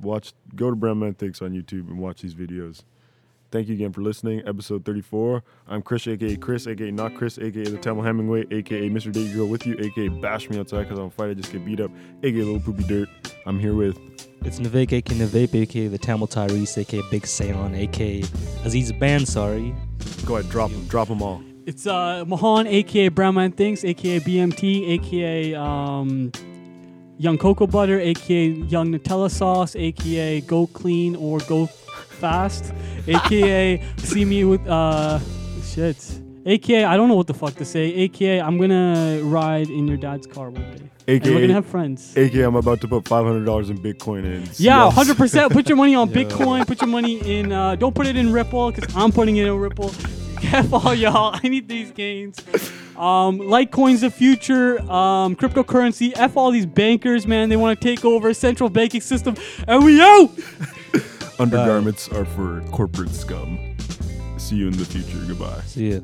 [0.00, 2.82] Watch, go to Brown Man Thinks on YouTube and watch these videos.
[3.50, 4.42] Thank you again for listening.
[4.46, 5.42] Episode 34.
[5.68, 9.10] I'm Chris, aka Chris, aka not Chris, aka the Tamil Hemingway, aka Mr.
[9.12, 11.30] Date Girl with you, aka Bash Me Outside because I'm fight.
[11.30, 11.90] I just get beat up,
[12.22, 13.08] aka Little Poopy Dirt.
[13.46, 13.96] I'm here with
[14.44, 18.20] It's Navek, aka Navape, aka the Tamil Tyrese, aka Big Seon, aka
[18.64, 19.74] Aziz Bansari.
[20.26, 21.42] Go ahead, drop them, drop them all.
[21.64, 26.30] It's uh, Mahan, aka Brown Man Thinks, aka BMT, aka um,
[27.16, 32.74] Young Cocoa Butter, aka Young Nutella Sauce, aka Go Clean or Go Fast,
[33.08, 35.20] aka See Me with uh,
[35.64, 36.20] shit.
[36.46, 37.84] AKA, I don't know what the fuck to say.
[37.94, 40.90] AKA, I'm gonna ride in your dad's car one day.
[41.06, 42.16] And we're gonna have friends.
[42.16, 44.42] AKA, I'm about to put $500 in Bitcoin in.
[44.56, 44.94] Yeah, Yes.
[44.94, 45.52] hundred percent.
[45.52, 46.16] Put your money on Yeah.
[46.24, 46.66] Bitcoin.
[46.66, 47.50] Put your money in.
[47.52, 49.92] Uh, don't put it in Ripple because I'm putting it in Ripple.
[50.40, 51.38] Careful, y'all.
[51.42, 52.38] I need these gains.
[52.96, 54.78] Um, Litecoin's the future.
[54.82, 56.12] Um, cryptocurrency.
[56.14, 57.48] F all these bankers, man.
[57.48, 59.34] They want to take over central banking system,
[59.66, 60.30] and we out.
[61.38, 63.58] Undergarments are for corporate scum.
[64.36, 65.18] See you in the future.
[65.26, 65.60] Goodbye.
[65.66, 66.00] See ya.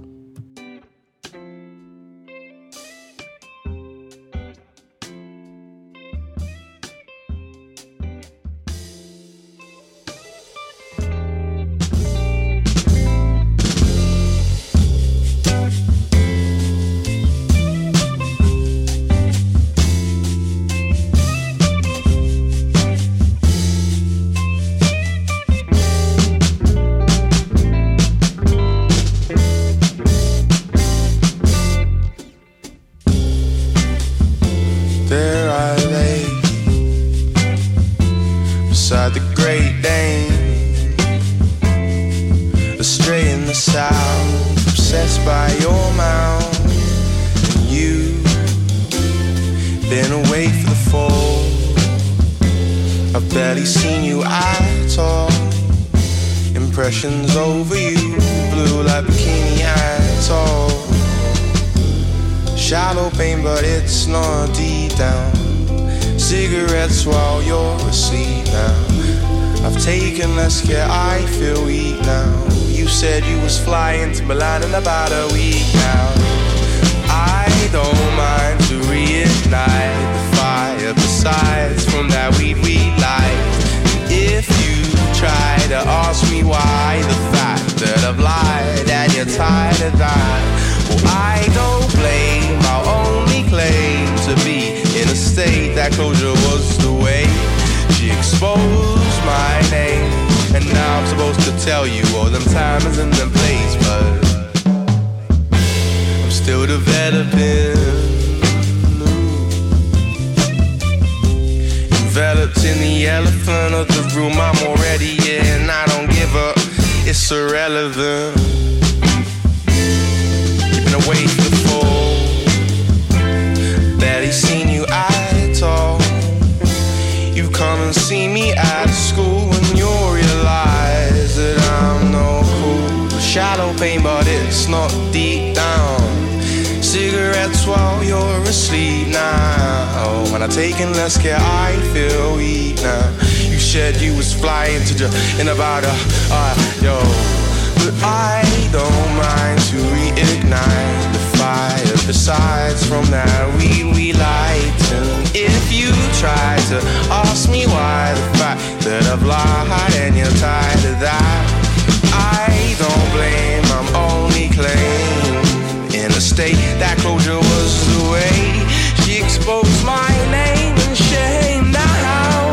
[166.48, 168.64] In that closure was the way.
[169.04, 171.70] She exposed my name and shame.
[171.70, 172.50] Now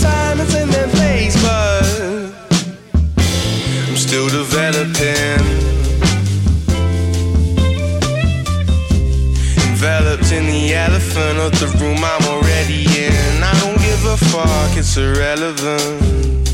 [0.00, 1.84] time is in their place, but
[3.88, 5.42] I'm still developing.
[9.68, 13.42] Enveloped in the elephant of the room I'm already in.
[13.42, 16.47] I don't give a fuck, it's irrelevant.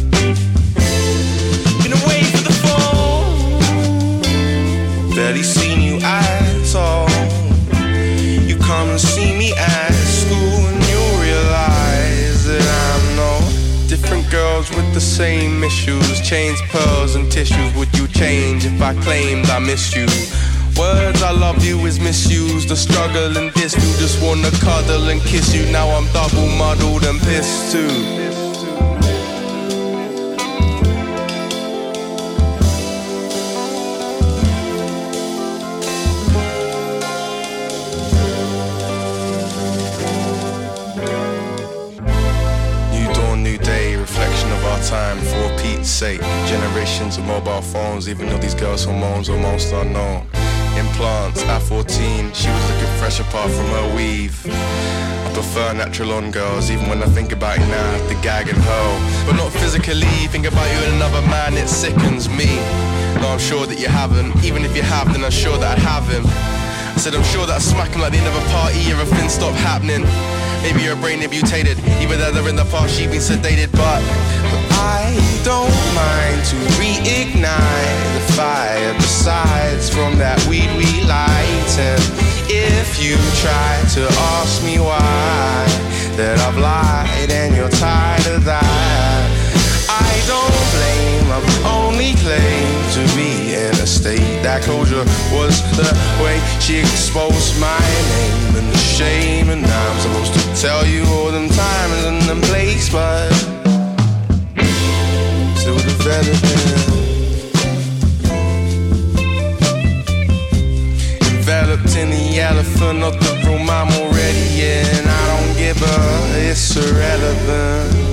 [15.15, 16.20] Same issues.
[16.20, 17.73] Chains, pearls, and tissues.
[17.77, 20.07] Would you change if I claimed I missed you?
[20.77, 22.69] Words I love you is misused.
[22.69, 25.70] The struggle and this you just wanna cuddle and kiss you.
[25.70, 28.44] Now I'm double muddled and pissed too.
[44.95, 46.21] Time for Pete's sake.
[46.47, 50.23] Generations of mobile phones, even though these girls' hormones are most unknown.
[50.83, 54.37] Implants at 14, she was looking fresh apart from her weave.
[55.27, 58.61] I prefer natural on girls, even when I think about it now, to gag and
[58.69, 58.95] hurl.
[59.27, 62.51] But not physically, think about you and another man, it sickens me.
[63.21, 64.45] No, I'm sure that you haven't.
[64.45, 66.25] Even if you have, then I'm sure that I have him.
[66.95, 69.29] I said I'm sure that I smack him like the end of a party, everything
[69.29, 70.05] stopped happening.
[70.65, 74.01] Maybe your brain is mutated, even though they're in the past, she's been sedated, but,
[74.49, 75.12] but I
[75.45, 78.95] don't mind to reignite the fire.
[78.95, 82.01] Besides, from that weed we light, and
[82.49, 84.09] if you try to
[84.41, 85.69] ask me why,
[86.16, 89.28] that I've lied and you're tired of that,
[89.93, 90.64] I don't
[92.05, 94.43] I'm claim to be in a state.
[94.43, 95.89] That closure was the
[96.22, 97.81] way she exposed my
[98.12, 99.48] name and the shame.
[99.48, 103.32] And I'm supposed to tell you all them times and them place, but
[105.56, 106.93] still developing.
[111.32, 115.09] Enveloped in the elephant of the room I'm already in.
[115.09, 118.03] I don't give a, it's irrelevant.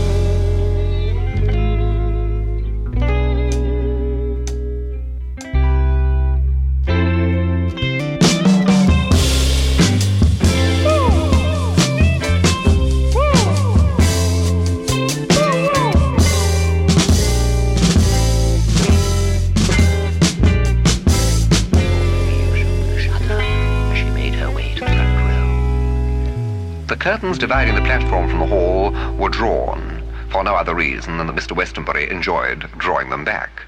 [27.22, 31.36] Curtains dividing the platform from the hall were drawn, for no other reason than that
[31.36, 31.56] Mr.
[31.56, 33.62] Westonbury enjoyed drawing them back.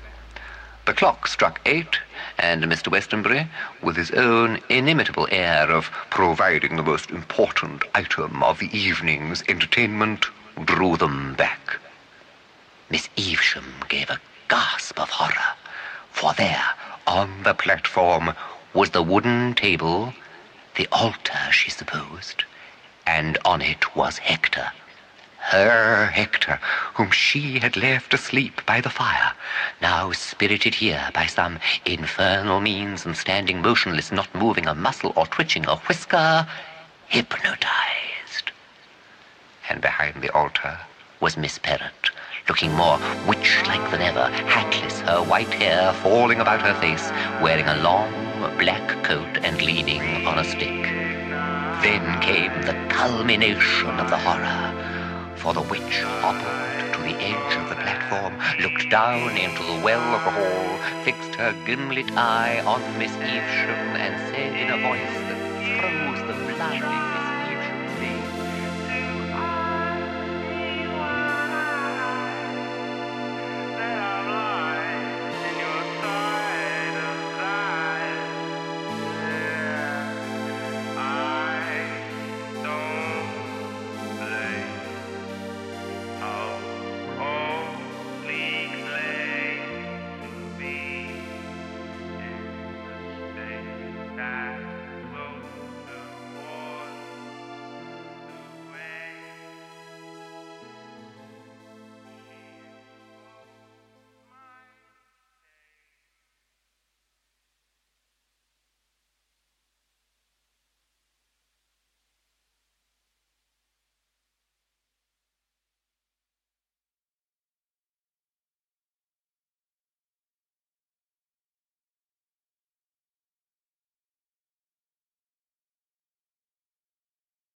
[0.87, 1.99] The clock struck eight,
[2.39, 2.91] and Mr.
[2.91, 3.47] Westonbury,
[3.83, 10.25] with his own inimitable air of providing the most important item of the evening's entertainment,
[10.65, 11.77] drew them back.
[12.89, 14.19] Miss Evesham gave a
[14.49, 15.53] gasp of horror,
[16.09, 16.69] for there,
[17.05, 18.33] on the platform,
[18.73, 20.11] was the wooden table,
[20.75, 22.45] the altar, she supposed,
[23.05, 24.71] and on it was Hector.
[25.37, 26.59] Her Hector,
[26.93, 29.33] whom she had left asleep by the fire,
[29.81, 35.27] now spirited here by some infernal means and standing motionless, not moving a muscle or
[35.27, 36.47] twitching a whisker,
[37.07, 38.51] hypnotized.
[39.69, 40.79] And behind the altar
[41.19, 42.11] was Miss Perrott,
[42.47, 42.97] looking more
[43.27, 47.11] witch-like than ever, hatless, her white hair falling about her face,
[47.41, 48.11] wearing a long
[48.57, 51.12] black coat and leaning on a stick.
[51.83, 57.67] Then came the culmination of the horror, for the witch hobbled to the edge of
[57.67, 62.79] the platform, looked down into the well of the hall, fixed her gimlet eye on
[62.97, 65.41] Miss Evesham, and said in a voice that
[65.81, 67.02] froze the blood